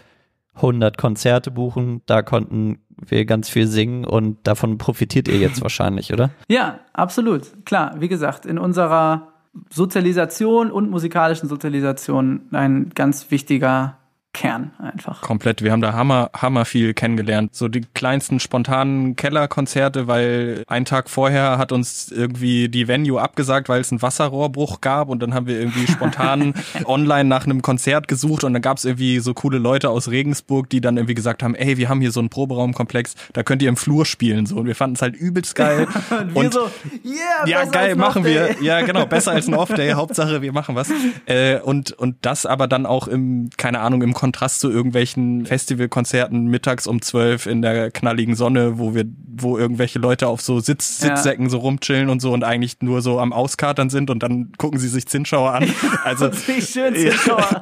100 0.55 0.97
Konzerte 0.97 1.51
buchen, 1.51 2.01
da 2.05 2.21
konnten 2.21 2.79
wir 2.97 3.25
ganz 3.25 3.49
viel 3.49 3.67
singen 3.67 4.05
und 4.05 4.45
davon 4.45 4.77
profitiert 4.77 5.27
ihr 5.27 5.37
jetzt 5.37 5.61
wahrscheinlich, 5.61 6.13
oder? 6.13 6.31
Ja, 6.47 6.79
absolut. 6.93 7.65
Klar, 7.65 7.95
wie 7.99 8.07
gesagt, 8.07 8.45
in 8.45 8.57
unserer 8.57 9.33
Sozialisation 9.69 10.71
und 10.71 10.89
musikalischen 10.89 11.49
Sozialisation 11.49 12.47
ein 12.51 12.89
ganz 12.95 13.31
wichtiger 13.31 13.97
Kern 14.33 14.71
einfach. 14.79 15.21
Komplett. 15.21 15.61
Wir 15.61 15.71
haben 15.71 15.81
da 15.81 15.93
hammer, 15.93 16.29
hammer 16.33 16.65
viel 16.65 16.93
kennengelernt. 16.93 17.55
So 17.55 17.67
die 17.67 17.81
kleinsten 17.81 18.39
spontanen 18.39 19.15
Kellerkonzerte, 19.15 20.07
weil 20.07 20.63
ein 20.67 20.85
Tag 20.85 21.09
vorher 21.09 21.57
hat 21.57 21.71
uns 21.71 22.11
irgendwie 22.11 22.69
die 22.69 22.87
Venue 22.87 23.21
abgesagt, 23.21 23.67
weil 23.67 23.81
es 23.81 23.91
einen 23.91 24.01
Wasserrohrbruch 24.01 24.79
gab 24.79 25.09
und 25.09 25.21
dann 25.21 25.33
haben 25.33 25.47
wir 25.47 25.59
irgendwie 25.59 25.85
spontan 25.87 26.53
online 26.85 27.25
nach 27.25 27.45
einem 27.45 27.61
Konzert 27.61 28.07
gesucht 28.07 28.43
und 28.43 28.53
dann 28.53 28.61
gab 28.61 28.77
es 28.77 28.85
irgendwie 28.85 29.19
so 29.19 29.33
coole 29.33 29.57
Leute 29.57 29.89
aus 29.89 30.09
Regensburg, 30.09 30.69
die 30.69 30.79
dann 30.79 30.97
irgendwie 30.97 31.15
gesagt 31.15 31.43
haben, 31.43 31.55
ey, 31.55 31.77
wir 31.77 31.89
haben 31.89 31.99
hier 31.99 32.11
so 32.11 32.19
einen 32.21 32.29
Proberaumkomplex, 32.29 33.15
da 33.33 33.43
könnt 33.43 33.61
ihr 33.61 33.69
im 33.69 33.77
Flur 33.77 34.05
spielen 34.05 34.45
so 34.45 34.57
und 34.57 34.65
wir 34.65 34.75
fanden 34.75 34.95
es 34.95 35.01
halt 35.01 35.15
übelst 35.15 35.55
geil. 35.55 35.87
und 36.33 36.51
und, 36.51 36.53
so, 36.53 36.71
yeah, 37.05 37.45
ja 37.45 37.65
geil, 37.65 37.95
machen 37.95 38.23
wir. 38.23 38.61
Ja 38.61 38.81
genau, 38.81 39.05
besser 39.05 39.31
als 39.31 39.47
ein 39.47 39.53
Off-Day. 39.61 39.91
Hauptsache 39.91 40.41
wir 40.41 40.53
machen 40.53 40.75
was. 40.75 40.89
Äh, 41.25 41.59
und 41.59 41.91
und 41.91 42.15
das 42.21 42.45
aber 42.45 42.67
dann 42.67 42.85
auch 42.85 43.07
im, 43.07 43.49
keine 43.57 43.79
Ahnung, 43.79 44.01
im 44.01 44.13
Kontrast 44.21 44.59
zu 44.59 44.69
irgendwelchen 44.69 45.47
Festivalkonzerten 45.47 46.45
mittags 46.45 46.85
um 46.85 47.01
zwölf 47.01 47.47
in 47.47 47.63
der 47.63 47.89
knalligen 47.89 48.35
Sonne, 48.35 48.77
wo 48.77 48.93
wir, 48.93 49.05
wo 49.25 49.57
irgendwelche 49.57 49.97
Leute 49.97 50.27
auf 50.27 50.41
so 50.41 50.59
Sitz, 50.59 50.99
Sitzsäcken 50.99 51.45
ja. 51.45 51.49
so 51.49 51.57
rumchillen 51.57 52.07
und 52.07 52.19
so 52.19 52.31
und 52.31 52.43
eigentlich 52.43 52.81
nur 52.81 53.01
so 53.01 53.19
am 53.19 53.33
Auskatern 53.33 53.89
sind 53.89 54.11
und 54.11 54.21
dann 54.21 54.51
gucken 54.59 54.79
sie 54.79 54.89
sich 54.89 55.07
Zinschauer 55.07 55.53
an. 55.53 55.73
Also 56.03 56.31
schön 56.31 56.95
Zinschauer. 56.95 57.61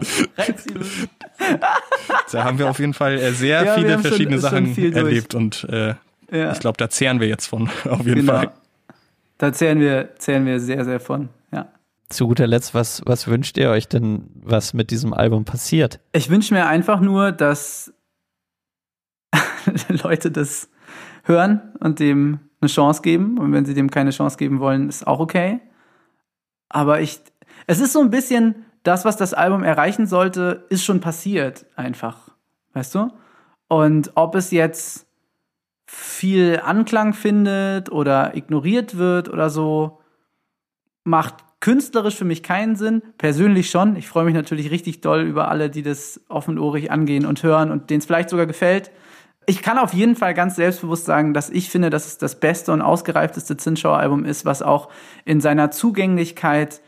da 2.32 2.43
haben 2.43 2.60
wir 2.60 2.70
auf 2.70 2.80
jeden 2.80 2.93
Fall 2.93 3.18
äh, 3.18 3.32
sehr 3.32 3.64
ja, 3.64 3.76
viele 3.76 3.99
verschiedene 3.99 4.41
schon, 4.41 4.41
Sachen 4.41 4.76
schon 4.76 4.93
erlebt 4.93 5.36
und 5.36 5.66
äh, 5.70 5.93
ja. 6.30 6.51
ich 6.51 6.60
glaube, 6.60 6.76
da 6.76 6.89
zehren 6.89 7.22
wir 7.22 7.28
jetzt 7.30 7.47
von, 7.47 7.70
auf 7.89 8.05
jeden 8.05 8.22
genau. 8.22 8.34
Fall. 8.34 8.51
Da 9.38 9.53
zehren 9.53 9.80
wir, 9.80 10.10
zehren 10.18 10.45
wir 10.45 10.60
sehr, 10.60 10.84
sehr 10.84 10.99
von 10.99 11.30
zu 12.10 12.28
guter 12.28 12.47
Letzt, 12.47 12.74
was, 12.74 13.01
was 13.05 13.28
wünscht 13.28 13.57
ihr 13.57 13.70
euch 13.70 13.88
denn, 13.88 14.30
was 14.34 14.74
mit 14.74 14.91
diesem 14.91 15.14
Album 15.14 15.45
passiert? 15.45 15.99
Ich 16.12 16.30
wünsche 16.30 16.53
mir 16.53 16.68
einfach 16.68 16.99
nur, 16.99 17.32
dass 17.32 17.93
Leute 20.03 20.32
das 20.32 20.70
hören 21.24 21.62
und 21.80 21.99
dem 21.99 22.39
eine 22.62 22.70
Chance 22.70 23.01
geben. 23.01 23.38
Und 23.38 23.53
wenn 23.53 23.66
sie 23.66 23.74
dem 23.74 23.91
keine 23.91 24.12
Chance 24.12 24.38
geben 24.38 24.60
wollen, 24.60 24.89
ist 24.89 25.07
auch 25.07 25.20
okay. 25.20 25.62
Aber 26.68 27.01
ich, 27.01 27.20
es 27.68 27.80
ist 27.80 27.93
so 27.93 28.01
ein 28.01 28.10
bisschen 28.10 28.66
das, 28.84 29.05
was 29.05 29.18
das 29.18 29.34
Album 29.34 29.64
erreichen 29.64 30.07
sollte, 30.07 30.66
ist 30.70 30.84
schon 30.84 31.01
passiert, 31.01 31.66
einfach. 31.76 32.30
Weißt 32.74 32.95
du? 32.95 33.12
Und 33.68 34.12
ob 34.16 34.36
es 34.36 34.51
jetzt 34.51 35.07
viel 35.86 36.60
Anklang 36.64 37.14
findet 37.14 37.91
oder 37.91 38.36
ignoriert 38.36 38.97
wird 38.97 39.30
oder 39.30 39.49
so, 39.49 40.01
macht 41.03 41.36
künstlerisch 41.60 42.16
für 42.16 42.26
mich 42.26 42.43
keinen 42.43 42.76
Sinn, 42.76 43.01
persönlich 43.18 43.70
schon. 43.70 43.95
Ich 43.95 44.07
freue 44.07 44.26
mich 44.26 44.34
natürlich 44.34 44.72
richtig 44.72 45.01
doll 45.01 45.22
über 45.22 45.49
alle, 45.49 45.70
die 45.70 45.84
das 45.84 46.22
offenohrig 46.30 46.91
angehen 46.91 47.26
und 47.26 47.43
hören 47.43 47.72
und 47.72 47.89
denen 47.89 47.99
es 47.99 48.05
vielleicht 48.05 48.30
sogar 48.30 48.45
gefällt. 48.45 48.91
Ich 49.45 49.62
kann 49.62 49.78
auf 49.78 49.93
jeden 49.93 50.16
Fall 50.16 50.34
ganz 50.34 50.55
selbstbewusst 50.55 51.05
sagen, 51.05 51.34
dass 51.34 51.49
ich 51.49 51.70
finde, 51.70 51.89
dass 51.89 52.05
es 52.05 52.18
das 52.18 52.39
beste 52.39 52.72
und 52.72 52.82
ausgereifteste 52.82 53.57
Zinschauer-Album 53.57 54.24
ist, 54.24 54.45
was 54.45 54.62
auch 54.62 54.89
in 55.26 55.41
seiner 55.41 55.72
Zugänglichkeit 55.72 56.82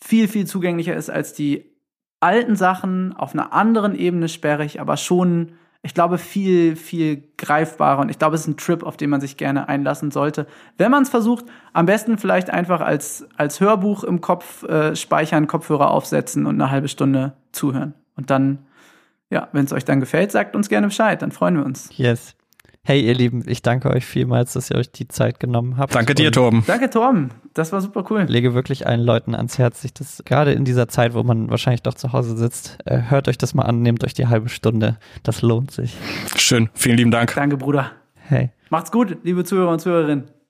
viel, 0.00 0.28
viel 0.28 0.46
zugänglicher 0.46 0.94
ist 0.94 1.10
als 1.10 1.32
die 1.32 1.74
alten 2.20 2.56
Sachen, 2.56 3.12
auf 3.14 3.34
einer 3.34 3.52
anderen 3.52 3.94
Ebene 3.94 4.28
sperrig, 4.28 4.80
aber 4.80 4.96
schon 4.96 5.52
ich 5.84 5.92
glaube, 5.92 6.16
viel, 6.16 6.76
viel 6.76 7.22
greifbarer. 7.36 8.00
Und 8.00 8.10
ich 8.10 8.18
glaube, 8.18 8.34
es 8.34 8.40
ist 8.40 8.46
ein 8.48 8.56
Trip, 8.56 8.82
auf 8.82 8.96
den 8.96 9.10
man 9.10 9.20
sich 9.20 9.36
gerne 9.36 9.68
einlassen 9.68 10.10
sollte. 10.10 10.46
Wenn 10.78 10.90
man 10.90 11.02
es 11.02 11.10
versucht, 11.10 11.44
am 11.74 11.84
besten 11.84 12.16
vielleicht 12.16 12.48
einfach 12.48 12.80
als, 12.80 13.28
als 13.36 13.60
Hörbuch 13.60 14.02
im 14.02 14.22
Kopf 14.22 14.62
äh, 14.62 14.96
speichern, 14.96 15.46
Kopfhörer 15.46 15.90
aufsetzen 15.90 16.46
und 16.46 16.54
eine 16.54 16.70
halbe 16.70 16.88
Stunde 16.88 17.34
zuhören. 17.52 17.92
Und 18.16 18.30
dann, 18.30 18.60
ja, 19.28 19.48
wenn 19.52 19.66
es 19.66 19.74
euch 19.74 19.84
dann 19.84 20.00
gefällt, 20.00 20.32
sagt 20.32 20.56
uns 20.56 20.70
gerne 20.70 20.86
Bescheid, 20.86 21.20
dann 21.20 21.32
freuen 21.32 21.58
wir 21.58 21.66
uns. 21.66 21.90
Yes. 21.92 22.34
Hey, 22.86 23.00
ihr 23.00 23.14
Lieben, 23.14 23.42
ich 23.46 23.62
danke 23.62 23.88
euch 23.88 24.04
vielmals, 24.04 24.52
dass 24.52 24.70
ihr 24.70 24.76
euch 24.76 24.92
die 24.92 25.08
Zeit 25.08 25.40
genommen 25.40 25.78
habt. 25.78 25.94
Danke 25.94 26.14
dir, 26.14 26.30
Torben. 26.30 26.64
Danke, 26.66 26.90
Torben. 26.90 27.30
Das 27.54 27.72
war 27.72 27.80
super 27.80 28.04
cool. 28.10 28.24
Ich 28.24 28.28
lege 28.28 28.52
wirklich 28.52 28.86
allen 28.86 29.00
Leuten 29.00 29.34
ans 29.34 29.56
Herz, 29.56 29.80
sich 29.80 29.94
das 29.94 30.22
gerade 30.26 30.52
in 30.52 30.66
dieser 30.66 30.86
Zeit, 30.86 31.14
wo 31.14 31.22
man 31.22 31.48
wahrscheinlich 31.48 31.80
doch 31.80 31.94
zu 31.94 32.12
Hause 32.12 32.36
sitzt, 32.36 32.76
äh, 32.84 33.00
hört 33.08 33.26
euch 33.28 33.38
das 33.38 33.54
mal 33.54 33.62
an, 33.62 33.80
nehmt 33.80 34.04
euch 34.04 34.12
die 34.12 34.26
halbe 34.26 34.50
Stunde. 34.50 34.98
Das 35.22 35.40
lohnt 35.40 35.70
sich. 35.70 35.96
Schön. 36.36 36.68
Vielen 36.74 36.98
lieben 36.98 37.10
Dank. 37.10 37.34
Danke, 37.34 37.56
Bruder. 37.56 37.92
Hey. 38.16 38.50
Macht's 38.68 38.92
gut, 38.92 39.16
liebe 39.22 39.44
Zuhörer 39.44 39.70
und 39.70 39.80
Zuhörerinnen. 39.80 40.24